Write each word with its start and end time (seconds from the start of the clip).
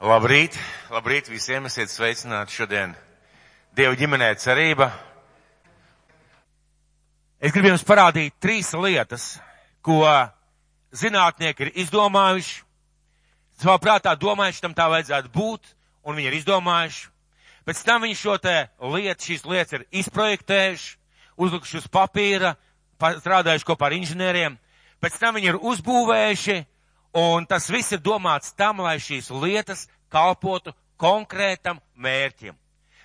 Labrīt, 0.00 0.54
labrīt 0.88 1.26
visiem, 1.28 1.66
esiet 1.68 1.90
sveicināti 1.92 2.54
šodien 2.56 2.94
Dieva 3.76 3.92
ģimenē 4.00 4.30
cerība. 4.40 4.86
Es 7.36 7.52
gribu 7.52 7.68
jums 7.68 7.84
parādīt 7.84 8.32
trīs 8.40 8.70
lietas, 8.72 9.26
ko 9.84 10.00
zinātnieki 10.96 11.66
ir 11.66 11.72
izdomājuši, 11.84 12.56
savā 13.60 13.76
prātā 13.84 14.16
domājuši, 14.16 14.64
tam 14.64 14.78
tā 14.78 14.88
vajadzētu 14.88 15.34
būt, 15.36 15.68
un 16.08 16.16
viņi 16.16 16.32
ir 16.32 16.38
izdomājuši. 16.38 17.06
Pēc 17.68 17.84
tam 17.84 18.08
viņi 18.08 18.18
šo 18.22 18.40
te 18.40 18.56
lietu, 18.80 19.28
šīs 19.28 19.44
lietas 19.52 19.76
ir 19.76 19.88
izprojektējuši, 20.00 20.90
uzlikuši 21.36 21.82
uz 21.82 21.92
papīra, 21.92 22.54
strādājuši 22.96 23.68
kopā 23.68 23.92
ar 23.92 24.00
inženieriem, 24.00 24.56
pēc 25.04 25.20
tam 25.20 25.36
viņi 25.36 25.52
ir 25.52 25.60
uzbūvējuši, 25.60 26.62
un 27.12 27.46
tas 27.46 27.68
viss 27.70 27.92
ir 27.92 28.02
domāts 28.02 28.54
tam, 28.56 28.82
lai 28.84 28.98
šīs 29.02 29.30
lietas 29.30 29.86
kalpotu 30.12 30.74
konkrētam 31.00 31.80
mērķim. 31.96 32.54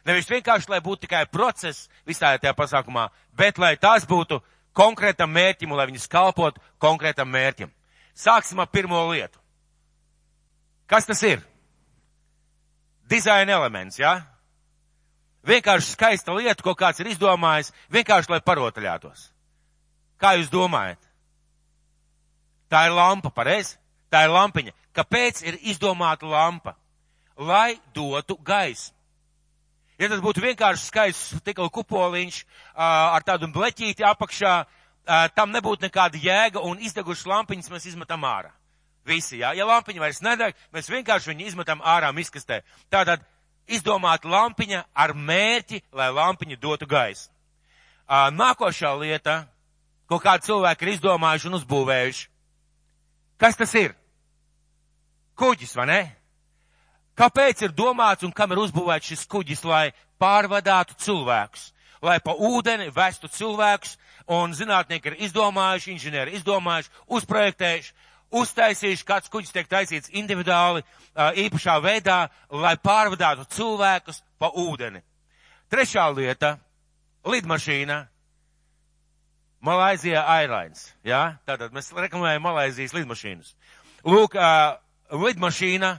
Nevis 0.05 0.30
vienkārši, 0.30 0.70
lai 0.70 0.82
būtu 0.86 1.08
tikai 1.08 1.23
process 1.32 1.88
visā 2.05 2.36
tajā 2.38 2.54
pasākumā, 2.54 3.08
bet 3.34 3.58
lai 3.58 3.73
tās 3.82 4.05
būtu 4.05 4.41
konkrētam 4.77 5.32
mērķim 5.34 5.72
un 5.72 5.80
lai 5.80 5.88
viņas 5.90 6.12
kalpotu 6.12 6.62
konkrētam 6.82 7.32
mērķim. 7.32 7.72
Sāksim 8.16 8.62
ar 8.62 8.70
pirmo 8.70 9.02
lietu. 9.10 9.40
Kas 10.85 11.08
tas 11.10 11.24
ir? 11.26 11.41
Dizaina 13.10 13.58
elements, 13.58 13.98
jā? 13.99 14.13
Ja? 14.20 14.35
Vienkārši 15.46 15.94
skaista 15.94 16.34
lieta, 16.34 16.63
ko 16.66 16.74
kāds 16.74 17.02
ir 17.02 17.12
izdomājis, 17.12 17.70
vienkārši 17.94 18.32
lai 18.34 18.41
parotaļātos. 18.41 19.27
Kā 20.18 20.34
jūs 20.40 20.49
domājat? 20.49 20.98
Tā 22.72 22.88
ir 22.88 22.96
lampa, 22.98 23.30
pareizi? 23.30 23.77
Tā 24.12 24.26
ir 24.26 24.34
lampiņa. 24.34 24.73
Kāpēc 24.95 25.41
ir 25.45 25.58
izdomāta 25.62 26.27
lampa? 26.30 26.76
Lai 27.38 27.76
dotu 27.94 28.38
gaismu. 28.38 28.96
Ja 30.00 30.09
tas 30.12 30.20
būtu 30.20 30.44
vienkārši 30.44 30.90
skaists 30.90 31.38
stikla 31.40 31.70
kupoliņš 31.71 32.41
ar 32.76 33.24
tādu 33.24 33.48
bleķīti 33.52 34.04
apakšā, 34.04 34.55
tam 35.35 35.54
nebūtu 35.55 35.85
nekāda 35.88 36.20
jēga 36.20 36.63
un 36.68 36.82
izdegušas 36.84 37.27
lampiņas 37.32 37.71
mēs 37.71 37.88
izmetam 37.93 38.26
ārā. 38.27 38.52
Visi, 39.07 39.38
jā. 39.40 39.54
Ja 39.55 39.68
lampiņa 39.70 40.02
vairs 40.02 40.20
nedeg, 40.26 40.55
mēs 40.74 40.90
vienkārši 40.91 41.32
viņu 41.32 41.48
izmetam 41.48 41.84
ārā 41.85 42.10
miskastē. 42.12 42.63
Tātad 42.91 43.24
izdomāt 43.71 44.26
lampiņa 44.26 44.84
ar 44.93 45.13
mērķi, 45.15 45.84
lai 45.96 46.10
lampiņa 46.12 46.60
dotu 46.60 46.87
gaisu. 46.90 47.30
Nākošā 48.10 48.91
lieta, 48.99 49.46
ko 50.10 50.20
kādi 50.20 50.49
cilvēki 50.49 50.85
ir 50.85 50.96
izdomājuši 50.98 51.52
un 51.52 51.60
uzbūvējuši. 51.62 52.27
Kas 53.38 53.58
tas 53.60 53.74
ir? 53.76 53.96
Kuģis, 55.36 55.76
vai 55.76 55.86
ne? 55.90 56.02
Kāpēc 57.16 57.64
ir 57.64 57.76
domāts 57.76 58.24
un 58.27 58.34
kam 58.36 58.52
ir 58.52 58.62
uzbūvēts 58.64 59.12
šis 59.12 59.26
kuģis, 59.32 59.64
lai 59.68 59.92
pārvadātu 60.20 60.96
cilvēkus, 61.00 61.70
lai 62.04 62.20
pa 62.24 62.36
ūdeni 62.36 62.90
vestu 62.96 63.27
cilvēkus, 63.32 63.98
un 64.31 64.56
zinātnieki 64.56 65.12
ir 65.12 65.18
izdomājuši, 65.28 65.94
inženieri 65.94 66.36
izdomājuši, 66.40 66.92
uzprojektējuši, 67.18 67.94
uztaisījuši, 68.36 69.06
kāds 69.08 69.31
kuģis 69.31 69.53
tiek 69.56 69.70
taisīts 69.72 70.12
individuāli, 70.12 70.84
īpašā 71.16 71.78
veidā, 71.84 72.25
lai 72.52 72.75
pārvadātu 72.84 73.47
cilvēkus 73.56 74.24
pa 74.40 74.52
ūdeni. 74.52 75.03
Trešā 75.72 76.08
lieta- 76.16 76.58
lidmašīna. 77.31 78.06
Malaizijā 79.66 80.22
Airlines, 80.38 80.90
ja? 81.06 81.38
tātad 81.47 81.74
mēs 81.74 81.90
reklamējam 81.96 82.44
Malaizijas 82.46 82.94
lidmašīnas. 82.94 83.53
Lūk, 84.06 84.35
uh, 84.38 84.75
lidmašīna, 85.25 85.96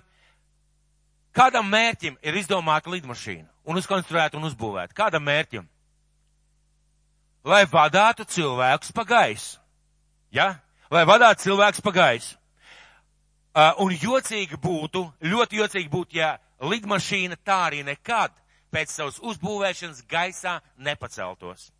kādam 1.35 1.67
mērķim 1.73 2.21
ir 2.23 2.39
izdomāta 2.39 2.93
lidmašīna 2.93 3.49
un 3.67 3.81
uzkonstruēta 3.81 4.39
un 4.39 4.47
uzbūvēta? 4.47 4.95
Kādam 4.95 5.27
mērķim? 5.27 5.67
Lai 7.47 7.65
vadātu 7.71 8.27
cilvēkus 8.27 8.95
pa 8.95 9.05
gaisu. 9.07 9.59
Ja? 10.31 10.55
lai 10.91 11.05
vadātu 11.07 11.47
cilvēks 11.47 11.83
pa 11.83 11.93
gaisu. 11.95 12.37
Uh, 13.57 13.73
un 13.81 13.95
jocīgi 13.97 14.59
būtu, 14.61 15.07
ļoti 15.25 15.63
jocīgi 15.63 15.89
būtu, 15.89 16.19
ja 16.19 16.35
lidmašīna 16.61 17.39
tā 17.45 17.63
arī 17.71 17.81
nekad 17.87 18.35
pēc 18.73 18.93
savas 18.93 19.17
uzbūvēšanas 19.25 20.03
gaisā 20.11 20.59
nepaceltos. 20.77 21.71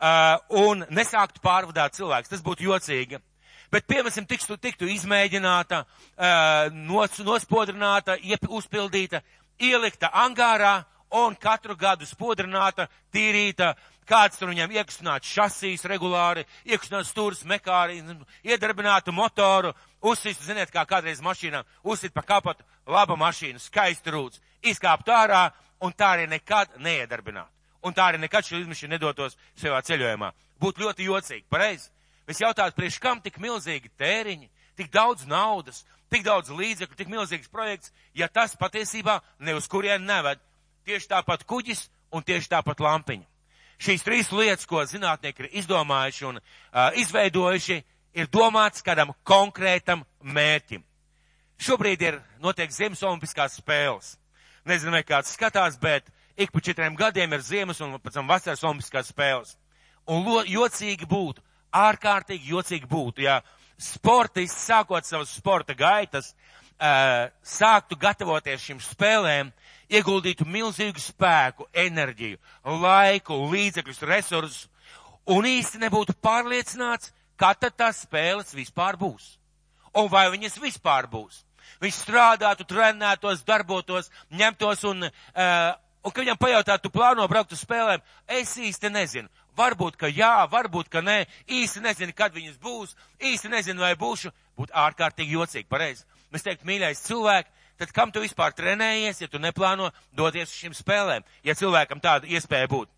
Uh, 0.00 0.38
un 0.56 0.86
nesāktu 0.96 1.42
pārvadāt 1.44 1.92
cilvēks. 1.98 2.30
Tas 2.32 2.40
būtu 2.40 2.64
jocīgi. 2.64 3.18
Bet, 3.70 3.84
piemēram, 3.84 4.24
tiktu, 4.24 4.56
tiktu 4.56 4.88
izmēģināta, 4.88 5.82
uh, 5.84 6.70
nos, 6.72 7.18
nospodrināta, 7.20 8.16
iep, 8.24 8.46
uzpildīta, 8.48 9.20
ielikta 9.60 10.08
angārā 10.22 10.78
un 11.20 11.36
katru 11.36 11.76
gadu 11.76 12.08
spodrināta, 12.08 12.88
tīrīta, 13.12 13.74
kāds 14.08 14.40
tur 14.40 14.54
viņam 14.54 14.72
iekustināts 14.74 15.36
šasīs 15.36 15.84
regulāri, 15.92 16.46
iekustināts 16.64 17.12
stūrs, 17.12 17.44
mekāri, 17.44 18.00
iedarbinātu 18.40 19.12
motoru, 19.12 19.74
uzsist, 20.00 20.48
ziniet, 20.48 20.72
kā 20.72 20.86
kādreiz 20.88 21.20
mašīnām, 21.20 21.68
uzsit 21.84 22.16
pa 22.16 22.24
kapotu, 22.24 22.64
laba 22.88 23.20
mašīna, 23.20 23.60
skaisti 23.60 24.16
rūts, 24.16 24.40
izkāpt 24.64 25.12
ārā 25.12 25.50
un 25.84 25.92
tā 25.92 26.14
arī 26.16 26.30
nekad 26.30 26.80
neiedarbinātu. 26.80 27.59
Un 27.86 27.96
tā 27.96 28.10
arī 28.10 28.20
nekad 28.20 28.44
šī 28.44 28.60
izmišana 28.62 28.96
nedotos 28.96 29.36
savā 29.56 29.80
ceļojumā. 29.86 30.32
Būtu 30.60 30.84
ļoti 30.84 31.06
jocīgi, 31.08 31.46
pareizi. 31.48 31.88
Es 32.28 32.40
jautātu, 32.42 32.76
priekš 32.76 32.98
kam 33.00 33.20
tik 33.24 33.40
milzīgi 33.40 33.90
tēriņi, 33.98 34.50
tik 34.76 34.90
daudz 34.92 35.24
naudas, 35.26 35.82
tik 36.12 36.22
daudz 36.26 36.52
līdzekļu, 36.52 36.98
tik 36.98 37.10
milzīgs 37.10 37.50
projekts, 37.50 37.92
ja 38.14 38.28
tas 38.28 38.54
patiesībā 38.58 39.20
ne 39.40 39.56
uz 39.56 39.66
kurien 39.70 40.04
neved. 40.06 40.38
Tieši 40.86 41.10
tāpat 41.10 41.46
kuģis 41.48 41.88
un 42.12 42.24
tieši 42.26 42.52
tāpat 42.52 42.80
lampiņa. 42.84 43.26
Šīs 43.80 44.04
trīs 44.04 44.28
lietas, 44.32 44.66
ko 44.68 44.82
zinātnieki 44.84 45.46
ir 45.46 45.58
izdomājuši 45.62 46.26
un 46.28 46.38
uh, 46.40 46.90
izveidojuši, 47.00 47.78
ir 48.20 48.28
domāts 48.28 48.84
kādam 48.84 49.14
konkrētam 49.24 50.04
mērķim. 50.20 50.82
Šobrīd 51.60 52.02
ir 52.04 52.18
notiek 52.40 52.72
Ziemas 52.72 53.02
olimpiskās 53.04 53.58
spēles. 53.60 54.14
Nezinu, 54.68 54.92
vai 54.96 55.02
kāds 55.04 55.32
skatās, 55.36 55.78
bet 55.80 56.08
ik 56.36 56.52
pa 56.52 56.60
četriem 56.60 56.96
gadiem 56.96 57.32
ir 57.32 57.42
Ziemas 57.44 57.80
un 57.80 57.96
pēc 57.98 58.18
tam 58.18 58.28
vasaras 58.30 58.64
olimpiskās 58.64 59.10
spēles. 59.12 59.56
Un 60.10 60.24
lo, 60.26 60.42
jocīgi 60.46 61.06
būtu, 61.08 61.42
ārkārtīgi 61.76 62.50
jocīgi 62.50 62.88
būtu, 62.90 63.24
ja 63.26 63.40
sportists 63.80 64.66
sākot 64.68 65.06
savas 65.06 65.32
sporta 65.36 65.74
gaitas, 65.74 66.32
uh, 66.80 67.28
sāktu 67.42 67.98
gatavoties 68.00 68.64
šīm 68.64 68.80
spēlēm, 68.84 69.52
ieguldītu 69.90 70.46
milzīgu 70.46 71.02
spēku, 71.02 71.66
enerģiju, 71.74 72.38
laiku, 72.80 73.38
līdzekļus, 73.52 74.02
resursus, 74.10 74.68
un 75.30 75.46
īsti 75.46 75.82
nebūtu 75.84 76.16
pārliecināts, 76.22 77.12
kā 77.40 77.54
tad 77.58 77.76
tās 77.78 78.04
spēles 78.06 78.54
vispār 78.54 78.98
būs. 79.00 79.36
Un 79.96 80.10
vai 80.10 80.28
viņas 80.30 80.60
vispār 80.62 81.08
būs. 81.10 81.44
Viņš 81.80 82.02
strādātu, 82.04 82.66
trenētos, 82.68 83.44
darbotos, 83.46 84.10
ņemtos 84.30 84.84
un, 84.90 85.06
uh, 85.06 85.70
un 86.04 86.12
kad 86.12 86.24
viņam 86.24 86.40
pajautātu, 86.40 86.86
tu 86.86 86.94
plāno 86.94 87.26
braukt 87.28 87.52
uz 87.52 87.62
spēlēm, 87.64 88.02
es 88.28 88.56
īsti 88.58 88.90
nezinu. 88.92 89.30
Varbūt, 89.58 89.96
ka 90.00 90.08
jā, 90.08 90.46
varbūt, 90.50 90.88
ka 90.92 91.02
nē, 91.04 91.24
īsti 91.50 91.82
nezinu, 91.84 92.14
kad 92.16 92.34
viņas 92.34 92.58
būs, 92.62 92.94
īsti 93.30 93.50
nezinu, 93.52 93.82
vai 93.82 93.94
būšu, 93.98 94.30
būtu 94.58 94.76
ārkārtīgi 94.84 95.36
jocīgi, 95.36 95.68
pareizi. 95.68 96.06
Mēs 96.32 96.46
teikt, 96.46 96.64
mīļais 96.68 97.02
cilvēki, 97.08 97.50
tad 97.80 97.92
kam 97.96 98.12
tu 98.14 98.22
vispār 98.22 98.54
trenējies, 98.56 99.24
ja 99.24 99.28
tu 99.28 99.40
neplāno 99.42 99.90
doties 100.16 100.48
uz 100.48 100.56
šīm 100.56 100.76
spēlēm, 100.76 101.26
ja 101.44 101.56
cilvēkam 101.58 102.00
tāda 102.00 102.30
iespēja 102.30 102.70
būt? 102.70 102.88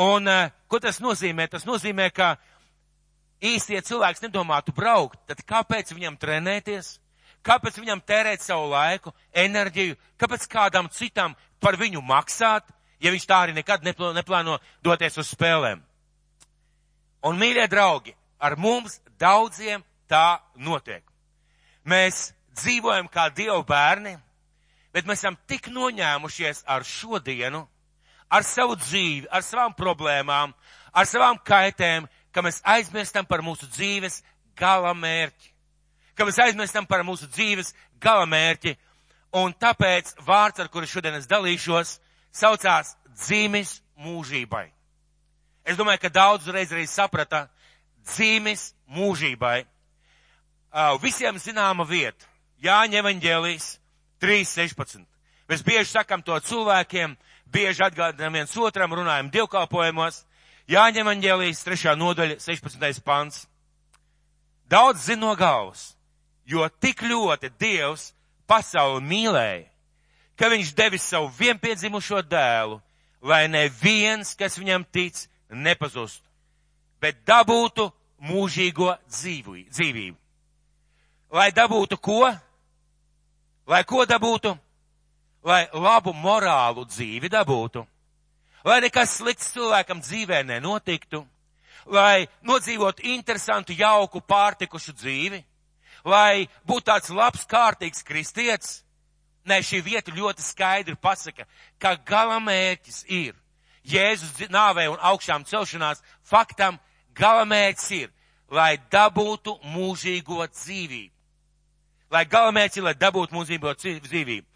Un 0.00 0.30
uh, 0.30 0.50
ko 0.70 0.78
tas 0.78 1.00
nozīmē? 1.02 1.48
Tas 1.50 1.66
nozīmē, 1.66 2.08
ka 2.14 2.36
īsti, 3.42 3.74
ja 3.74 3.82
cilvēks 3.84 4.22
nedomātu 4.24 4.74
braukt, 4.76 5.18
tad 5.26 5.42
kāpēc 5.46 5.92
viņam 5.96 6.18
trenēties? 6.20 6.99
Kāpēc 7.46 7.78
viņam 7.80 8.02
tērēt 8.04 8.44
savu 8.44 8.68
laiku, 8.72 9.12
enerģiju? 9.32 9.96
Kāpēc 10.20 10.46
kādam 10.50 10.90
citam 10.92 11.36
par 11.60 11.78
viņu 11.80 12.02
maksāt, 12.04 12.66
ja 13.00 13.12
viņš 13.12 13.26
tā 13.28 13.38
arī 13.44 13.56
nekad 13.56 13.84
neplāno, 13.86 14.58
doties 14.84 15.16
uz 15.20 15.30
spēlēm? 15.32 15.80
Un, 17.24 17.38
mīļie 17.40 17.66
draugi, 17.68 18.14
ar 18.40 18.56
mums 18.56 18.98
daudziem 19.20 19.84
tā 20.08 20.40
notiek. 20.56 21.04
Mēs 21.84 22.30
dzīvojam 22.56 23.08
kā 23.12 23.28
Dievu 23.32 23.62
bērni, 23.68 24.16
bet 24.92 25.06
mēs 25.08 25.22
esam 25.22 25.36
tik 25.48 25.68
noņēmušies 25.72 26.64
ar 26.68 26.84
šodienu, 26.84 27.62
ar 28.30 28.44
savu 28.46 28.76
dzīvi, 28.78 29.28
ar 29.30 29.44
savām 29.44 29.74
problēmām, 29.76 30.52
ar 30.92 31.08
savām 31.08 31.38
kaitēm, 31.44 32.08
ka 32.32 32.44
mēs 32.44 32.60
aizmirstam 32.64 33.26
par 33.26 33.42
mūsu 33.42 33.68
dzīves 33.70 34.20
gala 34.58 34.92
mērķi. 34.94 35.52
Ka 36.14 36.26
mēs 36.28 36.40
aizmirstam 36.42 36.86
par 36.86 37.04
mūsu 37.06 37.28
dzīves 37.30 37.74
gala 38.02 38.26
mērķi. 38.28 38.76
Un 39.40 39.54
tāpēc 39.54 40.16
vārds, 40.26 40.60
ar 40.60 40.68
kuru 40.68 40.88
šodien 40.90 41.14
es 41.14 41.28
dalīšos, 41.30 41.98
saucās 42.34 42.96
dzīmis 43.14 43.76
mūžībai. 44.00 44.66
Es 45.64 45.78
domāju, 45.78 46.02
ka 46.02 46.10
daudz 46.10 46.48
reiz 46.50 46.72
arī 46.74 46.86
saprata 46.90 47.44
dzīmis 48.08 48.72
mūžībai. 48.90 49.60
Uh, 50.70 50.96
visiem 51.02 51.38
zināma 51.38 51.86
vieta. 51.86 52.26
Jāņa 52.62 53.00
evaņģēlijas 53.00 53.68
3.16. 54.22 55.06
Mēs 55.50 55.62
bieži 55.66 55.90
sakam 55.90 56.22
to 56.22 56.36
cilvēkiem, 56.46 57.16
bieži 57.50 57.82
atgādinām 57.82 58.36
viens 58.38 58.52
otram, 58.56 58.92
runājam 58.94 59.30
divkalpojumos. 59.34 60.24
Jāņem 60.70 61.08
Anģēlijas 61.10 61.64
3. 61.66 61.96
nodaļa, 61.98 62.36
16. 62.38 63.00
pants. 63.02 63.46
Daudz 64.70 65.08
zina 65.08 65.24
no 65.24 65.32
galvas, 65.34 65.96
jo 66.46 66.68
tik 66.80 67.02
ļoti 67.02 67.50
Dievs 67.60 68.10
pasauli 68.48 69.02
mīlēja, 69.06 69.66
ka 70.36 70.48
viņš 70.50 70.72
devis 70.74 71.06
savu 71.06 71.30
vienpiedzimušo 71.38 72.22
dēlu, 72.26 72.80
lai 73.22 73.44
neviens, 73.48 74.34
kas 74.34 74.58
viņam 74.58 74.86
tic, 74.92 75.26
nepazustu, 75.50 76.24
bet 77.00 77.20
dabūtu 77.26 77.90
mūžīgo 78.24 78.94
dzīvu, 79.08 79.56
dzīvību. 79.70 80.16
Lai 81.30 81.50
dabūtu 81.54 81.98
ko? 82.02 82.24
Lai 83.70 83.84
ko 83.86 84.04
dabūtu? 84.06 84.56
Lai 85.46 85.62
labu 85.72 86.12
morālu 86.12 86.84
dzīvi 86.88 87.30
dabūtu. 87.30 87.84
Lai 88.64 88.80
nekas 88.84 89.14
slikts 89.20 89.52
cilvēkam 89.54 90.02
dzīvē 90.02 90.42
nenotiktu. 90.44 91.22
Lai 91.86 92.26
nodzīvotu 92.44 93.06
interesantu, 93.14 93.72
jauku, 93.72 94.20
pārtikušu 94.20 94.92
dzīvi. 94.98 95.40
Lai 96.04 96.48
būtu 96.66 96.86
tāds 96.90 97.10
labs, 97.12 97.46
kārtīgs 97.48 98.04
kristietis. 98.06 98.80
Nē, 99.48 99.60
šī 99.64 99.80
vieta 99.82 100.12
ļoti 100.12 100.44
skaidri 100.44 100.96
pasaka, 101.00 101.46
ka 101.80 101.94
galamērķis 102.06 103.04
ir 103.08 103.34
Jēzus 103.88 104.50
nāvē 104.52 104.90
un 104.92 105.00
augšām 105.00 105.46
celšanās 105.48 106.02
faktam 106.22 106.76
galamērķis 107.16 107.90
ir, 107.96 108.10
lai 108.52 108.76
dabūtu 108.92 109.56
mūžīgo 109.72 110.44
dzīvību. 110.44 111.14
Lai 112.10 112.24
galamērķis 112.26 112.80
ir, 112.80 112.84
lai 112.84 112.94
dabūtu 112.98 113.34
mūžīgo 113.34 113.72
dzīvību. 113.78 114.46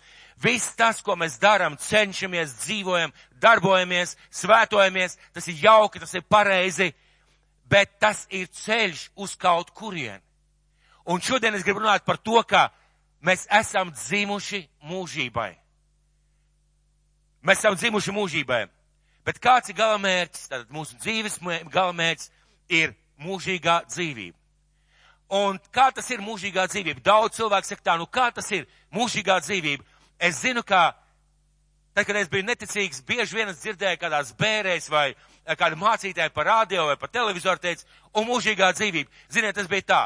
Viss 0.43 0.75
tas, 0.77 1.01
ko 1.01 1.15
mēs 1.17 1.39
darām, 1.39 1.77
cenšamies, 1.79 2.57
dzīvojam, 2.65 3.13
darbojamies, 3.41 4.17
svētojamies, 4.35 5.17
tas 5.33 5.47
ir 5.49 5.63
jauki, 5.63 6.03
tas 6.03 6.15
ir 6.19 6.25
pareizi, 6.29 6.91
bet 7.71 7.95
tas 8.03 8.27
ir 8.31 8.51
ceļš 8.51 9.09
uz 9.15 9.37
kaut 9.41 9.71
kurien. 9.71 10.21
Un 11.05 11.21
šodien 11.21 11.55
es 11.55 11.65
gribu 11.65 11.83
runāt 11.83 12.05
par 12.07 12.17
to, 12.17 12.41
ka 12.49 12.71
mēs 13.25 13.45
esam 13.53 13.93
dzimuši 13.93 14.63
mūžībai. 14.89 15.51
Mēs 17.45 17.61
esam 17.61 17.77
dzimuši 17.77 18.15
mūžībai. 18.17 18.63
Bet 19.25 19.41
kāds 19.41 19.69
ir 19.69 19.77
galamērķis? 19.77 20.49
Tātad 20.53 20.73
mūsu 20.73 20.97
dzīves 21.01 21.39
galamērķis 21.73 22.31
ir 22.73 22.95
mūžīgā 23.21 23.83
dzīvība. 23.89 24.37
Un 25.35 25.59
kā 25.73 25.89
tas 25.95 26.09
ir 26.13 26.25
mūžīgā 26.25 26.67
dzīvība? 26.69 27.05
Daudz 27.05 27.39
cilvēku 27.39 27.69
saka 27.69 27.85
tā, 27.85 27.95
nu 28.01 28.07
kā 28.07 28.29
tas 28.35 28.51
ir 28.53 28.67
mūžīgā 28.95 29.39
dzīvība? 29.45 29.85
Es 30.21 30.43
zinu, 30.45 30.63
ka 30.63 30.93
tad, 31.95 32.05
kad 32.05 32.17
es 32.21 32.29
biju 32.33 32.47
neticīgs, 32.49 33.01
bieži 33.09 33.41
vien 33.41 33.53
es 33.53 33.63
dzirdēju 33.63 34.01
kādās 34.01 34.35
bērēs 34.39 34.91
vai 34.93 35.15
kādu 35.59 35.81
mācītāju 35.81 36.33
par 36.35 36.49
radio 36.49 36.87
vai 36.91 36.99
par 37.01 37.13
televizoru 37.13 37.61
teica, 37.61 37.89
un 38.15 38.29
mūžīgā 38.29 38.71
dzīvība. 38.77 39.11
Ziniet, 39.33 39.57
tas 39.57 39.69
bija 39.69 39.89
tā. 39.89 40.03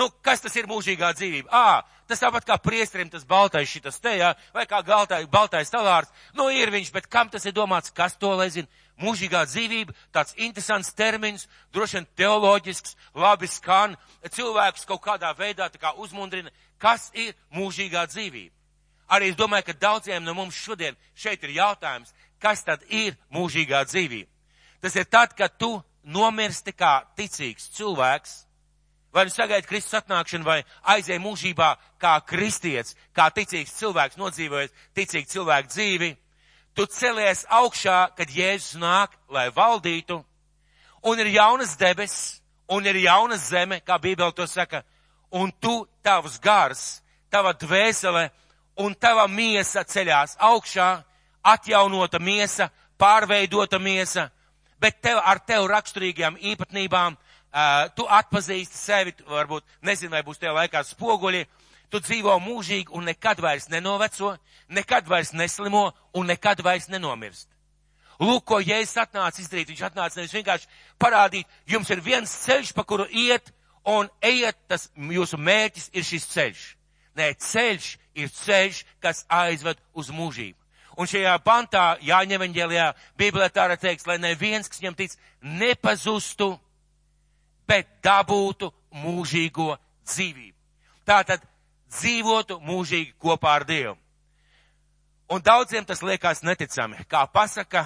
Nu, 0.00 0.06
kas 0.24 0.40
tas 0.40 0.54
ir 0.56 0.64
mūžīgā 0.64 1.10
dzīvība? 1.12 1.50
Ā, 1.52 1.82
tas 2.08 2.22
tāpat 2.22 2.46
kā 2.48 2.56
priestrim 2.62 3.10
tas 3.12 3.26
baltais 3.28 3.68
šitas 3.68 3.98
te, 4.00 4.14
jā, 4.16 4.30
vai 4.54 4.64
kā 4.68 4.78
galtai, 4.86 5.26
baltais 5.28 5.68
talārs. 5.68 6.08
Nu, 6.38 6.46
ir 6.48 6.72
viņš, 6.72 6.88
bet 6.94 7.08
kam 7.12 7.28
tas 7.28 7.44
ir 7.44 7.52
domāts, 7.52 7.92
kas 7.92 8.16
to 8.16 8.30
lai 8.32 8.48
zina? 8.54 8.70
Mūžīgā 9.00 9.42
dzīvība, 9.48 9.92
tāds 10.12 10.34
interesants 10.40 10.92
termins, 10.96 11.46
droši 11.72 11.98
vien 11.98 12.08
teoloģisks, 12.20 12.96
labi 13.16 13.48
skan, 13.48 13.96
cilvēkus 14.24 14.88
kaut 14.88 15.00
kādā 15.04 15.30
veidā 15.36 15.68
tā 15.72 15.80
kā 15.80 15.92
uzmundrina, 16.00 16.52
kas 16.80 17.08
ir 17.12 17.36
mūžīgā 17.56 18.06
dzīvība. 18.08 18.52
Arī 19.12 19.32
es 19.32 19.36
domāju, 19.36 19.68
ka 19.68 19.78
daudziem 19.84 20.24
no 20.24 20.36
mums 20.36 20.56
šodien 20.56 20.96
šeit 21.16 21.44
ir 21.44 21.56
jautājums, 21.56 22.12
kas 22.40 22.64
tad 22.64 22.84
ir 22.88 23.16
mūžīgā 23.32 23.84
dzīvība. 23.88 24.28
Tas 24.80 24.96
ir 24.96 25.08
tad, 25.08 25.36
kad 25.36 25.56
tu 25.60 25.74
nomirsti 26.04 26.72
kā 26.72 27.00
ticīgs 27.16 27.72
cilvēks, 27.76 28.36
vai 29.12 29.24
nu 29.26 29.32
sagaidi 29.34 29.66
Kristus 29.66 29.98
atnākšanu, 30.00 30.46
vai 30.46 30.60
aizēj 30.94 31.18
mūžībā 31.22 31.70
kā 32.00 32.14
kristietis, 32.26 32.96
kā 33.16 33.28
ticīgs 33.34 33.74
cilvēks, 33.78 34.18
nodzīvojot 34.20 34.74
ticīgu 34.96 35.30
cilvēku 35.30 35.72
dzīvi, 35.74 36.10
tu 36.74 36.86
celies 36.86 37.44
augšā, 37.50 38.10
kad 38.16 38.30
Jēzus 38.30 38.78
nāk, 38.80 39.16
lai 39.28 39.48
valdītu, 39.54 40.20
un 41.02 41.20
ir 41.20 41.32
jaunas 41.34 41.76
debesis, 41.80 42.40
un 42.70 42.86
ir 42.86 43.00
jauna 43.02 43.36
zeme, 43.36 43.80
kā 43.82 43.98
Bībele 43.98 44.32
to 44.32 44.46
saka, 44.46 44.84
un 45.30 45.50
tu, 45.60 45.86
tavs 46.02 46.38
gars, 46.40 47.02
tava 47.30 47.52
dvēsele 47.54 48.28
un 48.78 48.94
tava 48.94 49.26
miesa 49.28 49.82
ceļās 49.84 50.36
augšā, 50.38 50.90
atjaunota 51.42 52.20
miesa, 52.22 52.70
pārveidota 53.00 53.80
miesa, 53.80 54.28
bet 54.80 55.00
tev 55.02 55.20
ar 55.24 55.40
tev 55.44 55.66
raksturīgajām 55.70 56.38
īpatnībām, 56.52 57.16
tu 57.96 58.06
atpazīsti 58.06 58.76
sevi, 58.76 59.14
varbūt 59.26 59.64
nezinu, 59.82 60.12
vai 60.14 60.22
būs 60.26 60.38
tajā 60.38 60.52
laikā 60.54 60.82
spoguļi, 60.86 61.46
tu 61.90 62.00
dzīvo 62.00 62.36
mūžīgi 62.44 62.94
un 62.94 63.08
nekad 63.10 63.40
vairs 63.42 63.68
nenoveco, 63.68 64.36
nekad 64.68 65.08
vairs 65.10 65.32
neslimo 65.32 65.90
un 66.14 66.30
nekad 66.30 66.62
vairs 66.62 66.88
nenomirst. 66.88 67.48
Lūk, 68.20 68.44
ko 68.44 68.58
Jēzus 68.60 68.98
atnāca 69.00 69.40
izdarīt. 69.40 69.70
Viņš 69.72 69.86
atnāca 69.86 70.20
nevis 70.20 70.34
vienkārši 70.36 70.68
parādīt, 71.00 71.48
jums 71.66 71.88
ir 71.90 72.02
viens 72.04 72.32
ceļš, 72.44 72.74
pa 72.76 72.84
kuru 72.84 73.06
iet, 73.08 73.48
un 73.88 74.10
ejiet, 74.20 74.58
tas 74.68 74.90
jūsu 74.94 75.40
mērķis 75.40 75.88
ir 75.96 76.04
šis 76.04 76.28
ceļš. 76.34 76.64
Nē, 77.16 77.30
ceļš 77.40 77.86
ir 78.20 78.32
ceļš, 78.36 78.82
kas 79.00 79.24
aizved 79.32 79.80
uz 79.96 80.12
mūžību. 80.12 80.58
Un 81.00 81.08
šajā 81.08 81.32
pantā 81.40 81.84
Jāņem 82.04 82.44
eņģēlijā 82.44 82.90
Bībelē 83.18 83.48
tā 83.54 83.70
ir 83.70 83.80
teikts, 83.80 84.06
lai 84.06 84.18
neviens, 84.20 84.68
kas 84.68 84.82
viņam 84.82 84.98
tic, 84.98 85.16
nepazustu, 85.40 86.52
bet 87.70 87.88
dabūtu 88.02 88.72
mūžīgo 88.98 89.76
dzīvību. 90.08 90.56
Tātad 91.06 91.44
dzīvotu 91.90 92.58
mūžīgi 92.66 93.14
kopā 93.22 93.60
ar 93.60 93.66
Dievu. 93.68 93.96
Un 95.30 95.42
daudziem 95.46 95.86
tas 95.86 96.02
liekas 96.02 96.42
neticami, 96.42 97.04
kā 97.06 97.22
pasaka, 97.30 97.84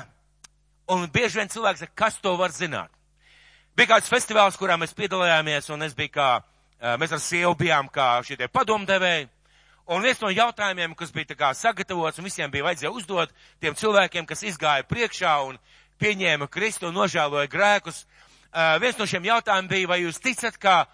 un 0.88 1.04
bieži 1.12 1.42
vien 1.42 1.50
cilvēks 1.52 1.84
saka, 1.84 1.96
kas 2.04 2.16
to 2.24 2.32
var 2.40 2.52
zināt. 2.56 2.88
Bija 3.76 3.94
kāds 3.94 4.08
festivāls, 4.08 4.56
kurā 4.56 4.78
mēs 4.80 4.96
piedalījāmies, 4.96 5.68
un 5.74 5.84
es 5.84 5.96
biju 5.98 6.14
kā, 6.14 6.28
mēs 7.00 7.12
ar 7.12 7.20
sievu 7.20 7.52
bijām 7.58 7.90
kā 7.92 8.16
šitie 8.24 8.48
padomdevēji. 8.48 9.28
Un 9.92 10.00
viens 10.00 10.20
no 10.22 10.30
jautājumiem, 10.32 10.94
kas 10.96 11.12
bija 11.12 11.34
tā 11.34 11.36
kā 11.36 11.50
sagatavots, 11.52 12.16
un 12.16 12.24
visiem 12.24 12.52
bija 12.52 12.64
vajadzēja 12.64 12.92
uzdot 12.94 13.34
tiem 13.60 13.76
cilvēkiem, 13.76 14.24
kas 14.24 14.46
izgāja 14.48 14.86
priekšā 14.88 15.34
un 15.44 15.58
pieņēma 16.00 16.48
Kristu 16.48 16.88
un 16.88 16.96
nožēloja 16.96 17.50
grēkus, 17.52 18.06
uh, 18.54 18.76
viens 18.80 18.98
no 18.98 19.06
šiem 19.10 19.26
jautājumiem 19.26 19.70
bija, 19.70 19.90
vai 19.90 20.02
jūs 20.04 20.22
ticat, 20.22 20.56
ka 20.58 20.84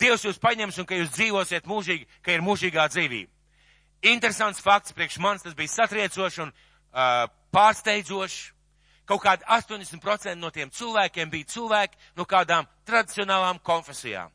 Dievs 0.00 0.24
jūs 0.24 0.40
paņems 0.40 0.78
un 0.80 0.86
ka 0.88 0.96
jūs 0.96 1.12
dzīvosiet 1.12 1.66
mūžīgi, 1.68 2.06
ka 2.24 2.32
ir 2.32 2.40
mūžīgā 2.40 2.86
dzīvība. 2.88 3.28
Interesants 4.08 4.62
fakts 4.64 4.94
priekš 4.96 5.18
manis, 5.20 5.44
tas 5.44 5.56
bija 5.56 5.68
satriecoši 5.74 6.40
un 6.46 6.52
uh, 6.54 7.26
pārsteidzoši. 7.52 8.54
Kaut 9.10 9.20
kādi 9.24 9.44
80% 9.44 10.38
no 10.38 10.48
tiem 10.54 10.70
cilvēkiem 10.70 11.32
bija 11.32 11.48
cilvēki 11.52 11.98
no 12.16 12.24
kādām 12.24 12.68
tradicionālām 12.88 13.58
konfesijām. 13.66 14.30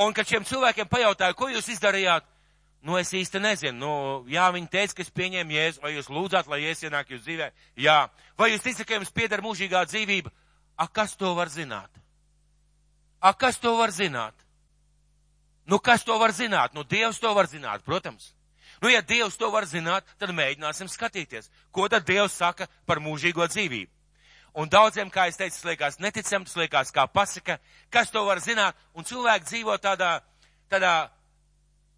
Un, 0.00 0.12
kad 0.14 0.28
šiem 0.28 0.44
cilvēkiem 0.46 0.88
pajautāja, 0.88 1.34
ko 1.34 1.48
jūs 1.50 1.72
izdarījāt, 1.74 2.28
nu 2.86 2.98
es 3.00 3.10
īsti 3.16 3.40
nezinu. 3.42 3.78
Nu, 3.80 3.92
jā, 4.30 4.46
viņi 4.54 4.70
teica, 4.70 4.94
ka 4.96 5.02
es 5.02 5.10
pieņēmu 5.16 5.56
jēzu, 5.56 5.82
vai 5.82 5.94
jūs 5.96 6.12
lūdzāt, 6.12 6.48
lai 6.52 6.62
jēzus 6.62 6.86
ienāk 6.88 7.10
jūs 7.10 7.24
dzīvē? 7.24 7.50
Jā. 7.80 7.98
Vai 8.38 8.52
jūs 8.52 8.64
ticat, 8.64 8.86
ka 8.86 9.00
jums 9.00 9.12
pieder 9.16 9.42
mūžīgā 9.44 9.82
dzīvība? 9.90 10.32
A, 10.80 10.88
kas 10.88 11.12
to 11.16 11.34
var 11.36 11.50
zināt? 11.52 11.92
A, 13.20 13.34
kas 13.36 13.60
to 13.60 13.74
var 13.76 13.92
zināt? 13.92 14.32
Nu, 15.68 15.78
kas 15.78 16.04
to 16.04 16.16
var 16.18 16.32
zināt? 16.32 16.72
Nu, 16.72 16.84
Dievs 16.88 17.20
to 17.20 17.34
var 17.36 17.46
zināt, 17.46 17.84
protams. 17.84 18.32
Nu, 18.80 18.88
ja 18.88 19.02
Dievs 19.04 19.36
to 19.36 19.50
var 19.52 19.68
zināt, 19.68 20.08
tad 20.18 20.32
mēģināsim 20.32 20.88
skatīties, 20.88 21.50
ko 21.70 21.84
tad 21.92 22.06
Dievs 22.08 22.38
saka 22.40 22.66
par 22.88 23.02
mūžīgo 23.04 23.44
dzīvību. 23.52 23.92
Un 24.56 24.72
daudziem, 24.72 25.10
kā 25.12 25.28
es 25.30 25.36
teicu, 25.38 25.68
liekas 25.68 26.00
neticami, 26.00 26.48
tas 26.48 26.56
liekas 26.58 26.90
kā 26.90 27.04
pasaka, 27.06 27.60
kas 27.92 28.10
to 28.10 28.24
var 28.26 28.40
zināt, 28.42 28.74
un 28.96 29.06
cilvēki 29.06 29.46
dzīvo 29.46 29.76
tādā, 29.78 30.16
tādā 30.72 30.94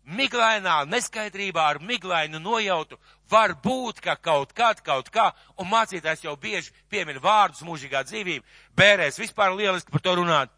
miglainā 0.04 0.82
neskaidrībā 0.88 1.64
ar 1.74 1.80
miglainu 1.82 2.40
nojautu, 2.42 2.98
var 3.30 3.54
būt, 3.64 4.00
ka 4.02 4.16
kaut 4.16 4.52
kad, 4.52 4.80
kaut 4.84 5.10
kā, 5.12 5.30
un 5.58 5.70
mācītājs 5.70 6.24
jau 6.26 6.36
bieži 6.36 6.72
piemin 6.90 7.20
vārdus 7.22 7.64
mūžīgā 7.66 8.04
dzīvība, 8.08 8.44
bērēs 8.76 9.20
vispār 9.20 9.54
lieliski 9.56 9.92
par 9.92 10.04
to 10.04 10.16
runāt. 10.18 10.52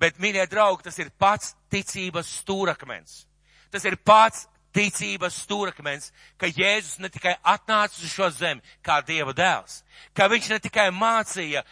Bet, 0.00 0.18
mīļie 0.20 0.44
draugi, 0.52 0.84
tas 0.84 0.98
ir 1.00 1.10
pats 1.18 1.54
ticības 1.72 2.28
stūrakmens. 2.42 3.24
Tas 3.72 3.84
ir 3.88 3.96
pats 3.96 4.44
ticības 4.76 5.38
stūrakmens, 5.46 6.10
ka 6.36 6.50
Jēzus 6.52 7.00
ne 7.00 7.08
tikai 7.12 7.34
atnāca 7.40 7.96
uz 7.96 8.12
šo 8.12 8.28
zemi 8.34 8.64
kā 8.84 9.00
Dieva 9.06 9.32
dēls, 9.36 9.80
ka 10.12 10.28
viņš 10.28 10.50
ne 10.52 10.58
tikai 10.60 10.90
mācīja 10.92 11.64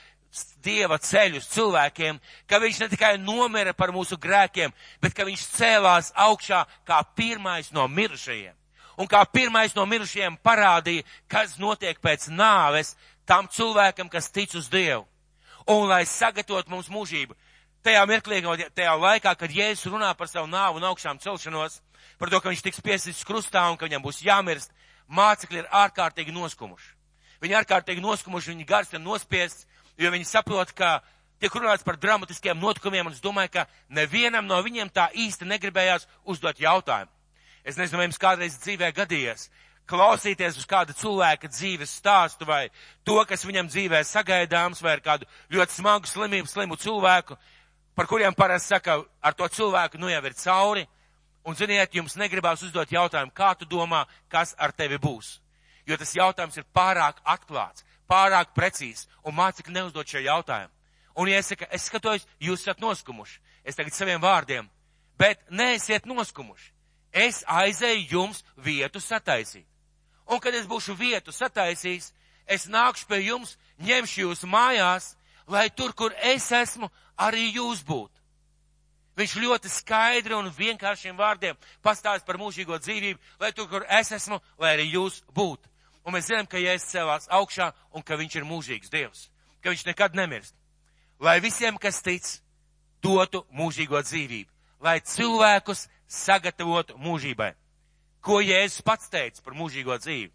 Dieva 0.64 0.98
ceļus 0.98 1.46
cilvēkiem, 1.52 2.18
ka 2.48 2.58
viņš 2.62 2.80
ne 2.80 2.88
tikai 2.90 3.12
nomira 3.20 3.74
par 3.76 3.92
mūsu 3.94 4.16
grēkiem, 4.20 4.72
bet 5.02 5.14
ka 5.14 5.26
viņš 5.28 5.46
cēlās 5.54 6.12
augšā 6.16 6.64
kā 6.88 7.00
pirmais 7.14 7.70
no 7.72 7.86
mirušajiem. 7.88 8.54
Un 8.96 9.10
kā 9.10 9.24
pirmais 9.26 9.74
no 9.74 9.84
mirušajiem 9.90 10.38
parādīja, 10.42 11.04
kas 11.28 11.58
notiek 11.58 11.98
pēc 12.00 12.28
nāves 12.30 12.94
tam 13.26 13.48
cilvēkam, 13.50 14.08
kas 14.08 14.30
tic 14.30 14.54
uz 14.54 14.68
Dievu. 14.70 15.04
Un 15.66 15.88
lai 15.88 16.04
sagatavot 16.06 16.68
mums 16.68 16.90
mūžību, 16.92 17.36
tajā 17.84 18.04
mirklī, 18.08 18.40
tajā 18.74 18.94
laikā, 19.00 19.34
kad 19.36 19.52
Jēzus 19.52 19.90
runā 19.92 20.10
par 20.16 20.28
savu 20.28 20.48
nāvu 20.50 20.80
un 20.80 20.88
augšām 20.90 21.20
celšanos, 21.20 21.80
par 22.18 22.30
to, 22.30 22.40
ka 22.40 22.52
viņš 22.52 22.64
tiks 22.64 22.82
piesīts 22.84 23.24
krustā 23.24 23.64
un 23.70 23.78
ka 23.80 23.88
viņam 23.88 24.04
būs 24.04 24.22
jāmirst, 24.24 24.72
mācekļi 25.08 25.62
ir 25.62 25.70
ārkārtīgi 25.72 26.34
noskumuši. 26.34 26.92
Viņi 27.44 27.58
ārkārtīgi 27.60 28.04
noskumuši, 28.04 28.52
viņi 28.54 28.68
gars 28.68 28.92
ir 28.92 29.02
nospiests, 29.04 29.66
jo 29.98 30.10
viņi 30.14 30.28
saprot, 30.28 30.72
ka 30.72 31.00
tiek 31.40 31.54
runāts 31.54 31.84
par 31.86 31.98
dramatiskiem 32.00 32.58
notikumiem, 32.58 33.06
un 33.06 33.16
es 33.16 33.22
domāju, 33.24 33.52
ka 33.58 33.66
nevienam 33.88 34.46
no 34.46 34.60
viņiem 34.62 34.90
tā 34.94 35.10
īsti 35.14 35.48
negribējās 35.48 36.08
uzdot 36.24 36.60
jautājumu. 36.60 37.10
Es 37.64 37.78
nezinu, 37.80 37.98
vai 37.98 38.08
jums 38.08 38.20
kādreiz 38.20 38.58
dzīvē 38.60 38.92
gadījies 38.92 39.48
klausīties 39.90 40.56
uz 40.58 40.66
kāda 40.68 40.94
cilvēka 40.96 41.48
dzīves 41.52 41.92
stāstu 42.00 42.46
vai 42.48 42.68
to, 43.04 43.18
kas 43.28 43.44
viņam 43.44 43.68
dzīvē 43.68 44.00
sagaidāms, 44.08 44.80
vai 44.82 44.96
ar 44.96 45.02
kādu 45.04 45.28
ļoti 45.52 45.76
smagu 45.76 46.08
slimību, 46.08 46.48
slimu 46.48 46.78
cilvēku, 46.80 47.36
par 47.94 48.08
kuriem 48.08 48.34
parasti 48.34 48.74
saka, 48.74 49.02
ar 49.20 49.36
to 49.36 49.48
cilvēku 49.48 50.00
nu 50.00 50.10
jau 50.12 50.22
ir 50.24 50.36
cauri. 50.40 50.86
Un, 51.44 51.52
ziniet, 51.52 51.92
jums 51.92 52.16
negribās 52.16 52.62
uzdot 52.64 52.88
jautājumu, 52.88 53.34
kā 53.36 53.50
tu 53.58 53.68
domā, 53.68 54.06
kas 54.32 54.54
ar 54.56 54.72
tevi 54.72 54.96
būs. 54.96 55.42
Jo 55.84 55.98
tas 56.00 56.14
jautājums 56.16 56.56
ir 56.56 56.64
pārāk 56.72 57.18
atklāts, 57.20 57.84
pārāk 58.10 58.54
precīzs, 58.56 59.08
un 59.24 59.36
mācekļi 59.38 59.74
neuzdod 59.74 60.08
šo 60.08 60.22
jautājumu. 60.24 60.72
Un, 61.14 61.30
ja 61.30 61.38
es 61.38 61.50
saku, 61.52 61.66
es 61.70 61.86
skatos, 61.88 62.26
jūs 62.42 62.64
esat 62.64 62.80
noskumuši, 62.82 63.38
es 63.64 63.78
tagad 63.78 63.94
saviem 63.94 64.22
vārdiem, 64.22 64.66
bet 65.18 65.44
neesiet 65.50 66.08
noskumuši. 66.10 66.72
Es 67.14 67.44
aizēju 67.46 68.08
jums 68.10 68.42
vietu 68.58 68.98
sataisīt. 68.98 69.66
Un, 70.26 70.40
kad 70.42 70.54
es 70.56 70.66
būšu 70.66 70.96
vietu 70.98 71.32
sataisījis, 71.32 72.10
es 72.50 72.66
nākšu 72.66 73.06
pie 73.06 73.20
jums, 73.28 73.54
ņemšu 73.78 74.24
jūs 74.24 74.42
mājās, 74.50 75.12
lai 75.46 75.68
tur, 75.70 75.92
kur 75.94 76.14
es 76.18 76.50
esmu, 76.52 76.90
arī 77.16 77.52
jūs 77.54 77.84
būtu. 77.86 78.24
Viņš 79.14 79.34
ļoti 79.38 79.70
skaidri 79.70 80.34
un 80.34 80.50
vienkāršiem 80.50 81.14
vārdiem 81.16 81.58
pastāst 81.84 82.26
par 82.26 82.38
mūžīgo 82.40 82.80
dzīvību, 82.82 83.20
lai 83.38 83.52
tur, 83.54 83.68
kur 83.70 83.86
es 83.86 84.10
esmu, 84.12 84.40
lai 84.58 84.74
arī 84.74 84.88
jūs 84.96 85.20
būtu. 85.30 85.70
Un 86.04 86.12
mēs 86.12 86.28
zinām, 86.28 86.46
ka 86.46 86.60
Jēzus 86.60 86.90
cēlās 86.92 87.28
augšā 87.32 87.70
un 87.96 88.04
ka 88.04 88.18
viņš 88.20 88.36
ir 88.36 88.46
mūžīgs 88.48 88.92
Dievs, 88.92 89.28
ka 89.64 89.72
viņš 89.72 89.86
nekad 89.88 90.16
nemirst. 90.16 90.54
Lai 91.20 91.38
visiem, 91.40 91.78
kas 91.80 92.02
tic, 92.04 92.26
dotu 93.02 93.44
mūžīgo 93.52 94.00
dzīvību, 94.04 94.50
lai 94.84 94.98
cilvēkus 95.00 95.86
sagatavotu 96.08 96.98
mūžībai. 97.00 97.54
Ko 98.24 98.40
Jēzus 98.40 98.84
pats 98.84 99.08
teica 99.12 99.42
par 99.44 99.56
mūžīgo 99.56 99.96
dzīvi? 100.00 100.32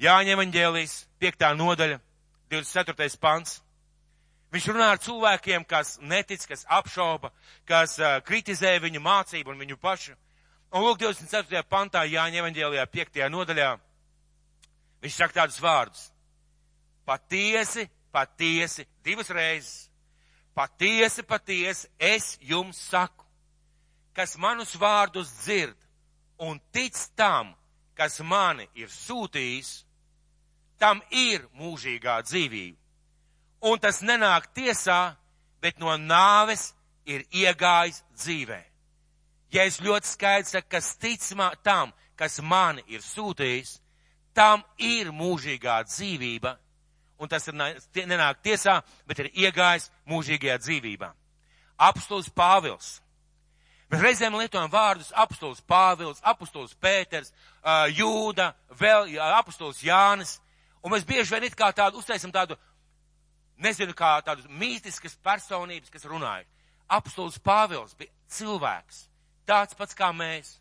Jāņem 0.00 0.36
evaņģēlijas, 0.36 0.96
5. 1.20 1.46
nodaļa, 1.56 2.00
24. 2.52 3.16
pants. 3.20 3.62
Viņš 4.52 4.66
runā 4.70 4.90
ar 4.92 5.00
cilvēkiem, 5.02 5.64
kas 5.68 5.96
netic, 6.00 6.44
kas 6.48 6.66
apšauba, 6.68 7.32
kas 7.68 7.96
uh, 7.98 8.18
kritizē 8.24 8.76
viņu 8.80 9.00
mācību 9.04 9.52
un 9.52 9.60
viņu 9.64 9.78
pašu. 9.80 10.14
Un 10.76 10.84
lūk, 10.84 11.00
24. 11.00 11.64
pantā 11.70 12.04
Jāņa 12.04 12.42
evaņģēlijā 12.42 12.84
5. 12.92 13.24
nodaļā. 13.32 13.70
Viņš 15.02 15.18
saka 15.18 15.40
tādus 15.40 15.58
vārdus. 15.62 16.06
Patiesi, 17.06 17.86
patiesi, 18.12 18.86
divas 19.04 19.30
reizes. 19.30 19.90
Patiesi, 20.56 21.22
patiesi, 21.22 21.90
es 22.00 22.38
jums 22.40 22.78
saku, 22.88 23.26
kas 24.16 24.38
manus 24.40 24.72
vārdus 24.80 25.28
dzird 25.42 25.76
un 26.40 26.56
tic 26.72 26.96
tam, 27.14 27.52
kas 27.94 28.22
mani 28.24 28.64
ir 28.74 28.88
sūtījis, 28.88 29.84
tam 30.80 31.02
ir 31.12 31.44
mūžīgā 31.60 32.16
dzīvība 32.24 32.86
un 33.60 33.78
tas 33.80 34.02
nenāk 34.02 34.50
tiesā, 34.54 35.16
bet 35.62 35.80
no 35.80 35.94
nāves 35.96 36.72
ir 37.08 37.24
iegājis 37.32 38.02
dzīvē. 38.14 38.60
Ja 39.54 39.64
es 39.64 39.80
ļoti 39.80 40.10
skaidri 40.10 40.50
saku, 40.50 40.68
kas 40.70 40.96
tic 41.00 41.22
tam, 41.62 41.92
kas 42.16 42.40
mani 42.42 42.82
ir 42.88 43.00
sūtījis, 43.00 43.80
tam 44.36 44.62
ir 44.76 45.10
mūžīgā 45.16 45.80
dzīvība, 45.88 46.52
un 47.16 47.32
tas 47.32 47.48
ir, 47.48 47.56
nenāk 47.56 48.42
tiesā, 48.44 48.82
bet 49.08 49.24
ir 49.24 49.32
iegājis 49.32 49.88
mūžīgajā 50.10 50.58
dzīvībā. 50.60 51.10
Apstulis 51.88 52.28
Pāvils. 52.32 53.00
Mēs 53.92 54.02
reizēm 54.02 54.34
lietojam 54.36 54.70
vārdus 54.72 55.12
apstulis 55.14 55.62
Pāvils, 55.62 56.20
apstulis 56.26 56.74
Pēters, 56.82 57.32
Jūda, 57.96 58.50
vēl 58.76 59.14
apstulis 59.38 59.82
Jānis, 59.86 60.36
un 60.82 60.92
mēs 60.92 61.06
bieži 61.06 61.32
vien 61.34 61.46
it 61.46 61.56
kā 61.56 61.70
tādu 61.72 62.02
uztaisam 62.02 62.32
tādu 62.34 62.58
nezinu, 63.62 63.94
kā 63.96 64.18
tādas 64.26 64.46
mītiskas 64.50 65.16
personības, 65.24 65.90
kas 65.92 66.04
runāja. 66.08 66.44
Apostols 66.88 67.38
Pāvils 67.42 67.96
bija 67.98 68.12
cilvēks, 68.30 69.06
tāds 69.48 69.74
pats 69.78 69.96
kā 69.96 70.12
mēs, 70.14 70.56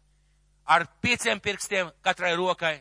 ar 0.66 0.88
pieciem 1.02 1.42
pirkstiem 1.42 1.92
katrai 2.06 2.34
rokai, 2.38 2.80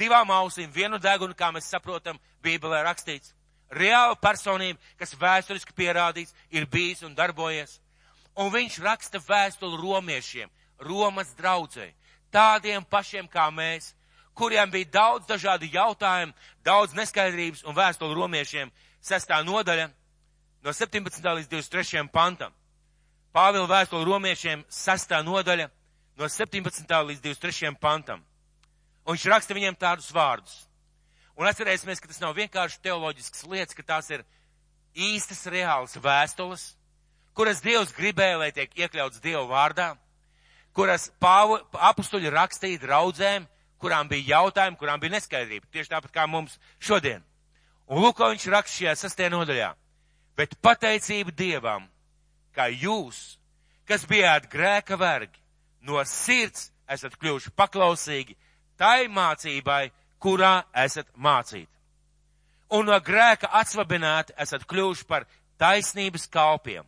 divām 0.00 0.32
ausīm, 0.32 0.72
vienu 0.72 0.98
degunu, 0.98 1.36
kā 1.36 1.50
mēs 1.52 1.68
saprotam, 1.70 2.18
Bībelē 2.42 2.82
rakstīts. 2.86 3.34
Reāla 3.70 4.16
personība, 4.18 4.80
kas 4.98 5.14
vēsturiski 5.14 5.76
pierādīts, 5.76 6.34
ir 6.50 6.66
bijis 6.66 7.04
un 7.06 7.14
darbojies. 7.14 7.78
Un 8.40 8.50
viņš 8.50 8.80
raksta 8.82 9.20
vēstuli 9.22 9.78
romiešiem, 9.78 10.50
Romas 10.80 11.34
draudzē, 11.36 11.90
tādiem 12.32 12.84
pašiem 12.88 13.26
kā 13.28 13.50
mēs, 13.52 13.92
kuriem 14.34 14.70
bija 14.72 14.88
daudz 14.94 15.26
dažādu 15.28 15.68
jautājumu, 15.68 16.32
daudz 16.64 16.94
neskaidrības 16.96 17.66
un 17.68 17.76
vēstuli 17.76 18.16
romiešiem, 18.16 18.70
sestā 19.04 19.42
nodaļa, 19.44 19.90
no 20.64 20.72
17. 20.72 21.20
līdz 21.20 21.50
23. 21.52 22.08
pantam. 22.12 22.54
Pāvila 23.34 23.68
vēstule 23.68 24.08
romiešiem, 24.08 24.64
sestā 24.72 25.20
nodaļa, 25.22 25.68
no 26.16 26.28
17. 26.28 26.96
līdz 27.10 27.20
23. 27.28 27.76
pantam. 27.80 28.24
Un 29.10 29.16
viņš 29.16 29.24
raksta 29.26 29.54
viņiem 29.56 29.74
tādus 29.74 30.12
vārdus. 30.14 30.52
Un 31.34 31.48
atcerēsimies, 31.50 31.98
ka 31.98 32.06
tas 32.06 32.20
nav 32.22 32.36
vienkārši 32.36 32.78
teoloģisks 32.84 33.42
lietas, 33.50 33.74
ka 33.74 33.82
tās 33.82 34.10
ir 34.14 34.22
īstas, 34.94 35.40
reālas 35.50 35.96
vēstules, 35.98 36.66
kuras 37.34 37.62
Dievs 37.64 37.90
gribēja, 37.96 38.36
lai 38.38 38.50
tiek 38.54 38.70
iekļauts 38.78 39.18
Dieva 39.24 39.42
vārdā, 39.50 39.88
kuras 40.78 41.08
pāvu, 41.18 41.58
apustuļi 41.90 42.30
rakstīja 42.30 42.84
draudzēm, 42.84 43.48
kurām 43.82 44.06
bija 44.12 44.36
jautājumi, 44.36 44.78
kurām 44.78 45.02
bija 45.02 45.16
neskaidrība. 45.16 45.66
Tieši 45.74 45.90
tāpat 45.90 46.14
kā 46.14 46.28
mums 46.30 46.60
šodien. 46.78 47.24
Un 47.90 48.04
lūk, 48.04 48.20
ko 48.20 48.28
viņš 48.30 48.46
raksta 48.54 48.76
šajā 48.76 48.94
sastajā 49.00 49.32
nodaļā. 49.34 49.72
Bet 50.38 50.54
pateicība 50.62 51.34
Dievam, 51.34 51.88
ka 52.54 52.68
jūs, 52.70 53.40
kas 53.90 54.06
bijāt 54.06 54.46
grēka 54.52 55.00
vergi, 55.00 55.40
no 55.82 55.98
sirds 56.06 56.68
esat 56.86 57.18
kļuvuši 57.18 57.56
paklausīgi 57.58 58.38
tai 58.80 59.10
mācībai, 59.12 59.90
kurā 60.20 60.62
esat 60.84 61.08
mācīti. 61.16 61.68
Un 62.76 62.86
no 62.86 62.96
grēka 63.02 63.50
atsvabināti 63.60 64.34
esat 64.38 64.64
kļuvuši 64.70 65.06
par 65.10 65.26
taisnības 65.60 66.28
kalpiem. 66.32 66.86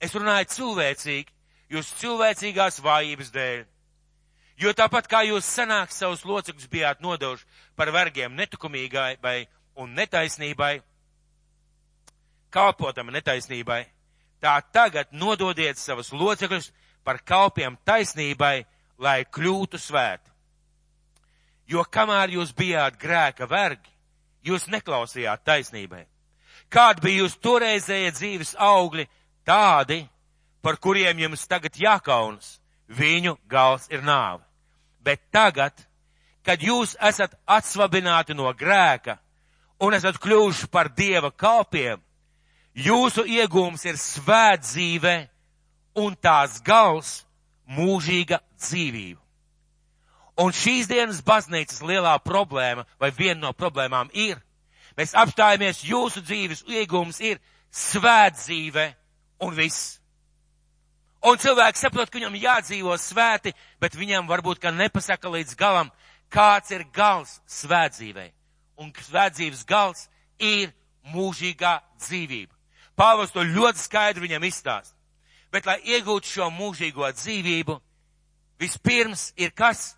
Es 0.00 0.14
runāju 0.14 0.48
cilvēcīgi, 0.54 1.32
jūs 1.72 1.92
cilvēcīgās 2.00 2.80
vājības 2.84 3.32
dēļ. 3.34 3.64
Jo 4.60 4.74
tāpat 4.76 5.08
kā 5.08 5.22
jūs 5.24 5.48
sanāk 5.48 5.92
savus 5.92 6.26
locekļus 6.28 6.68
bijāt 6.68 7.00
nodevuši 7.00 7.46
par 7.76 7.90
vergiem 7.94 8.34
netukumīgai 8.36 9.14
vai 9.22 9.46
un 9.80 9.94
netaisnībai, 9.96 10.74
kalpotam 12.52 13.08
netaisnībai, 13.14 13.86
tā 14.42 14.58
tagad 14.72 15.14
nododiet 15.16 15.80
savus 15.80 16.12
locekļus 16.12 16.70
par 17.04 17.22
kalpiem 17.24 17.78
taisnībai, 17.88 18.66
lai 19.00 19.22
kļūtu 19.24 19.80
svēti. 19.80 20.29
Jo 21.70 21.84
kamēr 21.86 22.32
jūs 22.34 22.50
bijāt 22.56 22.96
grēka 22.98 23.46
vergi, 23.46 23.92
jūs 24.42 24.66
neklausījāt 24.72 25.44
taisnībai. 25.46 26.06
Kādi 26.70 27.04
bija 27.04 27.22
jūs 27.22 27.36
toreizējie 27.42 28.10
dzīves 28.16 28.54
augļi, 28.58 29.06
tādi, 29.46 30.00
par 30.62 30.78
kuriem 30.82 31.22
jums 31.22 31.46
tagad 31.46 31.78
jākaunas, 31.78 32.58
viņu 32.90 33.36
gals 33.50 33.86
ir 33.90 34.02
nāve. 34.02 34.42
Bet 35.00 35.22
tagad, 35.32 35.74
kad 36.42 36.62
jūs 36.62 36.96
esat 37.00 37.34
atsvabināti 37.46 38.34
no 38.34 38.50
grēka, 38.52 39.18
un 39.80 39.94
esat 39.94 40.18
kļuvuši 40.20 40.68
par 40.74 40.90
Dieva 40.92 41.30
kalpiem, 41.30 42.02
jūsu 42.74 43.24
iegūms 43.26 43.86
ir 43.86 43.98
svēt 43.98 44.66
dzīve 44.66 45.16
un 46.02 46.14
tās 46.18 46.60
gals 46.66 47.20
mūžīga 47.70 48.40
dzīvība. 48.58 49.20
Un 50.40 50.54
šīs 50.56 50.88
dienas 50.88 51.20
baznīcas 51.26 51.82
lielā 51.84 52.14
problēma, 52.24 52.86
vai 53.00 53.10
viena 53.12 53.48
no 53.48 53.52
problēmām 53.52 54.08
ir, 54.16 54.38
Mēs 55.00 55.14
apstājamies, 55.16 55.84
jūsu 55.86 56.20
dzīves 56.20 56.64
iegums 56.68 57.22
ir 57.24 57.38
svētdzīve 57.72 58.86
un 59.46 59.54
viss. 59.56 59.96
Un 61.24 61.38
cilvēks 61.40 61.84
saprot, 61.84 62.10
ka 62.10 62.18
viņam 62.18 62.38
jādzīvo 62.40 62.96
svēti, 63.00 63.52
bet 63.80 63.96
viņam 63.96 64.28
varbūt, 64.28 64.60
ka 64.60 64.72
nepasaka 64.72 65.32
līdz 65.32 65.56
galam, 65.56 65.90
kāds 66.32 66.72
ir 66.76 66.86
gals 66.92 67.38
svētdzīvei. 67.48 68.30
Un 68.80 68.92
svētdzīves 68.92 69.66
gals 69.68 70.08
ir 70.36 70.72
mūžīgā 71.12 71.78
dzīvība. 72.00 72.52
Pāvils 72.96 73.32
to 73.32 73.44
ļoti 73.44 73.80
skaidri 73.80 74.26
viņam 74.26 74.44
izstāst. 74.48 74.96
Bet, 75.52 75.64
lai 75.66 75.78
iegūtu 75.96 76.28
šo 76.28 76.50
mūžīgo 76.54 77.08
dzīvību, 77.16 77.78
vispirms 78.60 79.30
ir 79.40 79.56
kas 79.56 79.94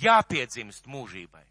jāpiedzimst 0.00 0.86
mūžībai. 0.88 1.44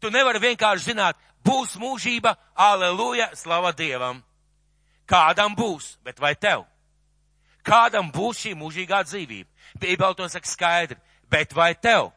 Tu 0.00 0.10
nevari 0.10 0.40
vienkārši 0.42 0.92
zināt, 0.92 1.18
būs 1.44 1.76
mūžība, 1.78 2.34
aleluja, 2.54 3.30
slava 3.38 3.72
Dievam. 3.76 4.22
Kādam 5.06 5.54
būs, 5.58 5.96
bet 6.02 6.18
vai 6.22 6.34
tev? 6.34 6.64
Kādam 7.62 8.10
būs 8.10 8.40
šī 8.42 8.56
mūžīgā 8.58 9.02
dzīvība? 9.06 9.48
Bībeli 9.78 10.18
to 10.18 10.28
saka 10.28 10.48
skaidri, 10.48 10.98
bet 11.30 11.54
vai 11.54 11.74
tev? 11.74 12.10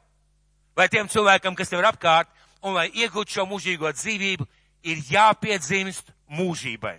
Vai 0.75 0.87
tiem 0.89 1.07
cilvēkam, 1.07 1.55
kas 1.55 1.69
tev 1.69 1.83
ir 1.83 1.89
apkārt, 1.91 2.29
un 2.65 2.73
lai 2.73 2.89
iegūtu 2.89 3.37
šo 3.37 3.45
mūžīgo 3.49 3.91
dzīvību, 3.93 4.47
ir 4.85 5.03
jāpiedzimst 5.11 6.09
mūžībai. 6.33 6.97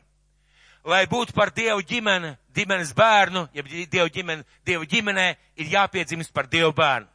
Lai 0.86 1.02
būtu 1.10 1.34
par 1.34 1.50
Dievu 1.50 1.82
ģimeni, 1.82 2.36
ģimenes 2.54 2.92
bērnu, 2.94 3.48
ja 3.54 3.62
Dievu, 3.66 4.06
ģimene, 4.14 4.46
Dievu 4.66 4.86
ģimenē, 4.86 5.26
ir 5.58 5.72
jāpiedzimst 5.72 6.32
par 6.32 6.46
Dievu 6.46 6.70
bērnu. 6.76 7.10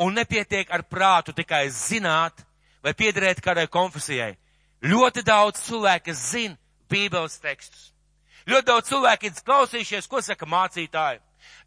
Un 0.00 0.14
nepietiek 0.16 0.70
ar 0.72 0.84
prātu 0.88 1.34
tikai 1.36 1.66
zināt 1.68 2.44
vai 2.82 2.94
piederēt 2.96 3.42
kādai 3.44 3.68
konfesijai. 3.70 4.36
Ļoti 4.82 5.22
daudz 5.22 5.60
cilvēku 5.62 6.14
zina 6.16 6.56
Bībeles 6.90 7.38
tekstus. 7.40 7.92
Ļoti 8.48 8.66
daudz 8.66 8.88
cilvēku 8.88 9.28
ir 9.28 9.42
klausījušies, 9.46 10.08
ko 10.10 10.20
saka 10.24 10.48
mācītāji, 10.50 11.20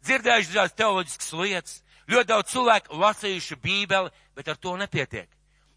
dzirdējuši 0.04 0.52
dažādas 0.52 0.76
teoloģiskas 0.76 1.32
lietas, 1.40 1.78
ļoti 2.10 2.28
daudz 2.28 2.52
cilvēku 2.52 3.00
lasījuši 3.00 3.58
Bībeli, 3.62 4.12
bet 4.36 4.50
ar 4.52 4.60
to 4.60 4.76
nepietiek. 4.76 5.28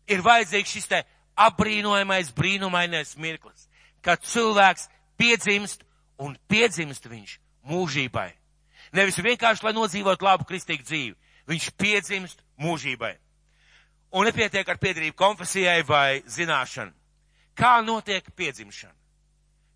Ir 0.09 0.25
vajadzīgs 0.25 0.73
šis 0.75 0.89
te 0.91 1.03
apbrīnojamais, 1.39 2.33
brīnumainais 2.35 3.15
mirklis, 3.17 3.69
kad 4.03 4.19
cilvēks 4.25 4.89
piedzimst 5.19 5.85
un 6.19 6.35
piedzimst 6.51 7.07
viņš 7.07 7.37
mūžībai. 7.69 8.33
Nevis 8.91 9.21
vienkārši, 9.21 9.63
lai 9.63 9.75
nodzīvot 9.77 10.23
labu 10.25 10.47
kristīgu 10.49 10.83
dzīvi, 10.83 11.15
viņš 11.49 11.71
piedzimst 11.77 12.43
mūžībai. 12.61 13.15
Un 14.13 14.25
nepietiek 14.25 14.67
ar 14.69 14.79
piedarību 14.81 15.17
konfesijai 15.17 15.81
vai 15.85 16.21
zināšanu. 16.25 16.93
Kā 17.57 17.79
notiek 17.85 18.25
piedzimšana? 18.35 18.95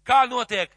Kā 0.07 0.23
notiek 0.29 0.71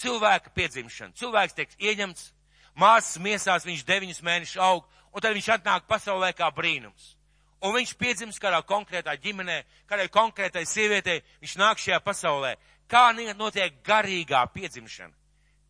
cilvēka 0.00 0.52
piedzimšana. 0.54 1.14
Cilvēks 1.18 1.56
tiek 1.56 1.74
ieņemts, 1.78 2.30
māsas 2.78 3.18
miesās 3.22 3.66
viņš 3.66 3.84
deviņus 3.88 4.22
mēnešus 4.24 4.62
aug, 4.62 4.86
un 5.12 5.20
tad 5.20 5.36
viņš 5.36 5.50
atnāk 5.56 5.88
pasaulē 5.90 6.32
kā 6.36 6.48
brīnums. 6.54 7.16
Un 7.62 7.76
viņš 7.76 7.94
piedzimst 7.98 8.40
kādā 8.42 8.58
konkrētā 8.66 9.14
ģimenē, 9.22 9.60
kādai 9.86 10.08
konkrētai 10.10 10.64
sievietei, 10.66 11.20
viņš 11.42 11.58
nāk 11.60 11.78
šajā 11.78 12.00
pasaulē. 12.02 12.56
Kā 12.90 13.12
notiek 13.14 13.76
garīgā 13.86 14.42
piedzimšana? 14.54 15.14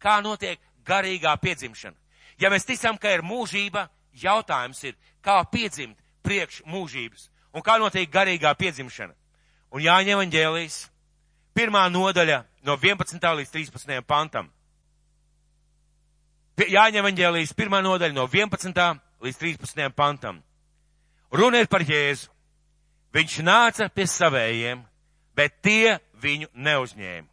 Kā 0.01 0.21
notiek 0.25 0.61
garīgā 0.87 1.35
piedzimšana? 1.43 1.97
Ja 2.41 2.49
mēs 2.51 2.65
ticam, 2.67 2.97
ka 2.99 3.13
ir 3.13 3.23
mūžība, 3.23 3.89
jautājums 4.13 4.83
ir, 4.85 4.97
kā 5.25 5.41
piedzimt 5.51 5.99
priekš 6.23 6.63
mūžības 6.67 7.29
un 7.53 7.65
kā 7.65 7.79
notiek 7.79 8.11
garīgā 8.11 8.55
piedzimšana. 8.59 9.15
Un 9.73 9.81
Jāņa 9.81 10.17
evaņģēlijas 10.17 10.79
pirmā 11.57 11.87
nodaļa 11.93 12.43
no 12.67 12.77
11. 12.77 13.29
līdz 13.39 13.55
13. 13.55 14.03
pantam. 14.07 14.51
Jāņa 16.57 17.01
evaņģēlijas 17.01 17.55
pirmā 17.57 17.81
nodaļa 17.83 18.15
no 18.17 18.27
11. 18.29 19.01
līdz 19.25 19.39
13. 19.41 19.89
pantam. 19.97 20.43
Runa 21.33 21.63
ir 21.63 21.69
par 21.73 21.81
Jēzu. 21.81 22.29
Viņš 23.13 23.39
nāca 23.45 23.89
pie 23.93 24.07
savējiem, 24.09 24.81
bet 25.37 25.59
tie 25.65 25.99
viņu 26.21 26.49
neuzņēma. 26.53 27.29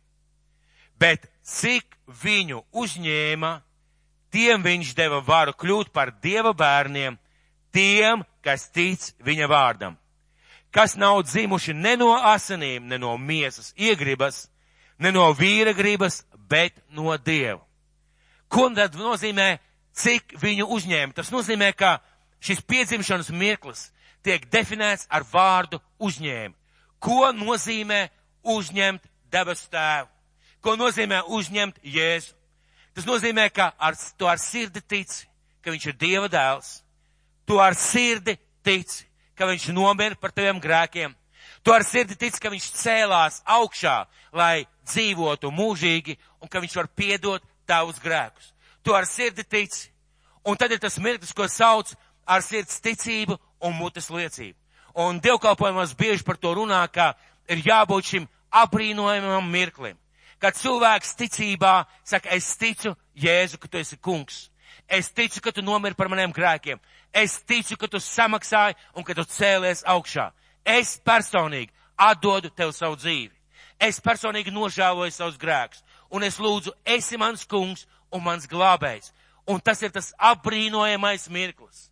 Bet 0.99 1.29
cik 1.43 1.95
viņu 2.23 2.65
uzņēma, 2.75 3.51
tiem 4.31 4.63
viņš 4.63 4.93
deva 4.97 5.23
varu 5.25 5.53
kļūt 5.57 5.93
par 5.93 6.11
Dieva 6.21 6.53
bērniem, 6.53 7.17
tiem, 7.73 8.23
kas 8.45 8.69
tic 8.73 9.11
viņa 9.25 9.49
vārdam 9.49 9.97
kas 10.71 10.95
nav 10.95 11.23
dzimuši 11.23 11.73
ne 11.73 11.95
no 11.97 12.13
asinīm, 12.13 12.85
ne 12.87 12.97
no 12.97 13.17
miesas 13.17 13.73
iegribas, 13.77 14.47
ne 14.99 15.11
no 15.11 15.29
vīra 15.33 15.73
gribas, 15.73 16.23
bet 16.49 16.73
no 16.89 17.17
Dieva. 17.17 17.61
Ko 18.49 18.69
tad 18.73 18.95
nozīmē, 18.97 19.59
cik 19.93 20.35
viņu 20.41 20.65
uzņēma? 20.73 21.13
Tas 21.13 21.29
nozīmē, 21.33 21.71
ka 21.77 21.99
šis 22.41 22.61
piedzimšanas 22.65 23.29
mirklis 23.29 23.89
tiek 24.25 24.45
definēts 24.49 25.07
ar 25.09 25.25
vārdu 25.25 25.81
uzņēma. 25.99 26.55
Ko 26.99 27.29
nozīmē 27.33 28.07
uzņemt 28.43 29.05
debes 29.31 29.67
tēvu? 29.69 30.09
Ko 30.61 30.75
nozīmē 30.75 31.21
uzņemt 31.27 31.79
Jēzu? 31.83 32.33
Tas 32.95 33.08
nozīmē, 33.08 33.49
ka 33.54 33.71
ar, 33.78 33.95
tu 34.17 34.28
ar 34.28 34.39
sirdi 34.41 34.82
tici, 34.82 35.28
ka 35.63 35.71
viņš 35.71 35.86
ir 35.91 35.97
Dieva 35.99 36.30
dēls. 36.32 36.80
Tu 37.47 37.60
ar 37.62 37.75
sirdi 37.78 38.36
tici, 38.65 39.06
ka 39.38 39.47
viņš 39.49 39.69
nomira 39.73 40.17
par 40.19 40.34
taviem 40.36 40.60
grēkiem. 40.62 41.15
Tu 41.63 41.73
ar 41.73 41.84
sirdi 41.84 42.15
tici, 42.15 42.39
ka 42.39 42.52
viņš 42.52 42.71
cēlās 42.80 43.41
augšā, 43.45 44.04
lai 44.34 44.65
dzīvotu 44.88 45.52
mūžīgi 45.52 46.17
un 46.41 46.52
ka 46.52 46.62
viņš 46.63 46.75
var 46.80 46.89
piedot 46.95 47.43
tavus 47.67 47.99
grēkus. 48.02 48.54
Tu 48.84 48.95
ar 48.95 49.06
sirdi 49.06 49.43
tici. 49.43 49.89
Un 50.47 50.58
tad 50.58 50.71
ir 50.71 50.80
tas 50.80 50.97
mirklis, 50.97 51.34
ko 51.36 51.47
sauc 51.52 51.91
ar 52.25 52.41
sirds 52.41 52.80
ticību 52.82 53.38
un 53.65 53.75
mutes 53.75 54.10
liecību. 54.10 54.56
Un 54.99 55.19
dievkalpojumos 55.21 55.93
bieži 55.97 56.25
par 56.25 56.38
to 56.38 56.54
runā, 56.58 56.82
ka 56.91 57.13
ir 57.49 57.62
jābūt 57.65 58.13
šim 58.13 58.28
abrīnojamam 58.49 59.52
mirklim. 59.52 59.97
Kad 60.39 60.56
cilvēks 60.56 61.17
ticībā 61.19 61.84
saka, 62.08 62.32
es 62.32 62.47
ticu 62.58 62.95
Jēzu, 63.19 63.60
ka 63.60 63.67
tu 63.67 63.78
esi 63.78 63.97
kungs. 63.97 64.47
Es 64.88 65.12
ticu, 65.12 65.41
ka 65.43 65.52
tu 65.52 65.62
nomiri 65.62 65.97
par 65.97 66.10
maniem 66.10 66.32
grēkiem. 66.34 66.80
Es 67.13 67.41
ticu, 67.43 67.75
ka 67.78 67.89
tu 67.91 67.99
samaksāji 67.99 68.78
un 68.95 69.04
ka 69.04 69.13
tu 69.17 69.25
cēlies 69.28 69.84
augšā. 69.84 70.30
Es 70.65 70.97
personīgi 71.04 71.73
atdodu 71.99 72.49
tev 72.56 72.71
savu 72.71 72.95
dzīvi. 72.95 73.36
Es 73.80 73.99
personīgi 74.04 74.54
nožēloju 74.56 75.12
savus 75.12 75.38
grēkus. 75.39 75.84
Un 76.12 76.23
es 76.23 76.39
lūdzu, 76.41 76.73
esi 76.86 77.19
mans 77.19 77.45
kungs 77.45 77.86
un 78.12 78.23
mans 78.23 78.47
glābējs. 78.49 79.12
Un 79.49 79.60
tas 79.60 79.82
ir 79.84 79.91
tas 79.91 80.12
apbrīnojamais 80.17 81.30
mirklis. 81.30 81.89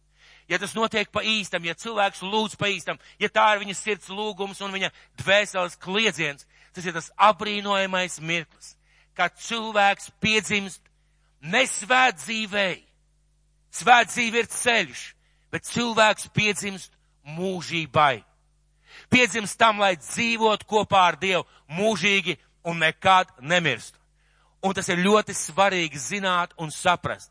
Ja 0.48 0.60
tas 0.60 0.74
notiek 0.76 1.10
pa 1.12 1.24
īstam, 1.28 1.66
ja 1.68 1.76
cilvēks 1.76 2.24
lūdz 2.24 2.56
pa 2.56 2.70
īstam, 2.72 3.00
ja 3.20 3.28
tā 3.28 3.50
ir 3.54 3.66
viņa 3.66 3.74
sirds 3.76 4.08
lūgums 4.08 4.62
un 4.64 4.72
viņa 4.72 4.94
dvēseles 5.20 5.76
kliedziens, 5.84 6.48
tas 6.78 6.86
ir 6.86 6.96
tas 6.96 7.12
apbrīnojamais 7.30 8.20
mirklis, 8.22 8.76
kad 9.18 9.34
cilvēks 9.42 10.12
piedzimst 10.22 10.84
nesvēt 11.42 12.22
dzīvēi, 12.22 12.84
Svēt 13.78 14.10
dzīve 14.10 14.42
ir 14.42 14.50
ceļš, 14.50 15.02
bet 15.54 15.68
cilvēks 15.68 16.32
piedzimst 16.34 16.94
mūžībai. 17.38 18.24
Piedzimst 19.12 19.58
tam, 19.60 19.82
lai 19.84 19.96
dzīvot 20.00 20.64
kopā 20.68 21.04
ar 21.12 21.18
Dievu 21.22 21.46
mūžīgi 21.78 22.38
un 22.68 22.82
nekad 22.82 23.30
nemirst. 23.40 23.94
Un 24.66 24.74
tas 24.74 24.90
ir 24.90 25.04
ļoti 25.04 25.36
svarīgi 25.38 26.00
zināt 26.02 26.56
un 26.58 26.72
saprast. 26.74 27.30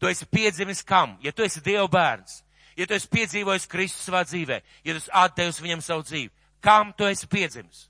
Tu 0.00 0.08
esi 0.08 0.26
piedzimis 0.28 0.82
kam? 0.84 1.16
Ja 1.24 1.32
tu 1.32 1.44
esi 1.44 1.60
Dieva 1.64 1.86
bērns, 1.88 2.40
ja 2.76 2.86
tu 2.86 2.96
esi 2.96 3.08
piedzīvojis 3.12 3.68
Kristus 3.68 4.08
savā 4.08 4.22
dzīvē, 4.28 4.60
ja 4.84 4.94
tu 4.94 5.00
esi 5.00 5.12
atdevis 5.12 5.60
viņam 5.60 5.84
savu 5.84 6.04
dzīvi, 6.04 6.32
kam 6.64 6.92
tu 6.96 7.08
esi 7.08 7.28
piedzimis? 7.28 7.86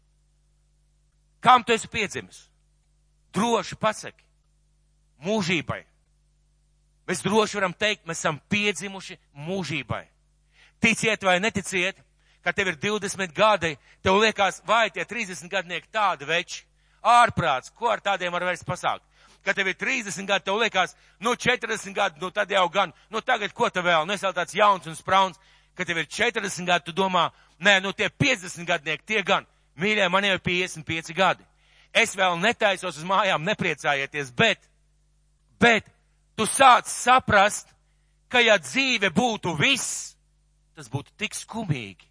Kam 1.40 1.64
tu 1.64 1.72
esi 1.72 1.88
piedzimis? 1.88 2.46
Droši 3.34 3.76
pasaki. 3.76 4.24
Mūžībai. 5.24 5.82
Mēs 7.06 7.22
droši 7.22 7.60
varam 7.60 7.74
teikt, 7.76 8.04
mēs 8.06 8.18
esam 8.18 8.40
piedzimuši 8.50 9.16
mūžībai. 9.46 10.02
Ticiet 10.82 11.22
vai 11.24 11.38
neticiet, 11.40 12.00
ka 12.44 12.52
tev 12.52 12.72
ir 12.72 12.78
20 12.82 13.32
gadi, 13.34 13.76
tev 14.02 14.18
liekas, 14.22 14.60
vai 14.66 14.90
tie 14.90 15.04
30 15.06 15.48
gadnieki 15.50 15.88
tādi 15.92 16.26
veči, 16.26 16.64
ārprāts, 17.02 17.72
ko 17.74 17.90
ar 17.90 18.02
tādiem 18.02 18.34
var 18.34 18.44
vairs 18.48 18.66
pasākt. 18.66 19.04
Kad 19.46 19.54
tev 19.54 19.70
ir 19.70 19.78
30 19.78 20.26
gadi, 20.26 20.44
tev 20.44 20.58
liekas, 20.58 20.96
nu 21.22 21.36
40 21.38 21.94
gadi, 21.94 22.20
nu 22.20 22.30
tad 22.34 22.50
jau 22.50 22.66
gan, 22.68 22.92
nu 23.10 23.22
tagad 23.22 23.54
ko 23.54 23.70
te 23.70 23.82
vēl, 23.82 24.06
nu 24.06 24.14
es 24.14 24.22
vēl 24.26 24.34
tāds 24.34 24.54
jauns 24.58 24.86
un 24.86 24.98
sprauns, 24.98 25.38
kad 25.78 25.86
tev 25.86 26.02
ir 26.02 26.10
40 26.10 26.66
gadi, 26.66 26.88
tu 26.88 26.94
domā, 26.94 27.28
nē, 27.62 27.78
nu 27.82 27.94
tie 27.94 28.10
50 28.10 28.66
gadnieki, 28.66 29.06
tie 29.06 29.22
gan, 29.22 29.46
mīļie, 29.80 30.08
man 30.12 30.24
jau 30.24 30.36
ir 30.36 30.42
55 30.44 31.14
gadi. 31.16 31.44
Es 31.96 32.16
vēl 32.16 32.36
netaisos 32.40 32.98
uz 32.98 33.06
mājām, 33.08 33.44
nepriecājieties, 33.46 34.32
bet, 34.36 34.60
bet 35.60 35.86
tu 36.36 36.44
sāc 36.48 36.90
saprast, 36.90 37.70
ka 38.28 38.42
ja 38.42 38.58
dzīve 38.60 39.10
būtu 39.14 39.54
viss, 39.56 40.16
tas 40.76 40.90
būtu 40.92 41.14
tik 41.16 41.34
skumīgi. 41.34 42.04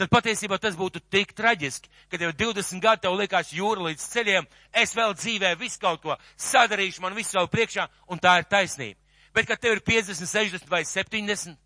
tad 0.00 0.08
patiesībā 0.08 0.56
tas 0.56 0.76
būtu 0.76 1.02
tik 1.12 1.34
traģiski, 1.36 1.90
ka 2.08 2.16
tev 2.16 2.30
20 2.32 2.80
gadi 2.80 3.02
tev 3.02 3.18
liekas 3.18 3.50
jūra 3.52 3.82
līdz 3.90 4.04
ceļiem, 4.12 4.46
es 4.72 4.94
vēl 4.96 5.12
dzīvē 5.12 5.50
visu 5.60 5.76
kaut 5.80 6.00
ko 6.00 6.16
sadarīšu, 6.36 7.02
man 7.02 7.14
visu 7.14 7.34
savu 7.34 7.50
priekšā, 7.52 7.84
un 8.08 8.18
tā 8.18 8.38
ir 8.40 8.46
taisnība. 8.48 8.96
Bet, 9.34 9.46
kad 9.46 9.60
tev 9.60 9.76
ir 9.76 9.82
50, 9.84 10.24
60 10.24 10.70
vai 10.70 10.84
70, 10.88 11.58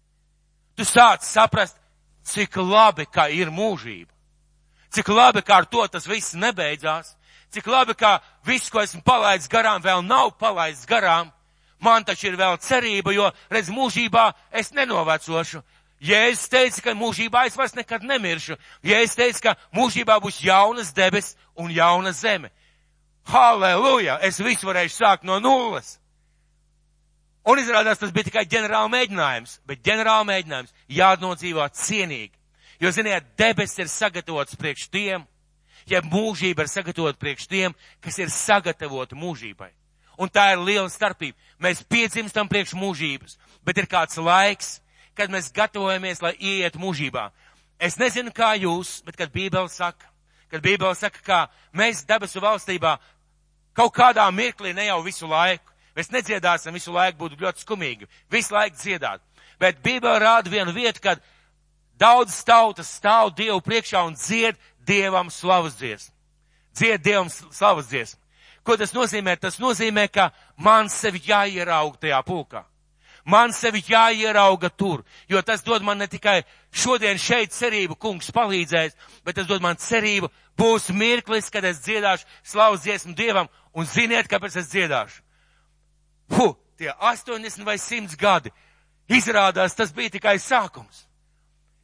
tu 0.75 0.83
sāc 0.83 1.23
saprast, 1.23 1.79
cik 2.25 2.57
labi, 2.57 3.07
ka 3.07 3.29
ir 3.31 3.53
mūžība. 3.55 4.14
Cik 4.95 5.09
labi, 5.09 5.43
ka 5.43 5.57
ar 5.57 5.67
to 5.67 5.83
tas 5.91 6.07
viss 6.07 6.37
nebeidzās. 6.39 7.17
Cik 7.51 7.67
labi, 7.67 7.97
ka 7.99 8.21
viss, 8.47 8.71
ko 8.71 8.83
esmu 8.83 9.03
palaidis 9.03 9.51
garām, 9.51 9.83
vēl 9.83 10.05
nav 10.07 10.37
palaists 10.39 10.87
garām. 10.87 11.33
Man 11.83 12.05
taču 12.07 12.29
ir 12.31 12.37
vēl 12.39 12.59
cerība, 12.63 13.13
jo, 13.13 13.31
redz, 13.51 13.73
mūžībā 13.75 14.29
es 14.55 14.71
nenovecošu. 14.73 15.65
Jēzus 16.05 16.51
teica, 16.53 16.83
ka 16.85 16.95
mūžībā 16.99 17.47
es 17.49 17.57
vairs 17.59 17.75
nekad 17.75 18.05
nemiršu. 18.07 18.57
Jēzus 18.87 19.19
teica, 19.19 19.41
ka 19.41 19.55
mūžībā 19.75 20.21
būs 20.23 20.43
jaunas 20.45 20.93
debes 20.95 21.35
un 21.59 21.73
jauna 21.75 22.13
zeme. 22.13 22.53
Halleluja! 23.27 24.19
Es 24.23 24.39
visu 24.39 24.69
varēšu 24.69 24.99
sākt 25.01 25.27
no 25.27 25.41
nulles. 25.41 25.97
Un 27.45 27.61
izrādās, 27.61 27.99
tas 28.01 28.13
bija 28.13 28.29
tikai 28.29 28.47
ģenerāla 28.49 28.89
mēģinājums, 28.93 29.59
bet 29.69 29.83
ģenerāla 29.85 30.25
mēģinājums 30.29 30.75
jānodzīvot 30.89 31.77
cienīgi. 31.77 32.33
Jo, 32.85 32.91
ziniet, 32.93 33.25
debesis 33.41 33.79
ir 33.81 33.89
sagatavots 33.89 34.59
priekš 34.61 34.91
tiem, 34.93 35.23
ja 35.89 36.03
mūžība 36.05 36.67
ir 36.67 36.69
sagatavota 36.69 37.17
priekš 37.17 37.47
tiem, 37.49 37.73
kas 38.05 38.19
ir 38.21 38.29
sagatavoti 38.29 39.17
mūžībai. 39.17 39.71
Un 40.21 40.29
tā 40.29 40.51
ir 40.53 40.61
liela 40.61 40.91
starpība. 40.93 41.39
Mēs 41.65 41.81
piedzimstam 41.89 42.51
priekš 42.51 42.75
mūžības, 42.77 43.39
bet 43.65 43.81
ir 43.81 43.89
kāds 43.89 44.21
laiks, 44.21 44.75
kad 45.17 45.33
mēs 45.33 45.49
gatavojamies, 45.57 46.21
lai 46.21 46.35
ieiet 46.37 46.77
mūžībā. 46.77 47.31
Es 47.81 47.97
nezinu, 47.97 48.35
kā 48.37 48.53
jūs, 48.61 48.99
bet 49.07 49.17
kad 49.17 49.33
Bībele 49.33 49.73
saka, 49.73 50.13
kad 50.53 50.61
Bībele 50.61 50.93
saka, 50.99 51.25
ka 51.25 51.41
mēs 51.73 52.05
debesu 52.05 52.45
valstībā 52.45 52.99
kaut 53.73 53.97
kādā 53.97 54.29
mirklī 54.29 54.75
ne 54.77 54.91
jau 54.91 55.01
visu 55.07 55.31
laiku, 55.31 55.73
mēs 55.97 56.13
nedziedāsim 56.13 56.77
visu 56.77 56.93
laiku, 56.93 57.23
būtu 57.25 57.41
ļoti 57.41 57.65
skumīgi, 57.65 58.11
visu 58.29 58.53
laiku 58.53 58.77
dziedāt. 58.77 59.25
Bet 59.57 59.81
Bībele 59.81 60.21
rāda 60.21 60.53
vienu 60.53 60.75
vietu, 60.77 61.01
kad 61.01 61.23
daudz 61.99 62.37
tautas 62.45 62.91
stāv 62.99 63.35
Dievu 63.37 63.61
priekšā 63.65 64.03
un 64.07 64.15
dzied 64.19 64.59
Dievam 64.87 65.31
slavas 65.31 65.77
dziesmu. 65.79 66.13
Dzied 66.75 67.03
Dievam 67.03 67.31
slavas 67.31 67.89
dziesmu. 67.89 68.21
Ko 68.65 68.77
tas 68.81 68.95
nozīmē? 68.97 69.37
Tas 69.37 69.59
nozīmē, 69.61 70.09
ka 70.09 70.31
man 70.57 70.89
sevi 70.89 71.21
jāierauga 71.27 72.01
tajā 72.01 72.21
pulkā. 72.25 72.65
Man 73.25 73.53
sevi 73.57 73.81
jāierauga 73.89 74.69
tur, 74.69 75.01
jo 75.29 75.41
tas 75.43 75.63
dod 75.65 75.83
man 75.83 75.99
ne 75.99 76.07
tikai 76.09 76.43
šodien 76.73 77.17
šeit 77.17 77.55
cerību, 77.57 77.97
kungs 77.97 78.29
palīdzēs, 78.37 78.97
bet 79.25 79.39
tas 79.39 79.49
dod 79.49 79.65
man 79.65 79.81
cerību, 79.81 80.29
būs 80.61 80.91
mirklis, 80.93 81.49
kad 81.53 81.65
es 81.65 81.81
dziedāšu 81.87 82.29
slavas 82.45 82.85
dziesmu 82.85 83.15
Dievam, 83.17 83.49
un 83.73 83.89
ziniet, 83.89 84.29
kāpēc 84.29 84.59
es 84.61 84.69
dziedāšu. 84.73 85.23
Hu, 86.37 86.53
tie 86.77 86.93
80 86.93 87.65
vai 87.65 87.79
100 87.81 88.17
gadi. 88.21 88.53
Izrādās, 89.09 89.77
tas 89.77 89.93
bija 89.93 90.13
tikai 90.17 90.37
sākums. 90.41 91.05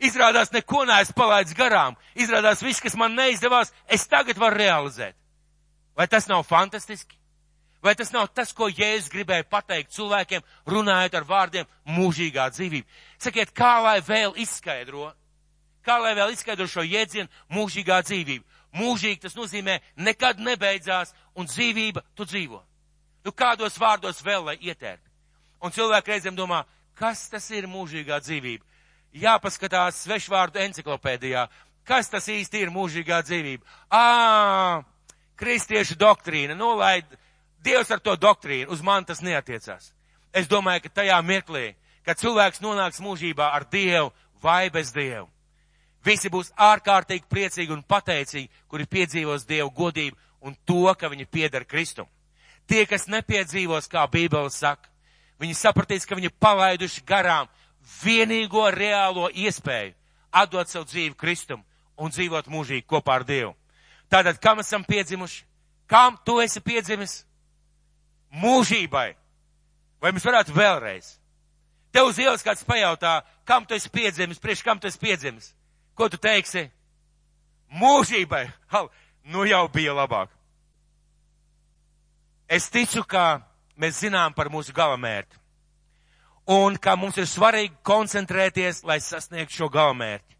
Izrādās, 0.01 0.53
neko 0.53 0.87
neesmu 0.89 1.15
palaidis 1.17 1.57
garām. 1.57 1.97
Izrādās, 2.17 2.63
viss, 2.65 2.81
kas 2.81 2.97
man 2.97 3.13
neizdevās, 3.19 3.73
es 3.89 4.07
tagad 4.09 4.39
varu 4.41 4.57
realizēt. 4.57 5.17
Vai 5.97 6.07
tas 6.09 6.29
nav 6.31 6.47
fantastiski? 6.49 7.19
Vai 7.83 7.95
tas 7.95 8.13
nav 8.13 8.29
tas, 8.37 8.53
ko 8.53 8.69
Jēzus 8.69 9.09
gribēja 9.13 9.45
pateikt 9.49 9.95
cilvēkiem, 9.97 10.45
runājot 10.69 11.15
ar 11.17 11.25
vārdiem 11.29 11.69
mūžīgā 11.89 12.51
dzīvība? 12.53 12.89
Sakiet, 13.21 13.53
kā 13.57 13.79
lai 13.81 13.99
vēl 14.05 14.37
izskaidro? 14.41 15.11
Kā 15.85 15.97
lai 16.01 16.13
vēl 16.17 16.35
izskaidro 16.35 16.69
šo 16.69 16.85
jēdzienu 16.85 17.29
mūžīgā 17.57 18.03
dzīvība? 18.05 18.45
Mūžīgi 18.77 19.25
tas 19.25 19.37
nozīmē 19.37 19.79
nekad 19.97 20.41
nebeidzās 20.45 21.15
un 21.35 21.49
dzīvība 21.49 22.05
tu 22.15 22.29
dzīvo. 22.29 22.61
Nu 23.25 23.33
kādos 23.33 23.81
vārdos 23.81 24.21
vēl 24.25 24.45
lai 24.45 24.59
ietērp? 24.61 25.01
Un 25.65 25.73
cilvēki 25.73 26.13
reizēm 26.13 26.37
domā, 26.37 26.63
kas 26.97 27.29
tas 27.33 27.49
ir 27.53 27.69
mūžīgā 27.69 28.21
dzīvība? 28.21 28.65
Jāpaskatās 29.17 30.05
svešvārdu 30.05 30.61
enciklopēdijā. 30.63 31.49
Kas 31.87 32.11
tas 32.13 32.29
īsti 32.31 32.63
ir 32.63 32.71
mūžīgā 32.71 33.19
dzīvība? 33.27 33.67
Ā, 33.91 34.83
kristiešu 35.41 35.97
doktrīna, 35.99 36.55
nu, 36.55 36.77
lai 36.79 37.01
Dievs 37.61 37.91
ar 37.93 38.01
to 38.01 38.15
doktrīnu, 38.17 38.71
uz 38.73 38.81
man 38.81 39.05
tas 39.05 39.21
neatiecās. 39.21 39.91
Es 40.33 40.47
domāju, 40.49 40.87
ka 40.87 41.01
tajā 41.03 41.19
mirklī, 41.27 41.75
kad 42.07 42.17
cilvēks 42.21 42.63
nonāks 42.65 43.03
mūžībā 43.05 43.51
ar 43.53 43.67
Dievu 43.69 44.13
vai 44.41 44.71
bez 44.73 44.95
Dievu, 44.95 45.27
visi 46.07 46.31
būs 46.33 46.55
ārkārtīgi 46.57 47.29
priecīgi 47.29 47.75
un 47.75 47.83
pateicīgi, 47.85 48.49
kuri 48.71 48.89
piedzīvos 48.89 49.45
Dievu 49.49 49.69
godību 49.77 50.17
un 50.41 50.57
to, 50.65 50.87
ka 50.97 51.11
viņi 51.13 51.29
piedara 51.29 51.69
Kristum. 51.69 52.09
Tie, 52.71 52.87
kas 52.87 53.09
nepiedzīvos, 53.11 53.91
kā 53.91 54.07
Bībele 54.09 54.51
saka, 54.55 54.89
viņi 55.43 55.59
sapratīs, 55.59 56.07
ka 56.07 56.17
viņi 56.17 56.31
palaiduši 56.41 57.05
garām 57.05 57.51
vienīgo 58.01 58.67
reālo 58.75 59.29
iespēju 59.31 59.95
atdot 60.31 60.69
savu 60.71 60.87
dzīvi 60.87 61.17
Kristum 61.19 61.65
un 62.01 62.13
dzīvot 62.13 62.49
mūžīgi 62.49 62.87
kopā 62.89 63.21
ar 63.21 63.27
Dievu. 63.27 63.55
Tātad, 64.11 64.41
kam 64.43 64.63
esam 64.63 64.85
piedzimuši? 64.87 65.45
Kam 65.91 66.17
tu 66.25 66.39
esi 66.43 66.63
piedzimis? 66.63 67.25
Mūžībai. 68.31 69.15
Vai 70.01 70.13
mēs 70.15 70.27
varētu 70.27 70.55
vēlreiz? 70.55 71.17
Tev 71.91 72.13
uz 72.13 72.19
ielas 72.23 72.45
kāds 72.47 72.63
pajautā, 72.67 73.21
kam 73.45 73.67
tu 73.67 73.75
esi 73.75 73.91
piedzimis, 73.91 74.39
priekš 74.39 74.63
kam 74.63 74.79
tu 74.79 74.87
esi 74.87 74.99
piedzimis? 75.03 75.51
Ko 75.99 76.09
tu 76.09 76.19
teiksi? 76.19 76.69
Mūžībai. 77.75 78.47
Nu 79.31 79.45
jau 79.45 79.67
bija 79.69 79.93
labāk. 79.95 80.31
Es 82.51 82.71
ticu, 82.71 83.03
ka 83.07 83.43
mēs 83.79 84.01
zinām 84.01 84.35
par 84.35 84.49
mūsu 84.51 84.73
galamērķi. 84.75 85.40
Un 86.51 86.75
ka 86.83 86.97
mums 86.99 87.19
ir 87.21 87.29
svarīgi 87.31 87.77
koncentrēties, 87.87 88.83
lai 88.89 88.99
sasniegtu 88.99 89.61
šo 89.61 89.69
galamērķi. 89.71 90.37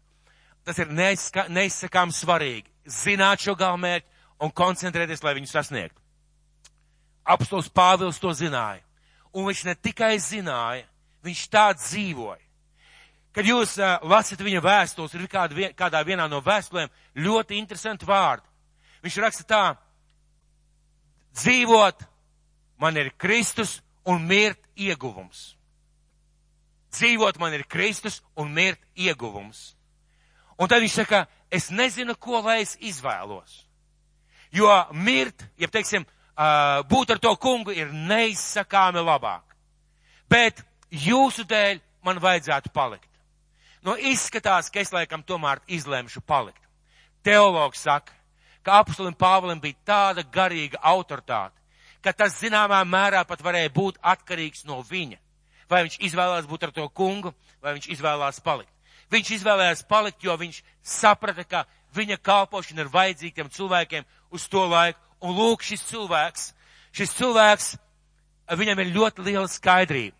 Tas 0.67 0.77
ir 0.81 0.91
neizsakām 0.91 2.11
svarīgi 2.13 2.67
zināt 2.85 3.41
šo 3.45 3.55
galvmērķi 3.55 4.07
un 4.43 4.51
koncentrēties, 4.51 5.23
lai 5.23 5.35
viņu 5.37 5.49
sasniegtu. 5.49 5.97
Apstols 7.23 7.69
Pāvils 7.69 8.19
to 8.19 8.33
zināja. 8.33 8.81
Un 9.31 9.47
viņš 9.47 9.63
ne 9.69 9.75
tikai 9.77 10.17
zināja, 10.19 10.83
viņš 11.23 11.43
tā 11.53 11.69
dzīvoja. 11.77 12.41
Kad 13.31 13.47
jūs 13.47 13.77
uh, 13.79 14.01
lasat 14.11 14.41
viņa 14.43 14.59
vēstules, 14.65 15.13
ir 15.15 15.29
kāda, 15.31 15.55
vien, 15.55 15.71
kādā 15.77 16.01
vienā 16.03 16.25
no 16.27 16.41
vēstulēm 16.43 16.91
ļoti 17.15 17.55
interesanti 17.61 18.09
vārdi. 18.09 18.43
Viņš 19.05 19.19
raksta 19.23 19.45
tā, 19.47 19.63
dzīvot 21.39 22.03
man 22.81 22.99
ir 22.99 23.13
Kristus 23.15 23.79
un 24.03 24.25
mirt 24.27 24.59
ieguvums. 24.75 25.53
Dzīvot 26.91 27.39
man 27.39 27.53
ir 27.55 27.67
Kristus 27.67 28.19
un 28.35 28.51
mirt 28.53 28.81
ieguvums. 28.95 29.75
Un 30.59 30.69
tad 30.69 30.83
viņš 30.83 30.95
saka, 31.01 31.25
es 31.49 31.69
nezinu, 31.71 32.15
ko 32.19 32.41
lai 32.43 32.61
es 32.61 32.75
izvēlos. 32.79 33.63
Jo 34.51 34.67
mirt, 34.91 35.45
ja 35.57 35.69
teiksim, 35.71 36.03
būt 36.91 37.15
ar 37.15 37.21
to 37.23 37.31
kungu 37.39 37.71
ir 37.71 37.91
neizsakāmi 37.91 39.03
labāk. 39.03 39.55
Bet 40.29 40.61
jūsu 40.91 41.47
dēļ 41.47 41.79
man 42.03 42.19
vajadzētu 42.19 42.71
palikt. 42.75 43.07
Nu, 43.81 43.95
izskatās, 43.95 44.69
ka 44.69 44.83
es 44.83 44.91
laikam 44.93 45.23
tomēr 45.25 45.63
izlēmšu 45.67 46.21
palikt. 46.21 46.61
Teologs 47.25 47.81
saka, 47.81 48.13
ka 48.61 48.81
apustulim 48.81 49.15
Pāvilim 49.17 49.61
bija 49.61 49.79
tāda 49.85 50.23
garīga 50.23 50.77
autoritāte, 50.81 51.57
ka 52.01 52.13
tas 52.13 52.37
zināmā 52.37 52.81
mērā 52.85 53.23
pat 53.25 53.41
varēja 53.41 53.71
būt 53.73 53.97
atkarīgs 54.01 54.65
no 54.69 54.81
viņa. 54.85 55.17
Vai 55.71 55.85
viņš 55.85 56.01
izvēlās 56.03 56.47
būt 56.49 56.67
ar 56.67 56.73
to 56.75 56.87
kungu, 56.91 57.31
vai 57.63 57.77
viņš 57.77 57.87
izvēlās 57.95 58.41
palikt. 58.43 58.71
Viņš 59.11 59.29
izvēlējās 59.37 59.85
palikt, 59.87 60.23
jo 60.23 60.35
viņš 60.39 60.61
saprata, 60.83 61.45
ka 61.47 61.63
viņa 61.95 62.17
kalpošana 62.23 62.83
ir 62.83 62.91
vajadzīga 62.91 63.39
tiem 63.39 63.51
cilvēkiem 63.55 64.07
uz 64.35 64.47
to 64.51 64.65
laiku. 64.67 64.99
Un 65.21 65.35
lūk, 65.37 65.63
šis 65.63 65.83
cilvēks, 65.85 66.47
šis 66.97 67.13
cilvēks, 67.19 67.75
viņam 68.57 68.79
ir 68.81 68.93
ļoti 68.95 69.25
liela 69.27 69.47
skaidrība. 69.47 70.17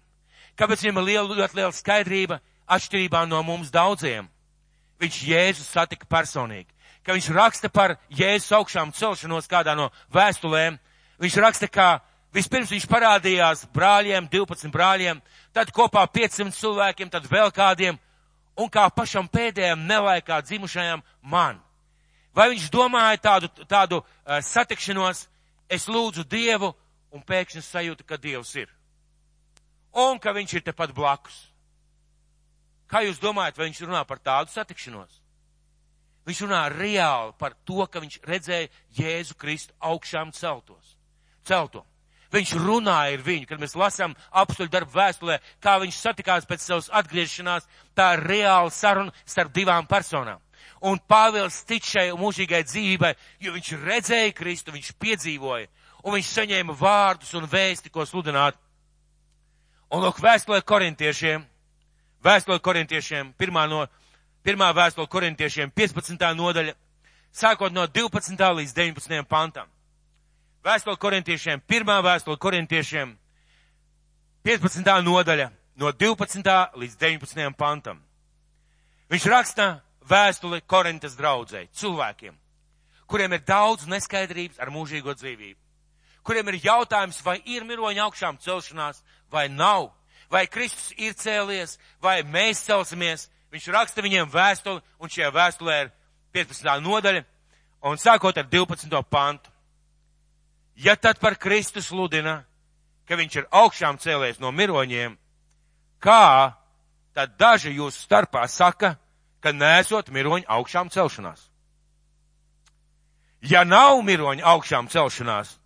Kāpēc 0.60 0.84
viņam 0.84 1.00
ir 1.02 1.08
liela, 1.08 1.40
ļoti 1.40 1.58
liela 1.58 1.74
skaidrība 1.74 2.38
atšķirībā 2.70 3.24
no 3.28 3.42
mums 3.44 3.72
daudziem? 3.74 4.28
Viņš 5.02 5.18
Jēzus 5.26 5.72
satika 5.74 6.06
personīgi. 6.06 6.70
Ka 7.02 7.16
viņš 7.18 7.32
raksta 7.34 7.72
par 7.74 7.96
Jēzus 8.14 8.54
augšām 8.60 8.92
celšanos 8.94 9.50
kādā 9.50 9.74
no 9.76 9.90
vēstulēm. 10.14 10.78
Viņš 11.22 11.40
raksta, 11.42 11.68
ka 11.68 11.88
vispirms 12.36 12.72
viņš 12.72 12.88
parādījās 12.90 13.66
brāļiem, 13.76 14.30
12 14.32 14.72
brāļiem, 14.74 15.22
tad 15.54 15.72
kopā 15.76 16.06
500 16.08 16.56
cilvēkiem, 16.56 17.12
tad 17.12 17.28
vēl 17.30 17.52
kādiem 17.56 18.00
un 18.58 18.70
kā 18.72 18.88
pašam 18.94 19.28
pēdējam 19.32 19.86
nelaikā 19.88 20.42
dzimušajam 20.46 21.04
man. 21.22 21.60
Vai 22.36 22.50
viņš 22.54 22.70
domāja 22.72 23.20
tādu, 23.20 23.50
tādu 23.68 24.00
uh, 24.00 24.40
satikšanos, 24.40 25.26
es 25.72 25.88
lūdzu 25.92 26.24
Dievu 26.28 26.72
un 27.12 27.24
pēkšņi 27.28 27.64
sajūtu, 27.66 28.08
ka 28.08 28.20
Dievs 28.20 28.54
ir. 28.56 28.70
Un 29.92 30.20
ka 30.20 30.32
viņš 30.32 30.54
ir 30.56 30.64
tepat 30.70 30.94
blakus. 30.96 31.52
Kā 32.88 33.04
jūs 33.04 33.20
domājat, 33.24 33.58
vai 33.60 33.68
viņš 33.70 33.84
runā 33.88 34.04
par 34.08 34.20
tādu 34.20 34.52
satikšanos? 34.52 35.20
Viņš 36.28 36.42
runā 36.46 36.66
reāli 36.72 37.34
par 37.40 37.56
to, 37.66 37.84
ka 37.88 38.02
viņš 38.04 38.20
redzēja 38.28 38.70
Jēzu 38.96 39.36
Kristu 39.40 39.74
augšām 39.80 40.32
celtos. 40.36 40.96
Celto. 41.48 41.86
Viņš 42.32 42.54
runāja 42.64 43.18
ar 43.18 43.24
viņu, 43.26 43.48
kad 43.50 43.60
mēs 43.60 43.76
lasām 43.76 44.14
apstuļu 44.32 44.72
darbu 44.72 44.96
vēstulē, 44.96 45.40
kā 45.60 45.76
viņš 45.82 45.98
satikās 46.00 46.48
pēc 46.48 46.64
savas 46.64 46.88
atgriešanās, 47.02 47.68
tā 47.96 48.14
ir 48.16 48.24
reāla 48.30 48.72
saruna 48.72 49.12
starp 49.26 49.52
divām 49.56 49.88
personām. 49.88 50.40
Un 50.82 50.98
Pāvils 51.12 51.60
tic 51.68 51.86
šai 51.86 52.08
mūžīgai 52.18 52.64
dzīvībai, 52.66 53.12
jo 53.44 53.52
viņš 53.54 53.72
redzēja 53.84 54.32
Kristu, 54.34 54.72
viņš 54.72 54.94
piedzīvoja, 55.02 55.68
un 56.06 56.16
viņš 56.16 56.30
saņēma 56.38 56.76
vārdus 56.80 57.34
un 57.38 57.50
vēsti, 57.52 57.92
ko 57.92 58.08
sludināt. 58.08 58.56
Un 59.92 60.06
lūk, 60.06 60.24
vēstulē 60.24 60.62
korintiešiem, 60.64 61.44
vēstulē 62.24 62.62
korintiešiem, 62.64 63.34
pirmā 63.38 63.68
no, 63.68 63.84
pirmā 64.46 64.72
vēstule 64.74 65.10
korintiešiem, 65.12 65.76
15. 65.76 66.26
nodaļa, 66.40 66.74
sākot 67.36 67.76
no 67.76 67.86
12. 67.92 68.40
līdz 68.40 68.74
19. 68.78 69.28
pantam. 69.28 69.68
Vēstule 70.62 70.94
korintiešiem, 71.02 71.62
pirmā 71.66 71.96
vēstule 72.06 72.38
korintiešiem, 72.38 73.16
15. 74.46 74.90
nodaļa, 75.02 75.48
no 75.82 75.90
12. 75.90 76.52
līdz 76.78 76.98
19. 77.02 77.48
pantam. 77.58 78.02
Viņš 79.10 79.26
raksta 79.26 79.66
vēstuli 80.06 80.62
Korintas 80.70 81.18
draudzē, 81.18 81.66
cilvēkiem, 81.74 82.36
kuriem 83.10 83.34
ir 83.34 83.42
daudz 83.48 83.88
neskaidrības 83.90 84.62
ar 84.62 84.70
mūžīgo 84.74 85.16
dzīvību, 85.18 85.58
kuriem 86.24 86.52
ir 86.54 86.60
jautājums, 86.64 87.24
vai 87.26 87.40
ir 87.46 87.66
miroņa 87.66 88.06
augšām 88.06 88.38
celšanās, 88.42 89.02
vai 89.34 89.48
nav, 89.50 89.90
vai 90.30 90.46
Kristus 90.48 90.94
ir 90.98 91.18
cēlies, 91.18 91.80
vai 92.02 92.22
mēs 92.22 92.62
celsimies. 92.68 93.30
Viņš 93.52 93.66
raksta 93.74 94.02
viņiem 94.06 94.30
vēstuli, 94.32 94.80
un 95.02 95.10
šajā 95.12 95.32
vēstulē 95.36 95.80
ir 95.82 95.90
15. 96.38 96.70
nodaļa, 96.86 97.26
un 97.90 97.98
sākot 98.00 98.38
ar 98.38 98.48
12. 98.48 99.02
pantu. 99.10 99.51
Ja 100.76 100.96
tad 100.96 101.20
par 101.20 101.36
Kristu 101.36 101.82
sludina, 101.82 102.44
ka 103.06 103.18
viņš 103.20 103.36
ir 103.36 103.48
augšām 103.52 104.00
cēlējis 104.00 104.40
no 104.40 104.52
miroņiem, 104.56 105.18
kā 106.00 106.54
tad 107.14 107.38
daži 107.40 107.76
jūsu 107.76 108.06
starpā 108.06 108.48
saka, 108.48 108.96
ka 109.42 109.52
nesot 109.52 110.10
miroņu 110.10 110.48
augšām 110.48 110.90
celšanās? 110.90 111.50
Ja 113.42 113.64
nav 113.66 114.04
miroņu 114.06 114.46
augšām 114.46 114.88
celšanās, 114.88 115.58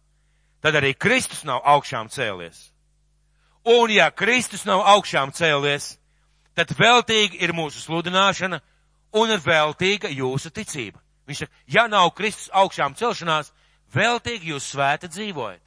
tad 0.63 0.75
arī 0.79 0.95
Kristus 0.97 1.43
nav 1.43 1.61
augšām 1.61 2.09
cēlies. 2.09 2.71
Un 3.65 3.91
ja 3.91 4.11
Kristus 4.11 4.65
nav 4.65 4.81
augšām 4.95 5.33
cēlies, 5.35 5.97
tad 6.55 6.71
veltīgi 6.77 7.41
ir 7.43 7.53
mūsu 7.53 7.81
sludināšana 7.83 8.61
un 9.19 9.31
ir 9.31 9.43
veltīga 9.43 10.09
jūsu 10.13 10.51
ticība. 10.53 11.01
Viņš 11.25 11.39
saka, 11.43 11.53
ja 11.67 11.87
nav 11.89 12.11
Kristus 12.15 12.49
augšām 12.53 12.95
celšanās, 12.95 13.51
Veltīgi 13.95 14.51
jūs 14.51 14.73
svēta 14.73 15.07
dzīvojat. 15.07 15.61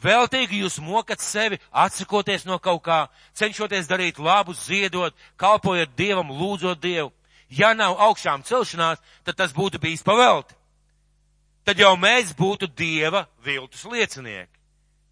Veltīgi 0.00 0.62
jūs 0.62 0.78
mokat 0.80 1.20
sevi, 1.20 1.58
atsakoties 1.70 2.46
no 2.48 2.56
kaut 2.62 2.82
kā, 2.86 3.00
cenšoties 3.36 3.88
darīt 3.90 4.18
labu, 4.18 4.54
ziedot, 4.56 5.16
kalpojot 5.36 5.92
Dievam, 5.96 6.30
lūdzot 6.32 6.80
Dievu. 6.80 7.10
Ja 7.50 7.74
nav 7.74 7.98
augšām 7.98 8.44
celšanās, 8.46 9.00
tad 9.26 9.36
tas 9.36 9.52
būtu 9.52 9.80
bijis 9.82 10.06
pavelti. 10.06 10.54
Tad 11.66 11.78
jau 11.78 11.92
mēs 12.00 12.32
būtu 12.38 12.70
Dieva 12.72 13.26
viltus 13.44 13.84
liecinieki. 13.84 14.54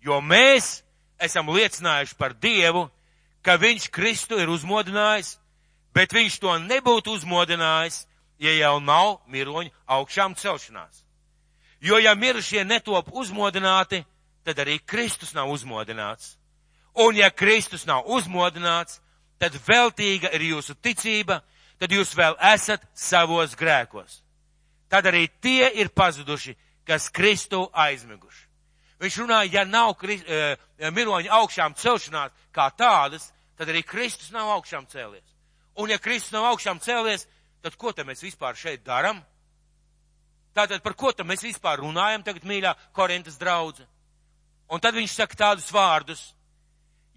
Jo 0.00 0.22
mēs 0.22 0.82
esam 1.20 1.50
liecinājuši 1.52 2.16
par 2.16 2.32
Dievu, 2.32 2.86
ka 3.42 3.58
Viņš 3.58 3.90
Kristu 3.92 4.38
ir 4.40 4.48
uzmodinājis, 4.48 5.34
bet 5.92 6.14
Viņš 6.14 6.38
to 6.40 6.54
nebūtu 6.64 7.18
uzmodinājis, 7.18 8.06
ja 8.38 8.54
jau 8.54 8.78
nav 8.80 9.18
miroņu 9.28 9.74
augšām 9.84 10.38
celšanās. 10.38 11.07
Jo 11.80 11.98
ja 11.98 12.14
mirušie 12.14 12.64
netop 12.64 13.10
uzmodināti, 13.12 14.02
tad 14.44 14.58
arī 14.58 14.78
Kristus 14.86 15.34
nav 15.34 15.50
uzmodināts. 15.50 16.36
Un 16.94 17.16
ja 17.16 17.30
Kristus 17.30 17.86
nav 17.86 18.08
uzmodināts, 18.10 19.00
tad 19.38 19.54
veltīga 19.66 20.32
ir 20.34 20.48
jūsu 20.50 20.74
ticība, 20.82 21.40
tad 21.78 21.92
jūs 21.94 22.16
vēl 22.18 22.34
esat 22.54 22.82
savos 22.94 23.54
grēkos. 23.54 24.22
Tad 24.88 25.06
arī 25.06 25.28
tie 25.40 25.68
ir 25.78 25.92
pazuduši, 25.94 26.56
kas 26.88 27.10
Kristu 27.12 27.68
aizmiguši. 27.72 28.46
Viņš 28.98 29.18
runāja, 29.22 29.60
ja 29.60 29.64
nav 29.64 29.92
kri, 29.94 30.18
e, 30.18 30.56
miroņa 30.90 31.30
augšām 31.38 31.76
celšanās 31.78 32.32
kā 32.50 32.66
tādas, 32.74 33.28
tad 33.56 33.68
arī 33.70 33.84
Kristus 33.86 34.32
nav 34.34 34.50
augšām 34.56 34.88
cēlies. 34.90 35.26
Un 35.78 35.92
ja 35.92 35.98
Kristus 36.02 36.32
nav 36.34 36.48
augšām 36.50 36.80
cēlies, 36.82 37.28
tad 37.62 37.76
ko 37.78 37.92
te 37.92 38.02
mēs 38.02 38.24
vispār 38.24 38.58
šeit 38.58 38.82
daram? 38.82 39.22
Tātad 40.56 40.82
par 40.82 40.94
ko 40.98 41.12
tam 41.12 41.28
mēs 41.30 41.44
vispār 41.44 41.82
runājam 41.82 42.24
tagad, 42.26 42.46
mīļā 42.48 42.74
Korintas 42.96 43.38
draudze? 43.38 43.86
Un 44.68 44.80
tad 44.80 44.96
viņš 44.96 45.14
saka 45.14 45.36
tādus 45.36 45.70
vārdus. 45.72 46.34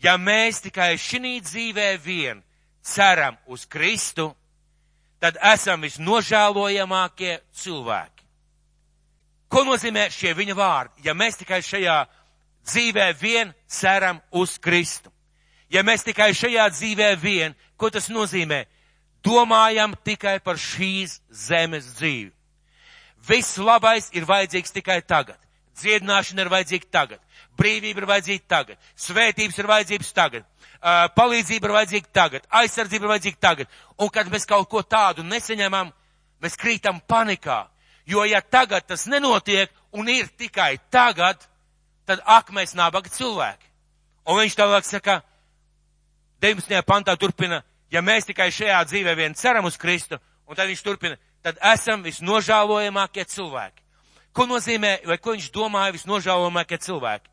Ja 0.01 0.17
mēs 0.17 0.61
tikai 0.63 0.95
šī 0.97 1.39
dzīvē 1.43 1.89
vien 2.01 2.41
ceram 2.81 3.37
uz 3.45 3.65
Kristu, 3.65 4.31
tad 5.21 5.37
esam 5.53 5.83
visnožēlojamākie 5.85 7.37
cilvēki. 7.53 8.25
Ko 9.51 9.65
nozīmē 9.67 10.07
šie 10.09 10.33
viņa 10.33 10.55
vārdi? 10.57 11.03
Ja 11.05 11.13
mēs 11.13 11.37
tikai 11.37 11.59
šajā 11.61 11.97
dzīvē 12.65 13.11
vien 13.19 13.53
ceram 13.67 14.21
uz 14.31 14.57
Kristu. 14.57 15.11
Ja 15.69 15.83
mēs 15.83 16.05
tikai 16.07 16.31
šajā 16.35 16.69
dzīvē 16.71 17.15
vien, 17.19 17.55
ko 17.77 17.89
tas 17.91 18.09
nozīmē? 18.09 18.65
Domājam 19.23 19.93
tikai 20.03 20.39
par 20.43 20.57
šīs 20.57 21.19
zemes 21.29 21.85
dzīvi. 21.99 22.31
Viss 23.27 23.57
labais 23.57 24.09
ir 24.13 24.25
vajadzīgs 24.25 24.73
tikai 24.73 25.01
tagad. 25.01 25.37
Dziedināšana 25.77 26.43
ir 26.43 26.51
vajadzīga 26.51 26.89
tagad. 26.91 27.21
Brīvība 27.57 28.01
ir 28.01 28.07
vajadzīga 28.09 28.47
tagad. 28.49 28.79
Svētības 28.97 29.59
ir 29.59 29.69
vajadzības 29.69 30.13
tagad. 30.17 30.45
Uh, 30.81 31.05
palīdzība 31.15 31.69
ir 31.69 31.75
vajadzīga 31.77 32.11
tagad. 32.13 32.47
Aizsardzība 32.49 33.05
ir 33.05 33.13
vajadzīga 33.13 33.41
tagad. 33.41 33.75
Un 34.01 34.09
kad 34.09 34.31
mēs 34.33 34.47
kaut 34.49 34.69
ko 34.69 34.81
tādu 34.81 35.23
nesaņemam, 35.27 35.91
mēs 36.41 36.57
krītam 36.57 37.01
panikā. 37.07 37.65
Jo 38.09 38.25
ja 38.25 38.41
tagad 38.41 38.87
tas 38.89 39.05
nenotiek 39.07 39.69
un 39.93 40.09
ir 40.09 40.29
tikai 40.37 40.79
tagad, 40.89 41.37
tad 42.05 42.23
ak, 42.25 42.49
mēs 42.51 42.73
nabaga 42.75 43.11
cilvēki. 43.13 43.67
Un 44.25 44.41
viņš 44.41 44.57
tālāk 44.57 44.87
saka, 44.87 45.21
19. 46.41 46.81
pantā 46.87 47.13
turpina, 47.17 47.61
ja 47.93 48.01
mēs 48.01 48.25
tikai 48.25 48.49
šajā 48.53 48.81
dzīvē 48.89 49.15
vien 49.17 49.35
ceram 49.37 49.65
uz 49.69 49.77
Kristu, 49.77 50.17
un 50.49 50.57
tad 50.57 50.69
viņš 50.71 50.81
turpina, 50.85 51.17
tad 51.43 51.57
esam 51.73 52.03
visnožēlojamākie 52.05 53.25
cilvēki. 53.25 53.81
Ko 54.31 54.45
nozīmē, 54.47 55.01
vai 55.07 55.17
ko 55.19 55.35
viņš 55.35 55.49
domāja 55.51 55.95
visnožēlojamākie 55.95 56.79
cilvēki? 56.81 57.31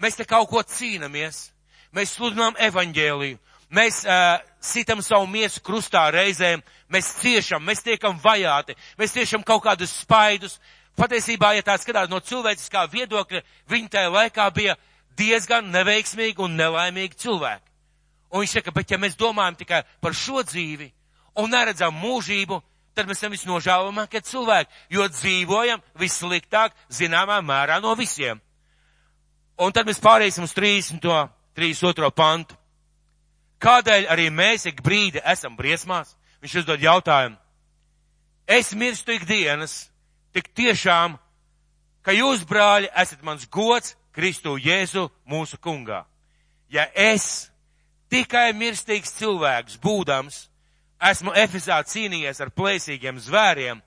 Mēs 0.00 0.16
te 0.18 0.26
kaut 0.26 0.48
ko 0.50 0.62
cīnamies, 0.62 1.50
mēs 1.94 2.14
sludinām 2.16 2.56
evaņģēliju, 2.58 3.38
mēs 3.74 4.00
uh, 4.06 4.38
sitam 4.60 5.02
savu 5.04 5.28
miesu 5.30 5.60
krustā 5.64 6.06
reizēm, 6.14 6.62
mēs 6.90 7.12
ciešam, 7.20 7.62
mēs 7.62 7.84
tiekam 7.84 8.18
vajāti, 8.22 8.76
mēs 8.98 9.14
ciešam 9.14 9.44
kaut 9.46 9.62
kādus 9.66 9.92
spaidus. 10.02 10.58
Patiesībā, 10.94 11.56
ja 11.56 11.62
tā 11.66 11.74
skatās 11.82 12.10
no 12.10 12.20
cilvēciskā 12.22 12.84
viedokļa, 12.90 13.40
viņi 13.70 13.88
tajā 13.90 14.10
laikā 14.14 14.44
bija 14.54 14.76
diezgan 15.18 15.72
neveiksmīgi 15.74 16.42
un 16.42 16.54
nelaimīgi 16.58 17.18
cilvēki. 17.18 17.70
Un 18.30 18.42
viņš 18.42 18.52
saka, 18.58 18.74
bet 18.74 18.90
ja 18.90 18.98
mēs 18.98 19.18
domājam 19.18 19.58
tikai 19.58 19.82
par 20.02 20.14
šo 20.14 20.42
dzīvi 20.46 20.88
un 21.42 21.50
neredzam 21.50 21.94
mūžību, 21.98 22.60
tad 22.94 23.08
mēs 23.10 23.20
esam 23.20 23.34
visnožēlojamākie 23.34 24.22
cilvēki, 24.24 24.70
jo 24.94 25.06
dzīvojam 25.10 25.82
vissliktāk 25.98 26.74
zināmā 26.88 27.40
mērā 27.44 27.80
no 27.82 27.94
visiem. 27.98 28.40
Un 29.58 29.72
tad 29.72 29.86
mēs 29.86 30.02
pāriesim 30.02 30.46
uz 30.46 30.54
30. 30.54 31.30
32. 31.54 32.10
pantu. 32.10 32.56
Kādēļ 33.62 34.08
arī 34.10 34.28
mēs 34.34 34.66
ik 34.66 34.82
brīdi 34.84 35.22
esam 35.24 35.54
briesmās? 35.56 36.16
Viņš 36.42 36.56
uzdod 36.60 36.82
jautājumu. 36.82 37.38
Es 38.44 38.74
mirstu 38.76 39.14
ikdienas, 39.14 39.86
tik 40.34 40.50
tiešām, 40.52 41.14
ka 42.04 42.12
jūs, 42.12 42.42
brāļi, 42.44 42.90
esat 42.92 43.22
mans 43.24 43.46
gods 43.48 43.94
Kristu 44.12 44.58
Jēzu 44.60 45.06
mūsu 45.30 45.56
kungā. 45.56 46.02
Ja 46.68 46.84
es 46.92 47.48
tikai 48.12 48.52
mirstīgs 48.52 49.14
cilvēks 49.16 49.78
būdams, 49.80 50.48
esmu 51.10 51.34
Efesā 51.36 51.80
cīnījies 51.86 52.40
ar 52.40 52.50
plēsīgiem 52.54 53.18
zvēriem, 53.20 53.80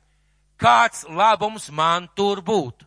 kāds 0.59 1.05
labums 1.09 1.69
man 1.69 2.09
tur 2.15 2.41
būtu? 2.45 2.85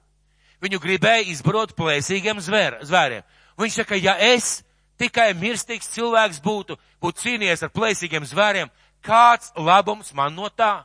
Viņu 0.60 0.80
gribēja 0.82 1.30
izbarot 1.32 1.72
plēsīgiem 1.76 2.40
zvēr, 2.44 2.80
zvēriem. 2.84 3.24
Viņš 3.60 3.78
saka, 3.80 3.96
ja 3.96 4.16
es 4.20 4.60
tikai 5.00 5.32
mirstīgs 5.34 5.88
cilvēks 5.94 6.42
būtu, 6.44 6.76
būtu 7.00 7.24
cīnījies 7.24 7.64
ar 7.64 7.72
plēsīgiem 7.72 8.26
zvēriem, 8.28 8.70
kāds 9.04 9.54
labums 9.56 10.12
man 10.14 10.36
no 10.36 10.50
tā? 10.52 10.84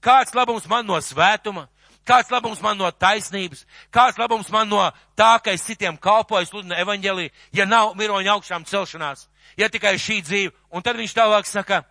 Kāds 0.00 0.34
labums 0.34 0.68
man 0.70 0.86
no 0.86 1.00
svētuma? 1.02 1.66
Kāds 2.08 2.30
labums 2.32 2.62
man 2.64 2.78
no 2.78 2.88
taisnības? 2.88 3.66
Kāds 3.92 4.16
labums 4.18 4.48
man 4.54 4.70
no 4.70 4.80
tā, 5.18 5.34
ka 5.42 5.52
es 5.52 5.66
citiem 5.66 5.98
kalpoju, 6.00 6.46
sludinu 6.48 6.78
evaņģelī, 6.78 7.26
ja 7.52 7.66
nav 7.68 7.92
miroņa 7.98 8.36
augšām 8.38 8.64
celšanās? 8.64 9.26
Ja 9.58 9.68
tikai 9.68 9.98
šī 9.98 10.22
dzīve. 10.22 10.54
Un 10.70 10.84
tad 10.86 10.96
viņš 10.96 11.16
tālāk 11.18 11.50
saka, 11.50 11.82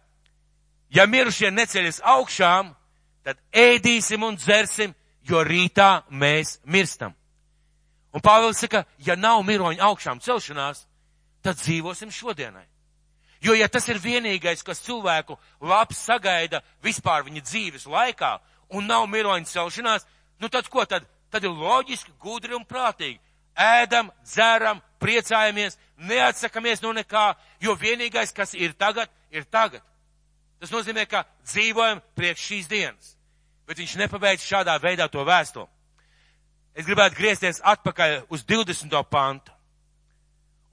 Ja 0.89 1.06
mirušie 1.06 1.52
neceļas 1.52 2.00
augšām, 2.04 2.71
tad 3.23 3.39
ēdīsim 3.52 4.23
un 4.23 4.38
dzersim, 4.39 4.93
jo 5.28 5.43
rītā 5.43 6.08
mēs 6.10 6.60
mirstam. 6.63 7.15
Un 8.15 8.23
Pāvils 8.23 8.62
saka, 8.63 8.86
ja 9.04 9.17
nav 9.19 9.43
miroņa 9.45 9.84
augšām 9.84 10.21
celšanās, 10.23 10.86
tad 11.43 11.60
dzīvosim 11.60 12.12
šodienai. 12.12 12.65
Jo, 13.43 13.54
ja 13.54 13.67
tas 13.69 13.86
ir 13.91 14.00
vienīgais, 14.02 14.63
kas 14.65 14.82
cilvēku 14.82 15.38
labs 15.62 16.00
sagaida 16.08 16.63
vispār 16.84 17.28
viņa 17.28 17.43
dzīves 17.45 17.86
laikā, 17.86 18.32
un 18.73 18.88
nav 18.89 19.06
miroņa 19.12 19.52
celšanās, 19.52 20.08
nu 20.39 20.50
tad 20.50 20.69
ko 20.71 20.86
tad? 20.86 21.06
Tad 21.30 21.43
ir 21.43 21.52
loģiski, 21.52 22.15
gudri 22.23 22.56
un 22.56 22.63
prātīgi. 22.65 23.19
Ēdam, 23.58 24.10
dzeram, 24.23 24.80
priecājamies, 25.02 25.76
neatsakamies 25.97 26.82
no 26.82 26.93
nekā, 26.95 27.34
jo 27.60 27.76
vienīgais, 27.76 28.32
kas 28.34 28.54
ir 28.56 28.73
tagad, 28.80 29.12
ir 29.30 29.43
tagad. 29.43 29.84
Tas 30.60 30.74
nozīmē, 30.74 31.06
ka 31.06 31.26
dzīvojam 31.46 32.02
priekš 32.17 32.46
šīs 32.50 32.70
dienas. 32.70 33.13
Bet 33.67 33.78
viņš 33.82 33.98
nepabeidz 34.02 34.46
šādā 34.46 34.78
veidā 34.82 35.10
to 35.12 35.26
vēstuli. 35.28 35.67
Es 36.78 36.86
gribētu 36.86 37.17
griezties 37.17 37.62
atpakaļ 37.65 38.20
uz 38.30 38.43
20. 38.46 38.93
pantu. 39.10 39.52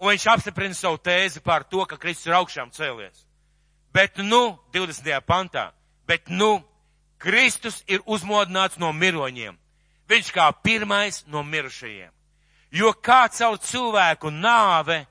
Un 0.01 0.13
viņš 0.13 0.27
apstiprina 0.29 0.77
savu 0.77 0.99
tēzi 1.01 1.41
par 1.41 1.65
to, 1.65 1.85
ka 1.89 1.97
Kristus 1.97 2.29
ir 2.29 2.37
augšām 2.37 2.73
cēlies. 2.75 3.25
Bet 3.95 4.19
nu, 4.19 4.59
20. 4.75 5.21
pantā, 5.25 5.71
bet 6.07 6.29
nu, 6.29 6.59
Kristus 7.19 7.83
ir 7.89 8.03
uzmodināts 8.05 8.77
no 8.77 8.91
miroņiem. 8.93 9.57
Viņš 10.11 10.33
kā 10.35 10.51
pirmais 10.63 11.23
no 11.27 11.43
mirušajiem. 11.43 12.11
Jo 12.75 12.91
kā 12.93 13.29
caur 13.33 13.57
cilvēku 13.63 14.33
nāve, 14.35 15.05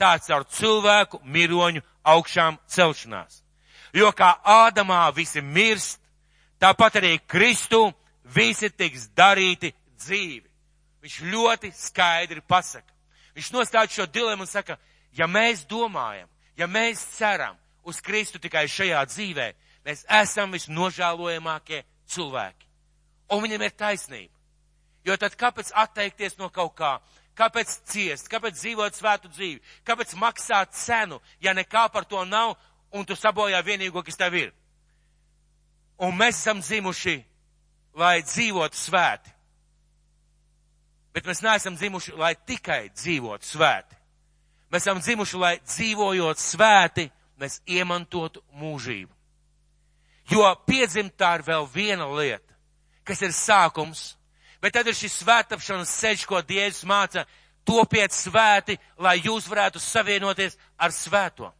tā 0.00 0.16
caur 0.24 0.46
cilvēku 0.48 1.20
miroņu 1.22 1.84
augšām 2.02 2.58
celšanās. 2.66 3.44
Jo 3.94 4.12
kā 4.14 4.34
Ādamā 4.44 5.02
visi 5.14 5.42
mirst, 5.42 5.98
tāpat 6.60 7.00
arī 7.00 7.18
Kristu 7.26 7.88
visi 8.24 8.70
tiks 8.70 9.08
darīti 9.16 9.72
dzīvi. 9.98 10.46
Viņš 11.00 11.20
ļoti 11.32 11.72
skaidri 11.74 12.42
pasaka. 12.46 12.92
Viņš 13.34 13.52
nostāda 13.54 13.90
šo 13.90 14.06
dilemmu 14.06 14.44
un 14.44 14.50
saka, 14.50 14.76
ja 15.16 15.26
mēs 15.26 15.64
domājam, 15.66 16.28
ja 16.56 16.66
mēs 16.66 17.02
ceram 17.16 17.56
uz 17.82 18.00
Kristu 18.04 18.38
tikai 18.38 18.66
šajā 18.68 19.00
dzīvē, 19.08 19.46
mēs 19.86 20.04
esam 20.22 20.52
visnožēlojamākie 20.52 21.82
cilvēki. 22.10 22.68
Un 23.30 23.42
viņam 23.44 23.64
ir 23.64 23.74
taisnība. 23.78 24.34
Jo 25.06 25.16
tad 25.16 25.36
kāpēc 25.40 25.70
atteikties 25.72 26.36
no 26.38 26.50
kaut 26.52 26.74
kā? 26.76 26.98
Kāpēc 27.38 27.70
ciest? 27.88 28.28
Kāpēc 28.28 28.58
dzīvot 28.58 28.98
svētu 28.98 29.30
dzīvi? 29.32 29.62
Kāpēc 29.86 30.12
maksāt 30.20 30.74
cenu, 30.76 31.20
ja 31.40 31.54
nekā 31.56 31.86
par 31.92 32.04
to 32.04 32.24
nav 32.28 32.58
un 32.92 33.06
tu 33.06 33.16
sabojā 33.16 33.60
vienīgo, 33.64 34.02
kas 34.04 34.18
tev 34.18 34.36
ir? 34.38 34.50
Un 36.00 36.16
mēs 36.16 36.40
esam 36.40 36.62
dzimuši, 36.62 37.18
lai 38.00 38.22
dzīvotu 38.24 38.78
svēti. 38.78 39.32
Bet 41.14 41.26
mēs 41.26 41.42
neesam 41.42 41.76
dzimuši, 41.76 42.14
lai 42.18 42.34
tikai 42.46 42.88
dzīvotu 42.94 43.46
svēti. 43.46 43.96
Mēs 44.70 44.86
esam 44.86 45.00
dzimuši, 45.02 45.38
lai 45.42 45.56
dzīvojot 45.66 46.38
svēti, 46.38 47.08
mēs 47.40 47.58
iemantotu 47.66 48.42
mūžību. 48.54 49.12
Jo 50.30 50.46
piedzimt 50.66 51.16
tā 51.18 51.34
ir 51.38 51.46
vēl 51.48 51.66
viena 51.74 52.06
lieta, 52.14 52.54
kas 53.04 53.22
ir 53.26 53.34
sākums, 53.34 54.14
bet 54.62 54.76
tad 54.76 54.86
ir 54.86 54.94
šis 54.94 55.18
svētapšanas 55.24 55.94
ceļš, 56.00 56.26
ko 56.30 56.38
Dievs 56.46 56.84
māca, 56.86 57.24
topiet 57.66 58.14
svēti, 58.14 58.78
lai 59.02 59.18
jūs 59.18 59.48
varētu 59.50 59.82
savienoties 59.82 60.54
ar 60.78 60.94
svēto. 60.94 61.50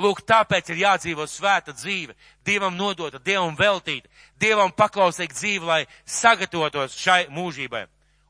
Lūk, 0.00 0.24
tāpēc 0.26 0.72
ir 0.72 0.82
jādzīvo 0.82 1.26
svēta 1.30 1.74
dzīve, 1.76 2.16
Dievam 2.46 2.74
nodota, 2.76 3.20
Dievam 3.22 3.54
veltīta, 3.56 4.10
Dievam 4.40 4.72
paklausīga 4.74 5.34
dzīve, 5.34 5.66
lai 5.66 5.80
sagatavotos 6.04 6.96
šai 6.98 7.28
mūžībai. 7.30 7.84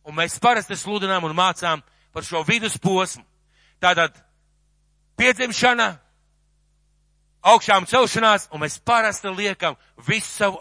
Un 0.05 0.19
mēs 0.19 0.37
parasti 0.41 0.77
sludinām 0.77 1.25
un 1.25 1.37
mācām 1.37 1.81
par 2.13 2.25
šo 2.27 2.43
vidusposmu. 2.45 3.25
Tātad 3.81 4.13
piedzimšana, 5.17 5.95
augšām 7.45 7.89
celšanās, 7.89 8.49
un 8.53 8.61
mēs 8.65 8.77
parasti 8.85 9.33
liekam 9.33 9.79
visu 10.07 10.29
savu 10.29 10.61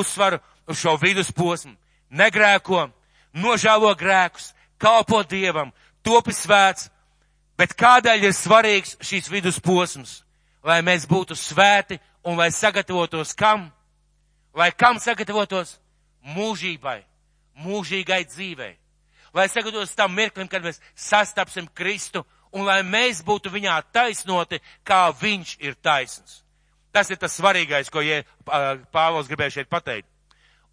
uzsvaru 0.00 0.40
uz 0.66 0.80
šo 0.80 0.96
vidusposmu. 1.00 1.76
Negrēko, 2.10 2.88
nožēlo 3.36 3.92
grēkus, 3.94 4.50
kalpo 4.80 5.22
Dievam, 5.22 5.70
topi 6.02 6.32
svēts, 6.34 6.88
bet 7.60 7.76
kādēļ 7.76 8.30
ir 8.30 8.34
svarīgs 8.34 8.96
šīs 9.04 9.30
vidusposms? 9.30 10.22
Lai 10.64 10.80
mēs 10.84 11.06
būtu 11.08 11.36
svēti 11.38 12.00
un 12.24 12.36
lai 12.36 12.50
sagatavotos 12.52 13.34
kam? 13.34 13.70
Lai 14.54 14.70
kam 14.72 14.98
sagatavotos? 15.00 15.78
Mūžībai 16.20 17.00
mūžīgai 17.64 18.24
dzīvei. 18.28 18.74
Lai 19.34 19.46
sagatavotos 19.48 19.94
tam 19.94 20.14
mirklim, 20.14 20.48
kad 20.50 20.64
mēs 20.64 20.80
sastapsim 20.94 21.68
Kristu 21.74 22.24
un 22.52 22.66
lai 22.66 22.80
mēs 22.82 23.22
būtu 23.26 23.52
viņā 23.52 23.76
taisnoti, 23.94 24.60
kā 24.84 25.08
viņš 25.14 25.56
ir 25.62 25.76
taisns. 25.78 26.42
Tas 26.90 27.10
ir 27.10 27.20
tas 27.22 27.36
svarīgais, 27.38 27.90
ko 27.90 28.02
ja, 28.02 28.24
Pāvils 28.90 29.30
gribēja 29.30 29.60
šeit 29.60 29.70
pateikt. 29.70 30.08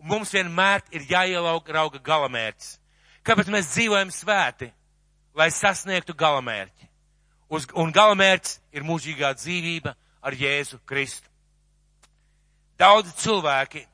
Mums 0.02 0.34
vienmēr 0.34 0.82
ir 0.94 1.06
jāielauga 1.10 2.02
galamērķis. 2.02 2.78
Kāpēc 3.26 3.50
mēs 3.54 3.70
dzīvojam 3.76 4.10
svēti? 4.14 4.72
Lai 5.38 5.52
sasniegtu 5.54 6.16
galamērķi. 6.18 6.90
Uz, 7.50 7.68
un 7.80 7.94
galamērķis 7.96 8.60
ir 8.76 8.84
mūžīgā 8.84 9.32
dzīvība 9.40 9.94
ar 10.22 10.36
Jēzu 10.36 10.82
Kristu. 10.86 11.30
Daudzi 12.78 13.14
cilvēki 13.24 13.86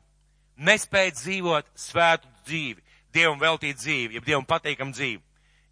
nespēja 0.57 1.13
dzīvot 1.19 1.69
svētu 1.77 2.27
dzīvi, 2.47 2.81
Dievam 3.13 3.37
veltīt 3.39 3.77
dzīvi, 3.77 4.17
ja 4.17 4.25
Dievam 4.25 4.45
pateikam 4.45 4.91
dzīvi, 4.91 5.21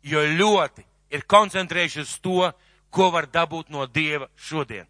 jo 0.06 0.22
ļoti 0.38 0.86
ir 1.12 1.26
koncentrējušies 1.26 2.06
uz 2.06 2.20
to, 2.22 2.52
ko 2.94 3.10
var 3.12 3.26
dabūt 3.26 3.72
no 3.74 3.88
Dieva 3.88 4.30
šodien. 4.38 4.86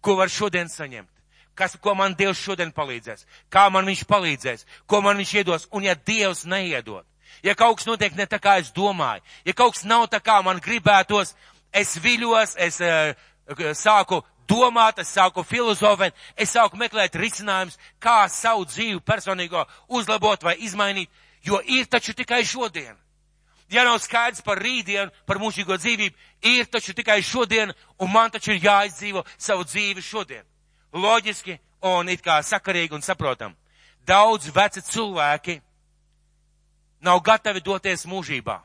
Ko 0.00 0.14
var 0.16 0.30
šodien 0.30 0.70
saņemt? 0.70 1.10
Kas, 1.54 1.76
ko 1.80 1.94
man 1.94 2.14
Dievs 2.18 2.40
šodien 2.42 2.72
palīdzēs? 2.74 3.26
Kā 3.50 3.68
man 3.70 3.86
viņš 3.86 4.04
palīdzēs? 4.10 4.64
Ko 4.90 5.00
man 5.02 5.18
viņš 5.18 5.34
iedos? 5.38 5.66
Un 5.70 5.86
ja 5.86 5.94
Dievs 5.94 6.44
neiedod, 6.50 7.06
ja 7.42 7.54
kaut 7.54 7.78
kas 7.78 7.86
notiek 7.86 8.16
ne 8.18 8.26
tā 8.26 8.40
kā 8.42 8.58
es 8.62 8.72
domāju, 8.74 9.22
ja 9.46 9.54
kaut 9.54 9.76
kas 9.76 9.84
nav 9.86 10.08
tā 10.10 10.20
kā 10.22 10.40
man 10.42 10.62
gribētos, 10.62 11.34
es 11.74 11.96
viļos, 12.00 12.54
es 12.62 12.80
uh, 12.80 13.12
sāku 13.74 14.22
domāt, 14.48 15.00
es 15.02 15.12
sāku 15.14 15.44
filozofēt, 15.46 16.14
es 16.36 16.52
sāku 16.54 16.78
meklēt 16.80 17.16
risinājumus, 17.18 17.78
kā 17.98 18.24
savu 18.30 18.66
dzīvi 18.68 19.00
personīgo 19.04 19.64
uzlabot 19.88 20.42
vai 20.44 20.56
izmainīt, 20.64 21.10
jo 21.44 21.60
ir 21.66 21.86
taču 21.90 22.14
tikai 22.14 22.44
šodien. 22.44 22.96
Ja 23.72 23.84
nav 23.84 23.98
skaidrs 23.98 24.44
par 24.44 24.60
rītdienu, 24.60 25.10
par 25.26 25.40
mūžīgo 25.40 25.76
dzīvību, 25.80 26.16
ir 26.46 26.66
taču 26.70 26.92
tikai 26.94 27.22
šodien, 27.24 27.72
un 27.98 28.12
man 28.12 28.30
taču 28.30 28.52
ir 28.52 28.62
jāizdzīvo 28.62 29.24
savu 29.38 29.64
dzīvi 29.64 30.04
šodien. 30.04 30.44
Loģiski 30.92 31.56
un 31.82 32.08
it 32.12 32.22
kā 32.22 32.38
sakarīgi 32.44 32.94
un 32.94 33.02
saprotam. 33.02 33.56
Daudz 34.04 34.50
veci 34.52 34.82
cilvēki 34.84 35.58
nav 37.04 37.20
gatavi 37.24 37.64
doties 37.64 38.04
mūžībā. 38.06 38.60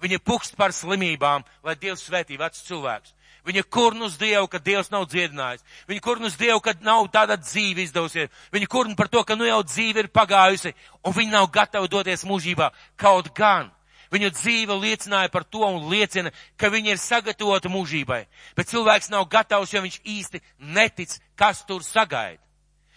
Viņi 0.00 0.18
pukst 0.24 0.56
par 0.56 0.72
slimībām, 0.72 1.44
lai 1.64 1.76
Dievs 1.76 2.06
svētī 2.06 2.38
vecus 2.40 2.64
cilvēkus. 2.68 3.12
Viņa 3.44 3.62
kurnu 3.72 4.08
uz 4.08 4.16
Dievu, 4.20 4.48
ka 4.52 4.60
Dievs 4.60 4.90
nav 4.92 5.06
dziedinājis. 5.08 5.64
Viņa 5.88 6.04
kurnu 6.04 6.28
uz 6.28 6.36
Dievu, 6.40 6.60
ka 6.60 6.74
nav 6.84 7.08
tāda 7.12 7.38
dzīve 7.40 7.84
izdevusies. 7.86 8.30
Viņa 8.52 8.68
kurnu 8.68 8.96
par 8.96 9.08
to, 9.08 9.22
ka 9.24 9.36
nu 9.36 9.48
jau 9.48 9.62
dzīve 9.64 10.04
ir 10.04 10.10
pagājusi, 10.12 10.74
un 11.04 11.16
viņa 11.16 11.36
nav 11.38 11.48
gatava 11.52 11.88
doties 11.88 12.26
mūžībā. 12.28 12.70
Kaut 13.00 13.32
gan. 13.36 13.70
Viņu 14.10 14.32
dzīve 14.34 14.74
liecināja 14.74 15.30
par 15.30 15.44
to 15.46 15.62
un 15.62 15.86
liecina, 15.88 16.32
ka 16.58 16.68
viņa 16.68 16.92
ir 16.92 16.98
sagatavota 16.98 17.70
mūžībai. 17.70 18.24
Bet 18.58 18.68
cilvēks 18.72 19.10
nav 19.12 19.28
gatavs, 19.30 19.72
jo 19.72 19.82
viņš 19.84 20.00
īsti 20.02 20.40
netic, 20.58 21.14
kas 21.38 21.62
tur 21.64 21.84
sagaida. 21.86 22.42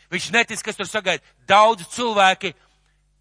Viņš 0.10 0.32
netic, 0.34 0.62
kas 0.66 0.78
tur 0.78 0.90
sagaida. 0.90 1.24
Daudz 1.48 1.86
cilvēki 1.94 2.56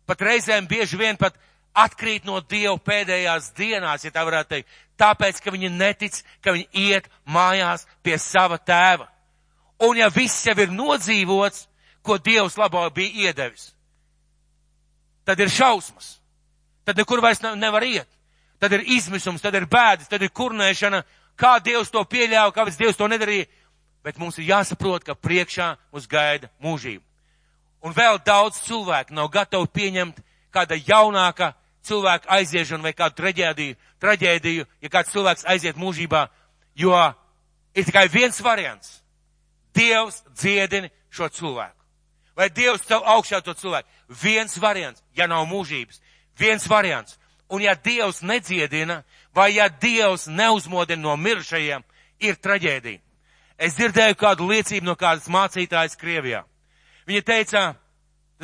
pat 0.08 0.24
reizēm 0.24 0.66
bieži 0.68 0.96
vien 0.96 1.20
pat 1.20 1.36
atkrīt 1.74 2.24
no 2.28 2.40
Dieva 2.40 2.76
pēdējās 2.78 3.52
dienās, 3.56 4.04
ja 4.04 4.12
tā 4.12 4.24
varētu 4.26 4.54
teikt, 4.54 4.73
tāpēc, 5.00 5.40
ka 5.42 5.52
viņi 5.54 5.70
netic, 5.73 6.18
ka 6.44 6.54
viņi 6.54 6.68
iet 6.73 7.08
mājās 7.27 7.87
pie 8.02 8.18
sava 8.18 8.58
tēva. 8.58 9.08
Un 9.83 9.98
ja 9.98 10.08
viss 10.12 10.46
jau 10.46 10.54
ir 10.60 10.70
nodzīvots, 10.70 11.66
ko 12.02 12.18
Dievs 12.18 12.58
labo 12.58 12.83
bija 12.94 13.29
iedevis, 13.29 13.73
tad 15.25 15.40
ir 15.40 15.50
šausmas. 15.50 16.18
Tad 16.85 16.98
nekur 16.98 17.23
vairs 17.23 17.42
nevar 17.42 17.85
iet. 17.87 18.08
Tad 18.58 18.73
ir 18.73 18.85
izmisums, 18.94 19.42
tad 19.42 19.54
ir 19.54 19.66
bēdas, 19.70 20.08
tad 20.10 20.23
ir 20.23 20.33
kurnēšana. 20.35 21.02
Kā 21.38 21.56
Dievs 21.62 21.90
to 21.90 22.02
pieļāva, 22.06 22.52
kāpēc 22.54 22.79
Dievs 22.79 22.98
to 22.98 23.08
nedarīja. 23.10 23.46
Bet 24.02 24.18
mums 24.18 24.38
ir 24.38 24.48
jāsaprot, 24.50 25.04
ka 25.06 25.14
priekšā 25.14 25.68
mums 25.92 26.08
gaida 26.10 26.50
mūžība. 26.62 27.02
Un 27.83 27.94
vēl 27.94 28.18
daudz 28.27 28.60
cilvēku 28.66 29.14
nav 29.14 29.31
gatavi 29.31 29.70
pieņemt 29.75 30.18
kāda 30.54 30.79
jaunāka 30.79 31.52
cilvēka 31.87 32.30
aiziešanu 32.38 32.87
vai 32.87 32.94
kādu 32.96 33.18
traģēdiju, 33.20 33.76
traģēdiju, 34.02 34.66
ja 34.83 34.88
kāds 34.92 35.12
cilvēks 35.12 35.46
aiziet 35.50 35.78
mūžībā, 35.80 36.26
jo 36.78 36.94
ir 37.74 37.87
tikai 37.87 38.08
viens 38.12 38.40
variants. 38.42 39.00
Dievs 39.74 40.22
dziedini 40.37 40.90
šo 41.10 41.28
cilvēku. 41.33 41.78
Vai 42.37 42.48
Dievs 42.50 42.87
tev 42.88 43.04
augšā 43.04 43.42
to 43.44 43.54
cilvēku? 43.54 43.88
Viens 44.22 44.56
variants, 44.60 45.02
ja 45.16 45.26
nav 45.28 45.46
mūžības. 45.48 46.00
Viens 46.38 46.68
variants. 46.68 47.18
Un 47.52 47.60
ja 47.60 47.74
Dievs 47.74 48.22
nedziedina, 48.22 49.02
vai 49.35 49.52
ja 49.56 49.68
Dievs 49.68 50.26
neuzmodina 50.26 51.02
no 51.02 51.16
mirušajiem, 51.16 51.85
ir 52.20 52.38
traģēdija. 52.40 53.00
Es 53.58 53.76
dzirdēju 53.76 54.16
kādu 54.18 54.48
liecību 54.48 54.87
no 54.87 54.96
kādas 54.96 55.28
mācītājas 55.30 55.98
Krievijā. 56.00 56.42
Viņa 57.06 57.22
teica, 57.26 57.62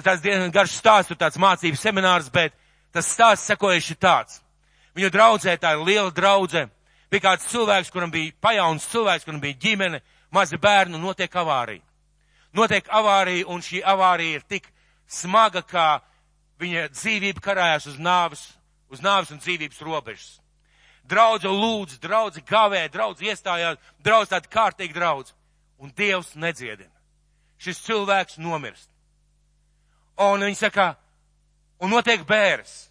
tas 0.05 0.21
diezgan 0.23 0.53
garš 0.55 0.77
stāsts, 0.79 1.17
tāds 1.19 1.41
mācības 1.41 1.83
seminārs, 1.83 2.29
bet 2.31 2.55
tas 2.93 3.09
stāsts 3.13 3.49
sekojuši 3.51 3.97
tāds. 4.01 4.41
Viņu 4.97 5.11
draudzē, 5.15 5.57
tā 5.61 5.75
ir 5.77 5.85
liela 5.87 6.11
draudze, 6.15 6.67
bija 7.11 7.29
kāds 7.29 7.49
cilvēks, 7.53 7.93
kuram 7.95 8.11
bija 8.11 8.33
pajauns 8.41 8.89
cilvēks, 8.91 9.27
kuram 9.27 9.41
bija 9.41 9.59
ģimene, 9.63 10.01
mazi 10.35 10.59
bērni, 10.59 10.97
un 10.99 11.07
notiek 11.07 11.35
avārija. 11.35 11.85
Notiek 12.57 12.89
avārija, 12.89 13.47
un 13.53 13.63
šī 13.63 13.83
avārija 13.85 14.41
ir 14.41 14.45
tik 14.49 14.69
smaga, 15.09 15.63
ka 15.63 16.01
viņa 16.59 16.89
dzīvība 16.97 17.43
karājās 17.45 17.87
uz 17.93 17.99
nāves, 18.03 18.45
uz 18.91 19.03
nāves 19.05 19.31
un 19.33 19.41
dzīvības 19.43 19.81
robežas. 19.85 20.39
Draudze 21.09 21.49
lūdz, 21.49 21.99
draudze 22.03 22.43
gavē, 22.45 22.83
draudze 22.93 23.25
iestājās, 23.25 23.79
draudze 24.05 24.35
tāda 24.35 24.51
kārtīga 24.53 24.95
draudze. 24.95 25.33
Un 25.79 25.93
Dievs 25.97 26.35
nedziedina. 26.35 26.91
Šis 27.59 27.81
cilvēks 27.87 28.39
nomirst. 28.43 28.91
Un 30.19 30.43
viņi 30.43 30.59
saka, 30.59 30.97
un 31.81 31.91
notiek 31.91 32.25
bērs. 32.27 32.89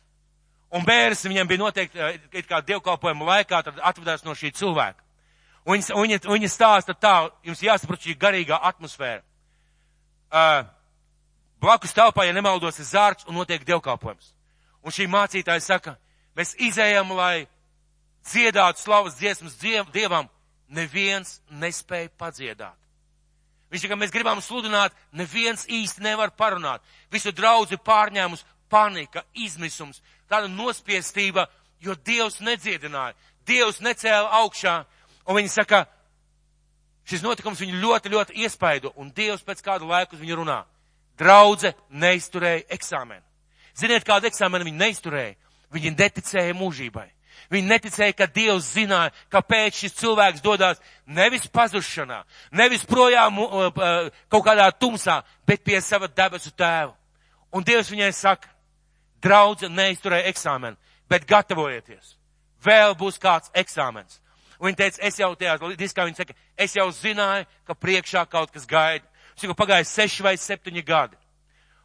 Un 0.73 0.83
bērs 0.83 1.23
viņam 1.27 1.47
bija 1.47 1.61
noteikti, 1.61 1.99
eh, 1.99 2.43
kā 2.43 2.61
dievkalpojuma 2.61 3.25
laikā, 3.25 3.63
tad 3.63 3.79
atvedās 3.79 4.23
no 4.23 4.31
šī 4.31 4.51
cilvēka. 4.51 5.03
Un 5.65 5.77
viņa, 5.77 5.95
viņa, 5.95 6.19
viņa 6.27 6.49
stāsta 6.51 6.93
tā, 6.95 7.29
jums 7.43 7.61
jāsaprot 7.61 7.99
šī 7.99 8.15
garīgā 8.15 8.59
atmosfēra. 8.63 9.21
Uh, 10.31 10.63
blakus 11.59 11.93
telpā, 11.95 12.25
ja 12.27 12.33
nemaldos, 12.33 12.79
ir 12.79 12.85
zārks 12.85 13.27
un 13.27 13.35
notiek 13.35 13.63
dievkalpojums. 13.67 14.33
Un 14.83 14.91
šī 14.91 15.07
mācītāja 15.11 15.63
saka, 15.63 15.97
mēs 16.35 16.55
izējām, 16.55 17.11
lai 17.15 17.47
dziedātu 18.27 18.79
slavas 18.79 19.15
dziesmas 19.19 19.55
diev, 19.59 19.87
dievam, 19.91 20.29
neviens 20.67 21.41
nespēja 21.49 22.11
padziedāt. 22.19 22.75
Viņš 23.71 23.83
saka, 23.83 23.97
mēs 23.99 24.13
gribam 24.15 24.39
sludināt, 24.43 24.95
neviens 25.11 25.65
īsti 25.67 26.03
nevar 26.03 26.31
parunāt. 26.31 26.83
Visu 27.11 27.33
draudzi 27.35 27.75
pārņēmus 27.75 28.45
panika, 28.69 29.23
izmisums, 29.33 30.01
tāda 30.29 30.49
nospiestība, 30.51 31.47
jo 31.81 31.95
Dievs 31.95 32.39
nedziedināja, 32.43 33.15
Dievs 33.47 33.79
necēla 33.83 34.41
augšā, 34.43 34.81
un 35.27 35.39
viņi 35.39 35.51
saka, 35.53 35.85
šis 37.07 37.23
notikums 37.23 37.61
viņu 37.63 37.79
ļoti, 37.81 38.11
ļoti 38.11 38.41
iespaido, 38.43 38.91
un 38.95 39.11
Dievs 39.15 39.45
pēc 39.47 39.63
kādu 39.63 39.87
laiku 39.87 40.17
uz 40.17 40.23
viņu 40.23 40.41
runā. 40.41 40.63
Draudze 41.17 41.73
neizturēja 41.89 42.67
eksāmenu. 42.75 43.23
Ziniet, 43.77 44.05
kādu 44.05 44.27
eksāmenu 44.29 44.67
viņi 44.67 44.81
neizturēja? 44.81 45.37
Viņi 45.73 45.93
neticēja 45.97 46.55
mūžībai. 46.57 47.07
Viņi 47.53 47.69
neticēja, 47.69 48.15
ka 48.17 48.27
Dievs 48.33 48.73
zināja, 48.73 49.13
kāpēc 49.31 49.77
šis 49.83 49.95
cilvēks 50.01 50.43
dodas 50.43 50.81
nevis 51.05 51.47
pazušanā, 51.47 52.23
nevis 52.51 52.83
projām 52.87 53.37
kaut 54.27 54.43
kādā 54.43 54.67
tumsā, 54.75 55.21
bet 55.47 55.63
pie 55.63 55.79
sava 55.81 56.09
debesu 56.11 56.51
tēva. 56.51 56.95
Un 57.53 57.63
Dievs 57.63 57.91
viņai 57.93 58.11
saka, 58.15 58.49
draudze 59.23 59.69
neizturēja 59.69 60.29
eksāmenu, 60.31 60.77
bet 61.09 61.27
gatavojieties. 61.27 62.15
Vēl 62.63 62.95
būs 62.97 63.19
kāds 63.21 63.51
eksāmens. 63.55 64.19
Un 64.57 64.71
viņa 64.71 64.77
teica, 64.77 65.01
es 65.05 65.19
jau 65.19 65.33
tajā 65.37 65.57
diskā, 65.77 66.05
viņa 66.07 66.17
saka, 66.17 66.33
es 66.57 66.73
jau 66.75 66.87
zināju, 66.91 67.45
ka 67.67 67.75
priekšā 67.77 68.25
kaut 68.29 68.51
kas 68.51 68.65
gaida. 68.65 69.05
Viņš 69.35 69.45
saka, 69.45 69.57
pagāja 69.57 69.85
seši 69.85 70.25
vai 70.25 70.33
septiņi 70.41 70.83
gadi. 70.85 71.17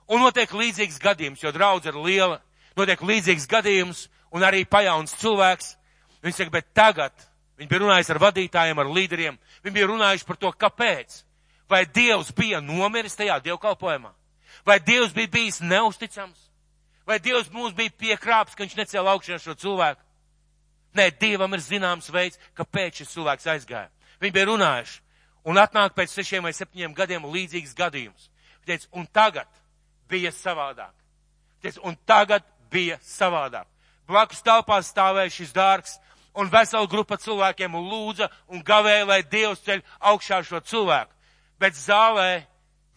Un 0.09 0.25
notiek 0.25 0.51
līdzīgs 0.51 0.99
gadījums, 1.01 1.43
jo 1.45 1.53
draudze 1.53 1.93
ir 1.93 1.99
liela. 2.01 2.41
Notiek 2.77 3.01
līdzīgs 3.05 3.47
gadījums 3.49 4.07
un 4.33 4.45
arī 4.45 4.65
pajauns 4.65 5.13
cilvēks. 5.21 5.75
Viņš 6.25 6.39
saka, 6.39 6.55
bet 6.55 6.73
tagad 6.73 7.13
viņi 7.61 7.69
bija 7.69 7.83
runājuši 7.85 8.15
ar 8.15 8.23
vadītājiem, 8.23 8.81
ar 8.81 8.91
līderiem. 8.97 9.39
Viņi 9.63 9.77
bija 9.77 9.91
runājuši 9.91 10.27
par 10.29 10.41
to, 10.41 10.53
kāpēc. 10.65 11.21
Vai 11.69 11.85
Dievs 11.87 12.33
bija 12.37 12.61
nomiris 12.65 13.17
tajā 13.17 13.39
dievkalpojumā? 13.45 14.11
Vai 14.65 14.79
Dievs 14.81 15.13
bija 15.13 15.31
bijis 15.33 15.61
neusticams? 15.61 16.52
Vai 17.07 17.19
Dievs 17.19 17.51
mums 17.51 17.75
bija 17.75 17.91
piekrāps, 17.99 18.55
ka 18.55 18.63
viņš 18.63 18.77
necēla 18.79 19.15
augšā 19.17 19.39
šo 19.43 19.57
cilvēku? 19.59 20.03
Nē, 20.95 21.09
Dievam 21.19 21.55
ir 21.57 21.63
zināms 21.65 22.11
veids, 22.13 22.39
kāpēc 22.55 23.01
šis 23.01 23.15
cilvēks 23.15 23.49
aizgāja. 23.55 23.91
Viņi 24.21 24.35
bija 24.37 24.51
runājuši. 24.51 25.01
Un 25.49 25.59
atnāk 25.59 25.97
pēc 25.97 26.13
sešiem 26.13 26.45
vai 26.47 26.53
septiņiem 26.55 26.95
gadiem 26.95 27.27
līdzīgs 27.27 27.75
gadījums. 27.75 28.29
Viņš 28.63 28.69
teica, 28.69 28.89
un 28.95 29.09
tagad 29.11 29.49
bija 30.11 30.31
savādāk. 30.31 30.93
Teica, 31.65 31.83
un 31.83 31.97
tagad 32.07 32.47
bija 32.71 33.01
savādāk. 33.03 33.67
Blakus 34.07 34.45
telpā 34.45 34.79
stāvēja 34.85 35.33
šis 35.33 35.55
dārgs, 35.57 35.97
un 36.39 36.51
vesela 36.53 36.87
grupa 36.87 37.19
cilvēkiem 37.19 37.75
lūdza 37.75 38.29
un 38.53 38.63
gavēja, 38.63 39.09
lai 39.09 39.23
Dievs 39.27 39.65
ceļ 39.67 39.83
augšā 40.13 40.43
šo 40.47 40.61
cilvēku. 40.61 41.11
Bet 41.59 41.75
zālē 41.75 42.45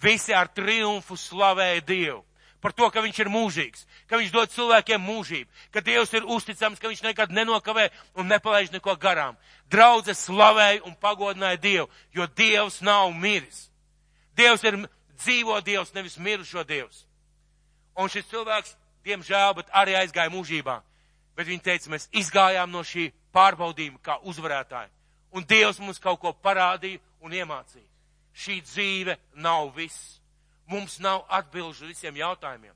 visi 0.04 0.34
ar 0.34 0.52
triumfu 0.54 1.18
slavēja 1.18 1.82
Dievu 1.88 2.22
par 2.66 2.74
to, 2.74 2.88
ka 2.90 3.04
viņš 3.06 3.20
ir 3.22 3.30
mūžīgs, 3.30 3.84
ka 4.10 4.18
viņš 4.18 4.32
dod 4.34 4.50
cilvēkiem 4.50 5.04
mūžību, 5.06 5.52
ka 5.70 5.84
Dievs 5.86 6.14
ir 6.18 6.24
uzticams, 6.26 6.80
ka 6.82 6.90
viņš 6.90 7.04
nekad 7.06 7.30
nenokavē 7.30 7.92
un 8.18 8.26
nepalaiž 8.26 8.72
neko 8.74 8.96
garām. 8.98 9.38
Draudze 9.70 10.16
slavēja 10.18 10.82
un 10.90 10.96
pagodināja 10.98 11.62
Dievu, 11.62 11.86
jo 12.10 12.26
Dievs 12.26 12.80
nav 12.82 13.14
miris. 13.14 13.68
Dievs 14.34 14.66
ir 14.66 14.80
dzīvo 15.14 15.60
Dievs, 15.62 15.94
nevis 15.94 16.18
mirušo 16.18 16.66
Dievs. 16.66 17.06
Un 18.02 18.10
šis 18.10 18.26
cilvēks, 18.34 18.74
diemžēl, 19.06 19.54
bet 19.62 19.70
arī 19.70 20.00
aizgāja 20.02 20.34
mūžībā. 20.34 20.80
Bet 21.38 21.46
viņi 21.46 21.62
teica, 21.70 21.94
mēs 21.94 22.10
izgājām 22.18 22.74
no 22.74 22.82
šī 22.82 23.12
pārbaudījuma 23.36 24.02
kā 24.02 24.18
uzvarētāji. 24.26 24.90
Un 25.38 25.46
Dievs 25.46 25.78
mums 25.86 26.02
kaut 26.02 26.18
ko 26.18 26.34
parādīja 26.34 26.98
un 27.22 27.30
iemācīja. 27.30 27.92
Šī 28.34 28.62
dzīve 28.66 29.20
nav 29.38 29.70
viss. 29.78 30.18
Mums 30.68 30.98
nav 31.00 31.26
atbilžu 31.30 31.88
visiem 31.90 32.16
jautājumiem. 32.18 32.74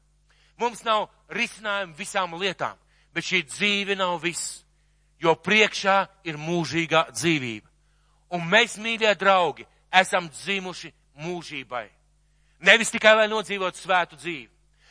Mums 0.60 0.84
nav 0.84 1.08
risinājumu 1.32 1.96
visām 1.98 2.36
lietām, 2.38 2.78
bet 3.14 3.26
šī 3.26 3.44
dzīve 3.48 3.96
nav 3.98 4.20
viss, 4.22 4.62
jo 5.20 5.34
priekšā 5.36 6.04
ir 6.28 6.38
mūžīgā 6.38 7.08
dzīvība. 7.16 7.68
Un 8.36 8.46
mēs, 8.46 8.78
mīļie 8.78 9.14
draugi, 9.18 9.66
esam 9.92 10.30
dzimuši 10.30 10.92
mūžībai. 11.24 11.88
Nevis 12.60 12.92
tikai, 12.92 13.16
lai 13.16 13.28
nodzīvotu 13.32 13.80
svētu 13.80 14.20
dzīvi, 14.20 14.50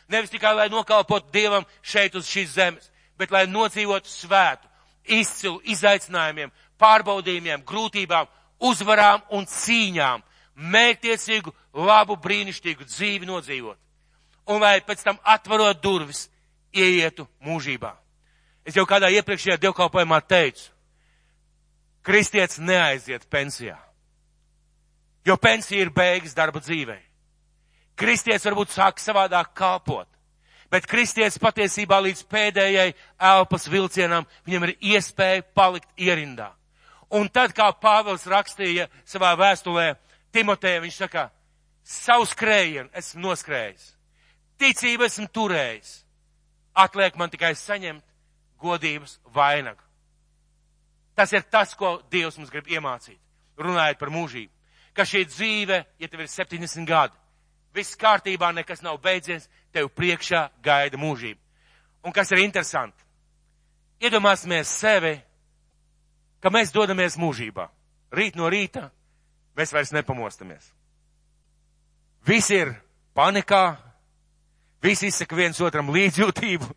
nevis 0.08 0.32
tikai, 0.32 0.54
lai 0.56 0.68
nokalpotu 0.72 1.30
Dievam 1.32 1.66
šeit 1.82 2.16
uz 2.16 2.26
šīs 2.26 2.54
zemes, 2.56 2.88
bet 3.20 3.30
lai 3.30 3.44
nodzīvotu 3.46 4.08
svētu, 4.08 4.64
izcilu 5.04 5.60
izaicinājumiem, 5.68 6.50
pārbaudījumiem, 6.80 7.64
grūtībām, 7.68 8.28
uzvarām 8.58 9.22
un 9.36 9.46
cīņām, 9.48 10.24
mērķtiecīgu, 10.58 11.52
labu, 11.78 12.16
brīnišķīgu 12.22 12.86
dzīvi 12.88 13.28
nodzīvot. 13.28 13.78
Un 14.48 14.62
lai 14.64 14.78
pēc 14.82 15.04
tam 15.04 15.18
atvarot 15.22 15.80
durvis, 15.82 16.26
ieietu 16.72 17.26
mūžībā. 17.44 17.92
Es 18.68 18.76
jau 18.76 18.84
kādā 18.88 19.08
iepriekšējā 19.12 19.56
dievkalpojumā 19.62 20.20
teicu, 20.28 20.68
kristietis 22.04 22.60
neaiziet 22.60 23.24
pensijā, 23.30 23.78
jo 25.24 25.36
pensija 25.40 25.80
ir 25.80 25.92
beigas 25.94 26.36
darba 26.36 26.60
dzīvē. 26.60 26.98
Kristietis 27.98 28.44
varbūt 28.46 28.74
sāk 28.74 29.00
savādāk 29.02 29.54
kalpot, 29.58 30.08
bet 30.70 30.86
kristietis 30.86 31.40
patiesībā 31.40 31.98
līdz 32.04 32.22
pēdējai 32.30 32.92
elpas 33.30 33.66
vilcienam 33.72 34.28
viņam 34.46 34.68
ir 34.68 34.76
iespēja 34.94 35.46
palikt 35.56 35.88
ierindā. 35.96 36.52
Un 37.08 37.30
tad, 37.32 37.54
kā 37.56 37.70
Pāvils 37.72 38.26
rakstīja 38.28 38.84
savā 39.08 39.32
vēstulē, 39.40 39.94
Timotejam 40.32 40.84
viņš 40.84 40.98
saka, 41.04 41.28
savu 41.82 42.26
skrējienu 42.28 42.90
esmu 42.98 43.24
noskrējis, 43.24 43.92
ticību 44.60 45.06
esmu 45.06 45.28
turējis, 45.32 45.92
atliek 46.76 47.16
man 47.16 47.30
tikai 47.32 47.54
saņemt 47.56 48.04
godības 48.60 49.18
vainagu. 49.34 49.82
Tas 51.18 51.32
ir 51.32 51.42
tas, 51.50 51.74
ko 51.74 51.98
Dievs 52.10 52.38
mums 52.38 52.50
grib 52.52 52.68
iemācīt, 52.70 53.18
runājot 53.58 53.98
par 53.98 54.12
mūžību. 54.14 54.52
Ka 54.94 55.06
šī 55.06 55.24
dzīve, 55.26 55.78
ja 55.98 56.08
tev 56.10 56.22
ir 56.22 56.30
70 56.30 56.86
gadi, 56.86 57.16
viss 57.74 57.98
kārtībā, 57.98 58.52
nekas 58.54 58.82
nav 58.82 59.00
beidzies, 59.02 59.48
tev 59.72 59.90
priekšā 59.94 60.48
gaida 60.62 60.98
mūžība. 60.98 61.40
Un 62.06 62.14
kas 62.14 62.30
ir 62.32 62.42
interesanti? 62.44 63.02
Iedomāsimies 63.98 64.70
sevi, 64.70 65.16
ka 66.38 66.50
mēs 66.54 66.70
dodamies 66.74 67.18
mūžībā. 67.18 67.66
Rīt 68.14 68.38
no 68.38 68.46
rīta 68.50 68.88
Mēs 69.58 69.74
vairs 69.74 69.92
nepamostamies. 69.94 70.70
Visi 72.26 72.60
ir 72.60 72.74
panikā, 73.16 73.78
visi 74.84 75.10
izsaka 75.10 75.36
viens 75.38 75.58
otram 75.64 75.90
līdzjūtību. 75.94 76.68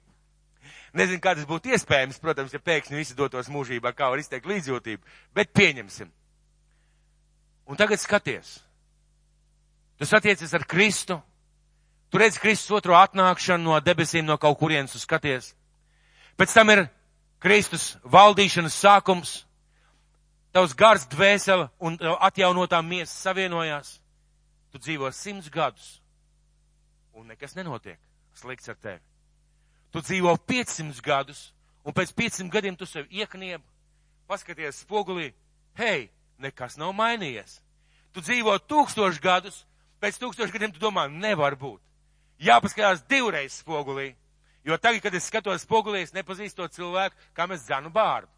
Nezinu, 0.97 1.21
kā 1.23 1.35
tas 1.37 1.47
būtu 1.47 1.71
iespējams, 1.71 2.19
protams, 2.19 2.51
ja 2.51 2.59
pēkšņi 2.59 2.97
visi 2.97 3.15
dotos 3.15 3.47
mūžībā, 3.53 3.93
kā 3.95 4.09
var 4.11 4.19
izteikt 4.19 4.49
līdzjūtību, 4.49 5.13
bet 5.37 5.53
pieņemsim. 5.55 6.09
Un 7.71 7.79
tagad 7.79 8.01
skaties. 8.01 8.57
Tu 10.01 10.07
satiecies 10.09 10.51
ar 10.57 10.65
Kristu, 10.67 11.21
Tu 12.11 12.19
redz 12.19 12.35
Kristus 12.43 12.73
otro 12.75 12.97
atnākšanu 12.99 13.71
no 13.71 13.77
debesīm, 13.79 14.25
no 14.27 14.35
kaut 14.35 14.57
kurienes 14.59 14.91
tu 14.91 14.99
skaties. 14.99 15.53
Pēc 16.35 16.51
tam 16.51 16.71
ir 16.73 16.83
Kristus 17.39 17.95
valdīšanas 18.03 18.75
sākums. 18.75 19.31
Tavs 20.51 20.73
gars, 20.75 21.05
dvēsele 21.07 21.69
un 21.79 21.95
atjaunotā 22.19 22.81
miesa 22.83 23.13
savienojās. 23.29 23.95
Tu 24.71 24.79
dzīvo 24.79 25.11
simts 25.15 25.47
gadus 25.51 26.01
un 27.15 27.27
nekas 27.27 27.55
nenotiek 27.55 27.99
slikts 28.35 28.71
ar 28.71 28.77
tevi. 28.79 29.01
Tu 29.91 29.99
dzīvo 30.03 30.33
500 30.47 31.03
gadus 31.03 31.51
un 31.83 31.95
pēc 31.95 32.13
500 32.15 32.51
gadiem 32.51 32.75
tu 32.75 32.87
sev 32.87 33.07
ieknieb, 33.11 33.63
paskaties 34.27 34.83
spogulī, 34.83 35.31
hei, 35.79 36.09
nekas 36.39 36.77
nav 36.79 36.93
mainījies. 36.95 37.59
Tu 38.11 38.23
dzīvo 38.23 38.57
tūkstoši 38.67 39.23
gadus, 39.23 39.63
pēc 40.03 40.19
tūkstoši 40.19 40.55
gadiem 40.55 40.75
tu 40.75 40.83
domā, 40.83 41.07
nevar 41.07 41.55
būt. 41.59 41.79
Jāpaskatās 42.41 43.03
divreiz 43.07 43.59
spogulī, 43.61 44.13
jo 44.67 44.77
tagad, 44.77 45.01
kad 45.03 45.15
es 45.15 45.27
skatos 45.29 45.63
spogulī, 45.65 46.03
es 46.03 46.15
nepazīstu 46.15 46.63
to 46.63 46.71
cilvēku, 46.79 47.15
kam 47.37 47.51
es 47.55 47.67
dzanu 47.67 47.91
bārdu. 47.93 48.31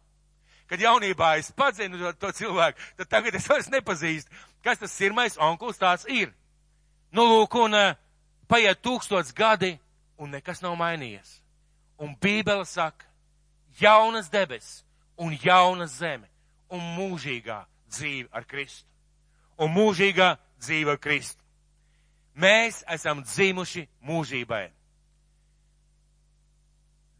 Kad 0.70 0.80
jaunībā 0.80 1.34
es 1.38 1.50
padzinu 1.52 2.00
to, 2.00 2.12
to 2.18 2.32
cilvēku, 2.40 2.80
tad 2.98 3.10
tagad 3.12 3.36
es 3.36 3.48
vairs 3.48 3.68
nepazīstu, 3.72 4.32
kas 4.64 4.80
tas 4.80 4.92
sirmais 4.92 5.36
onkuls 5.36 5.80
tāds 5.80 6.08
ir. 6.08 6.32
Nu, 7.12 7.26
lūk, 7.28 7.56
un 7.60 7.76
uh, 7.76 7.96
paiet 8.48 8.80
tūkstots 8.82 9.34
gadi, 9.36 9.74
un 10.18 10.32
nekas 10.32 10.62
nav 10.64 10.76
mainījies. 10.80 11.38
Un 12.00 12.16
Bībele 12.20 12.64
saka, 12.66 13.06
jaunas 13.80 14.30
debesis 14.32 14.82
un 15.16 15.36
jauna 15.38 15.86
zeme 15.86 16.28
un 16.72 16.82
mūžīgā 16.96 17.60
dzīve 17.92 18.28
ar 18.32 18.46
Kristu. 18.48 18.88
Un 19.58 19.70
mūžīgā 19.74 20.34
dzīve 20.58 20.96
ar 20.96 20.98
Kristu. 20.98 21.38
Mēs 22.34 22.82
esam 22.90 23.22
dzimuši 23.22 23.86
mūžībai. 24.02 24.66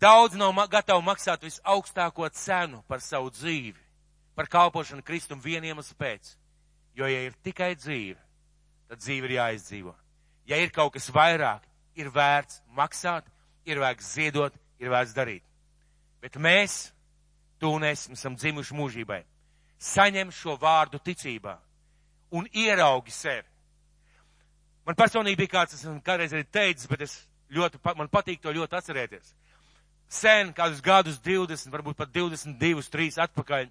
Daudz 0.04 0.36
nav 0.36 0.52
gatavi 0.68 1.00
maksāt 1.00 1.46
visaugstāko 1.46 2.26
cenu 2.36 2.82
par 2.84 3.00
savu 3.00 3.30
dzīvi, 3.32 3.78
par 4.36 4.44
kalpošanu 4.52 5.00
Kristum 5.00 5.38
vieniem 5.40 5.78
spēc. 5.80 6.34
Jo, 6.92 7.06
ja 7.08 7.22
ir 7.24 7.36
tikai 7.40 7.70
dzīve, 7.72 8.18
tad 8.90 9.00
dzīve 9.00 9.30
ir 9.30 9.32
jāizdzīvo. 9.38 9.94
Ja 10.44 10.58
ir 10.60 10.74
kaut 10.74 10.92
kas 10.92 11.08
vairāk, 11.08 11.62
ir 11.96 12.10
vērts 12.12 12.60
maksāt, 12.76 13.24
ir 13.64 13.80
vērts 13.80 14.10
ziedot, 14.18 14.52
ir 14.76 14.92
vērts 14.92 15.14
darīt. 15.16 15.46
Bet 16.20 16.36
mēs, 16.36 16.90
tu 17.56 17.70
un 17.72 17.86
es, 17.88 18.02
esam 18.12 18.36
dzimuši 18.36 18.76
mūžībai. 18.76 19.22
Saņem 19.80 20.34
šo 20.36 20.58
vārdu 20.60 21.00
ticībā 21.00 21.54
un 22.36 22.50
ieraugi 22.52 23.14
sevi. 23.14 23.48
Man 24.84 25.00
personīgi 25.00 25.40
bija 25.40 25.54
kāds, 25.54 25.80
es 25.80 26.04
kādreiz 26.04 26.36
arī 26.36 26.44
teicis, 26.44 26.90
bet 26.92 27.06
es 27.08 27.16
ļoti, 27.56 27.80
man 27.96 28.12
patīk 28.12 28.44
to 28.44 28.52
ļoti 28.52 28.80
atcerēties 28.82 29.32
sen, 30.14 30.52
kādus 30.56 30.82
gadus 30.84 31.18
20, 31.22 31.70
varbūt 31.72 31.98
pat 31.98 32.12
22, 32.14 32.86
3 32.92 33.20
atpakaļ. 33.26 33.70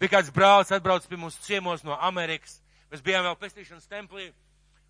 Bija 0.00 0.14
kāds 0.16 0.32
brauc, 0.32 0.70
atbrauc 0.72 1.06
pie 1.08 1.18
mums 1.20 1.38
ciemos 1.44 1.84
no 1.84 1.96
Amerikas. 2.00 2.60
Mēs 2.90 3.02
bijām 3.04 3.26
vēl 3.26 3.36
pestīšanas 3.42 3.90
templī. 3.90 4.30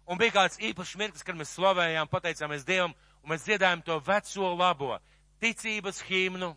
Un 0.06 0.18
bija 0.20 0.36
kāds 0.38 0.60
īpašs 0.62 0.96
mirklis, 0.98 1.26
kad 1.26 1.36
mēs 1.38 1.52
slavējām, 1.56 2.08
pateicāmies 2.10 2.66
Dievam, 2.66 2.94
un 3.22 3.32
mēs 3.32 3.44
dziedājām 3.46 3.82
to 3.86 3.98
veco 4.06 4.54
labo 4.54 4.96
ticības 5.42 6.00
himnu. 6.08 6.54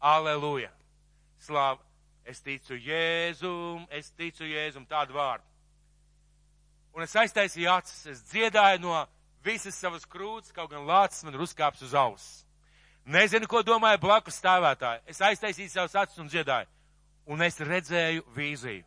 Aleluja! 0.00 0.70
Slāva! 1.40 1.82
Es 2.24 2.42
ticu 2.44 2.76
Jēzum, 2.76 3.86
es 3.90 4.10
ticu 4.14 4.44
Jēzum, 4.46 4.84
tādu 4.86 5.16
vārdu. 5.16 5.46
Un 6.94 7.02
es 7.02 7.14
aiztaisīju 7.16 7.70
acis, 7.72 8.04
es 8.12 8.20
dziedāju 8.30 8.82
no 8.84 8.94
visas 9.42 9.78
savas 9.78 10.06
krūts, 10.06 10.52
kaut 10.54 10.70
gan 10.70 10.86
lācis 10.86 11.24
man 11.24 11.34
ir 11.34 11.42
uzkāps 11.42 11.82
uz 11.86 11.94
auss. 11.96 12.44
Nezinu, 13.06 13.48
ko 13.48 13.62
domāja 13.66 13.98
blakus 14.00 14.38
stāvētāji. 14.40 15.02
Es 15.08 15.20
aiztaisīju 15.24 15.70
savus 15.72 15.96
acis 15.96 16.20
un 16.20 16.28
dziedāju. 16.28 16.68
Un 17.30 17.42
es 17.42 17.60
redzēju 17.60 18.24
vīziju. 18.36 18.84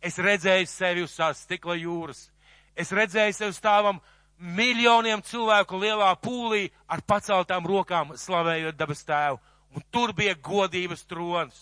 Es 0.00 0.16
redzēju 0.18 0.66
sevi 0.66 1.04
uz 1.04 1.14
tās 1.14 1.44
stikla 1.44 1.76
jūras. 1.76 2.30
Es 2.74 2.92
redzēju 2.92 3.36
sevi 3.36 3.56
stāvam 3.56 4.00
miljoniem 4.40 5.22
cilvēku 5.22 5.78
lielā 5.80 6.14
pūlī 6.24 6.70
ar 6.88 7.02
paceltām 7.04 7.66
rokām 7.68 8.14
slavējot 8.16 8.78
dabas 8.78 9.04
tēvu. 9.04 9.40
Un 9.76 9.84
tur 9.92 10.14
bija 10.16 10.34
godības 10.34 11.04
trons. 11.06 11.58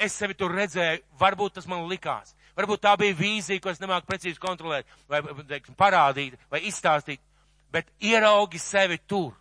Es 0.00 0.14
sevi 0.16 0.34
tur 0.38 0.54
redzēju, 0.56 1.02
varbūt 1.20 1.58
tas 1.58 1.66
man 1.68 1.84
likās. 1.90 2.32
Varbūt 2.56 2.82
tā 2.86 2.94
bija 2.98 3.16
vīzija, 3.18 3.60
ko 3.60 3.70
es 3.70 3.80
nemāku 3.82 4.08
precīzi 4.08 4.40
kontrolēt, 4.40 4.88
vai 5.08 5.20
teiksim, 5.48 5.76
parādīt, 5.78 6.38
vai 6.50 6.62
izstāstīt. 6.68 7.20
Bet 7.70 7.90
ieraugi 8.02 8.58
sevi 8.58 8.98
tur 9.06 9.34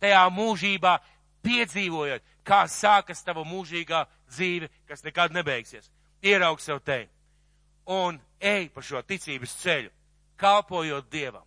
tajā 0.00 0.24
mūžībā 0.34 0.98
piedzīvojot, 1.44 2.24
kā 2.44 2.64
sākas 2.68 3.22
tava 3.24 3.44
mūžīgā 3.46 4.04
dzīve, 4.30 4.68
kas 4.88 5.04
nekad 5.06 5.32
nebeigsies. 5.36 5.90
Ieraug 6.22 6.60
sev 6.60 6.82
te 6.84 7.06
un 7.90 8.20
ej 8.40 8.68
pa 8.74 8.82
šo 8.84 9.02
ticības 9.02 9.54
ceļu, 9.62 9.90
kalpojot 10.38 11.08
Dievam, 11.10 11.44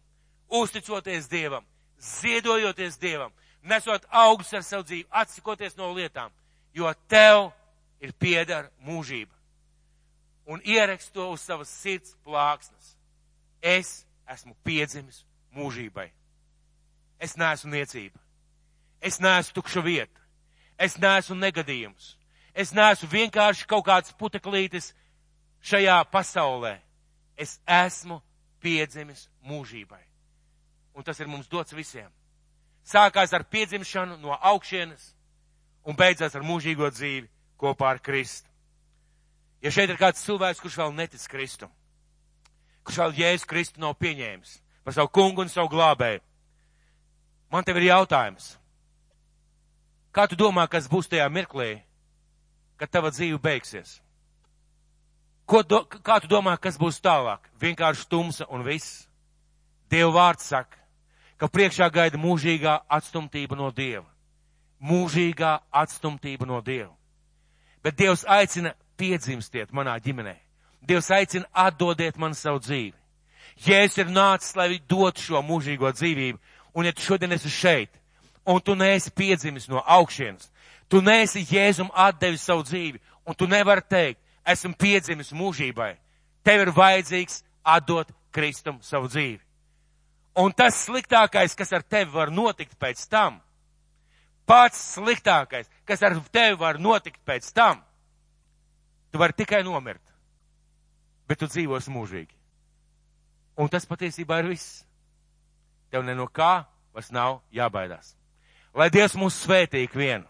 uzticoties 0.49 1.29
Dievam, 1.31 1.65
ziedojoties 1.99 2.97
Dievam, 2.99 3.31
nesot 3.63 4.05
augus 4.09 4.51
ar 4.53 4.65
savu 4.65 4.83
dzīvi, 4.83 5.07
atsikoties 5.09 5.77
no 5.77 5.93
lietām, 5.95 6.33
jo 6.75 6.91
tev 7.07 7.51
ir 8.03 8.11
piedara 8.19 8.67
mūžība. 8.83 9.31
Un 10.45 10.59
ierakst 10.67 11.13
to 11.15 11.29
uz 11.31 11.41
savas 11.41 11.71
sirds 11.71 12.17
plāksnes. 12.25 12.97
Es 13.63 14.03
esmu 14.27 14.57
piedzimis 14.67 15.21
mūžībai. 15.55 16.09
Es 17.23 17.37
neesmu 17.39 17.71
niecība. 17.71 18.19
Es 19.03 19.19
neesmu 19.19 19.59
tukša 19.59 19.83
vieta. 19.83 20.19
Es 20.79 20.95
neesmu 20.97 21.35
negadījums. 21.35 22.15
Es 22.55 22.71
neesmu 22.71 23.09
vienkārši 23.11 23.67
kaut 23.67 23.85
kāds 23.87 24.15
puteklītis 24.15 24.93
šajā 25.63 25.99
pasaulē. 26.11 26.77
Es 27.35 27.59
esmu 27.67 28.21
piedzimis 28.63 29.27
mūžībai. 29.43 30.01
Un 30.95 31.03
tas 31.03 31.19
ir 31.19 31.27
mums 31.27 31.49
dots 31.51 31.75
visiem. 31.75 32.09
Sākās 32.85 33.33
ar 33.33 33.43
piedzimšanu 33.43 34.17
no 34.21 34.35
augšienes 34.35 35.11
un 35.83 35.95
beidzās 35.99 36.35
ar 36.35 36.43
mūžīgo 36.45 36.89
dzīvi 36.91 37.27
kopā 37.59 37.93
ar 37.93 38.01
Kristu. 38.03 38.47
Ja 39.63 39.71
šeit 39.71 39.91
ir 39.91 39.99
kāds 39.99 40.23
cilvēks, 40.23 40.59
kurš 40.59 40.79
vēl 40.81 40.91
netic 40.95 41.23
Kristum, 41.31 41.71
kurš 42.83 42.99
vēl 42.99 43.15
Jēzus 43.21 43.47
Kristu 43.47 43.83
nav 43.83 43.95
pieņēmis 43.95 44.57
par 44.83 44.95
savu 44.95 45.11
kungu 45.15 45.45
un 45.45 45.51
savu 45.51 45.71
glābēju, 45.71 46.19
man 47.51 47.63
tev 47.63 47.79
ir 47.79 47.87
jautājums. 47.93 48.57
Kā 50.13 50.27
tu 50.29 50.37
domā, 50.37 50.67
kas 50.69 50.85
būs 50.89 51.09
tajā 51.09 51.25
mirklī, 51.33 51.81
kad 52.77 52.91
tava 52.93 53.09
dzīve 53.09 53.39
beigsies? 53.41 53.97
Ko 55.49 55.63
do, 55.65 55.81
kā 55.83 56.19
tu 56.21 56.29
domā, 56.29 56.53
kas 56.61 56.77
būs 56.79 57.01
tālāk? 57.03 57.49
Vienkārši 57.59 58.07
tumsa 58.09 58.45
un 58.53 58.63
viss. 58.63 59.07
Dieva 59.89 60.11
vārds 60.13 60.45
saka, 60.47 60.77
ka 61.37 61.49
priekšā 61.49 61.89
gaida 61.91 62.17
mūžīgā 62.17 62.77
atstumtība 62.87 63.57
no 63.57 63.71
Dieva. 63.73 64.07
Mūžīgā 64.83 65.57
atstumtība 65.71 66.47
no 66.47 66.61
Dieva. 66.61 66.93
Bet 67.83 67.97
Dievs 67.99 68.23
aicina 68.29 68.73
piedzimstiet 68.97 69.73
manā 69.73 69.97
ģimenē. 69.99 70.37
Dievs 70.87 71.09
aicina 71.11 71.49
atdodiet 71.51 72.17
man 72.17 72.33
savu 72.37 72.61
dzīvi. 72.63 72.93
Jēzus 73.65 73.99
ir 74.01 74.13
nācis, 74.13 74.55
lai 74.55 74.79
dotu 74.89 75.21
šo 75.21 75.41
mūžīgo 75.45 75.91
dzīvību. 75.93 76.39
Un 76.73 76.87
ja 76.87 76.93
tu 76.93 77.03
šodien 77.05 77.35
esi 77.35 77.51
šeit, 77.53 77.91
un 78.45 78.59
tu 78.61 78.75
neesi 78.75 79.11
piedzimis 79.11 79.69
no 79.69 79.83
augšienes. 79.85 80.49
Tu 80.89 81.01
neesi 81.01 81.45
Jēzum 81.47 81.89
atdevis 81.93 82.43
savu 82.45 82.63
dzīvi, 82.67 82.99
un 83.25 83.35
tu 83.35 83.47
nevari 83.47 83.81
teikt, 83.89 84.19
esmu 84.45 84.75
piedzimis 84.79 85.31
mūžībai. 85.33 85.95
Tev 86.43 86.65
ir 86.65 86.73
vajadzīgs 86.75 87.41
atdot 87.63 88.11
Kristum 88.33 88.81
savu 88.83 89.07
dzīvi. 89.07 89.41
Un 90.37 90.51
tas 90.51 90.75
sliktākais, 90.87 91.55
kas 91.55 91.71
ar 91.73 91.83
tevi 91.85 92.11
var 92.11 92.31
notikt 92.33 92.75
pēc 92.81 93.05
tam, 93.09 93.37
pats 94.49 94.79
sliktākais, 94.95 95.69
kas 95.85 96.01
ar 96.03 96.17
tevi 96.33 96.57
var 96.59 96.79
notikt 96.81 97.21
pēc 97.25 97.51
tam, 97.53 97.83
tu 99.11 99.21
vari 99.21 99.37
tikai 99.37 99.61
nomirt, 99.63 100.01
bet 101.29 101.39
tu 101.39 101.47
dzīvos 101.47 101.87
mūžīgi. 101.93 102.33
Un 103.61 103.69
tas 103.69 103.85
patiesībā 103.85 104.41
ir 104.41 104.49
viss. 104.49 104.81
Tev 105.93 106.01
ne 106.01 106.15
no 106.17 106.25
kā 106.25 106.65
vairs 106.93 107.11
nav 107.13 107.43
jābaidās. 107.53 108.15
Lai 108.73 108.89
Dievs 108.89 109.13
mūs 109.19 109.37
svētī 109.45 109.85
vienu. 109.93 110.25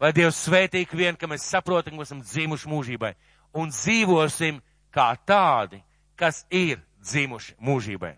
Lai 0.00 0.12
Dievs 0.12 0.42
svētī 0.48 0.82
vienu, 0.90 1.16
ka 1.16 1.28
mēs 1.30 1.46
saprotam, 1.46 1.96
ka 1.96 2.02
esam 2.02 2.20
dzimuši 2.20 2.68
mūžībai 2.68 3.14
un 3.56 3.70
dzīvosim 3.72 4.60
kā 4.92 5.14
tādi, 5.26 5.80
kas 6.16 6.44
ir 6.50 6.80
dzimuši 7.00 7.56
mūžībai. 7.62 8.14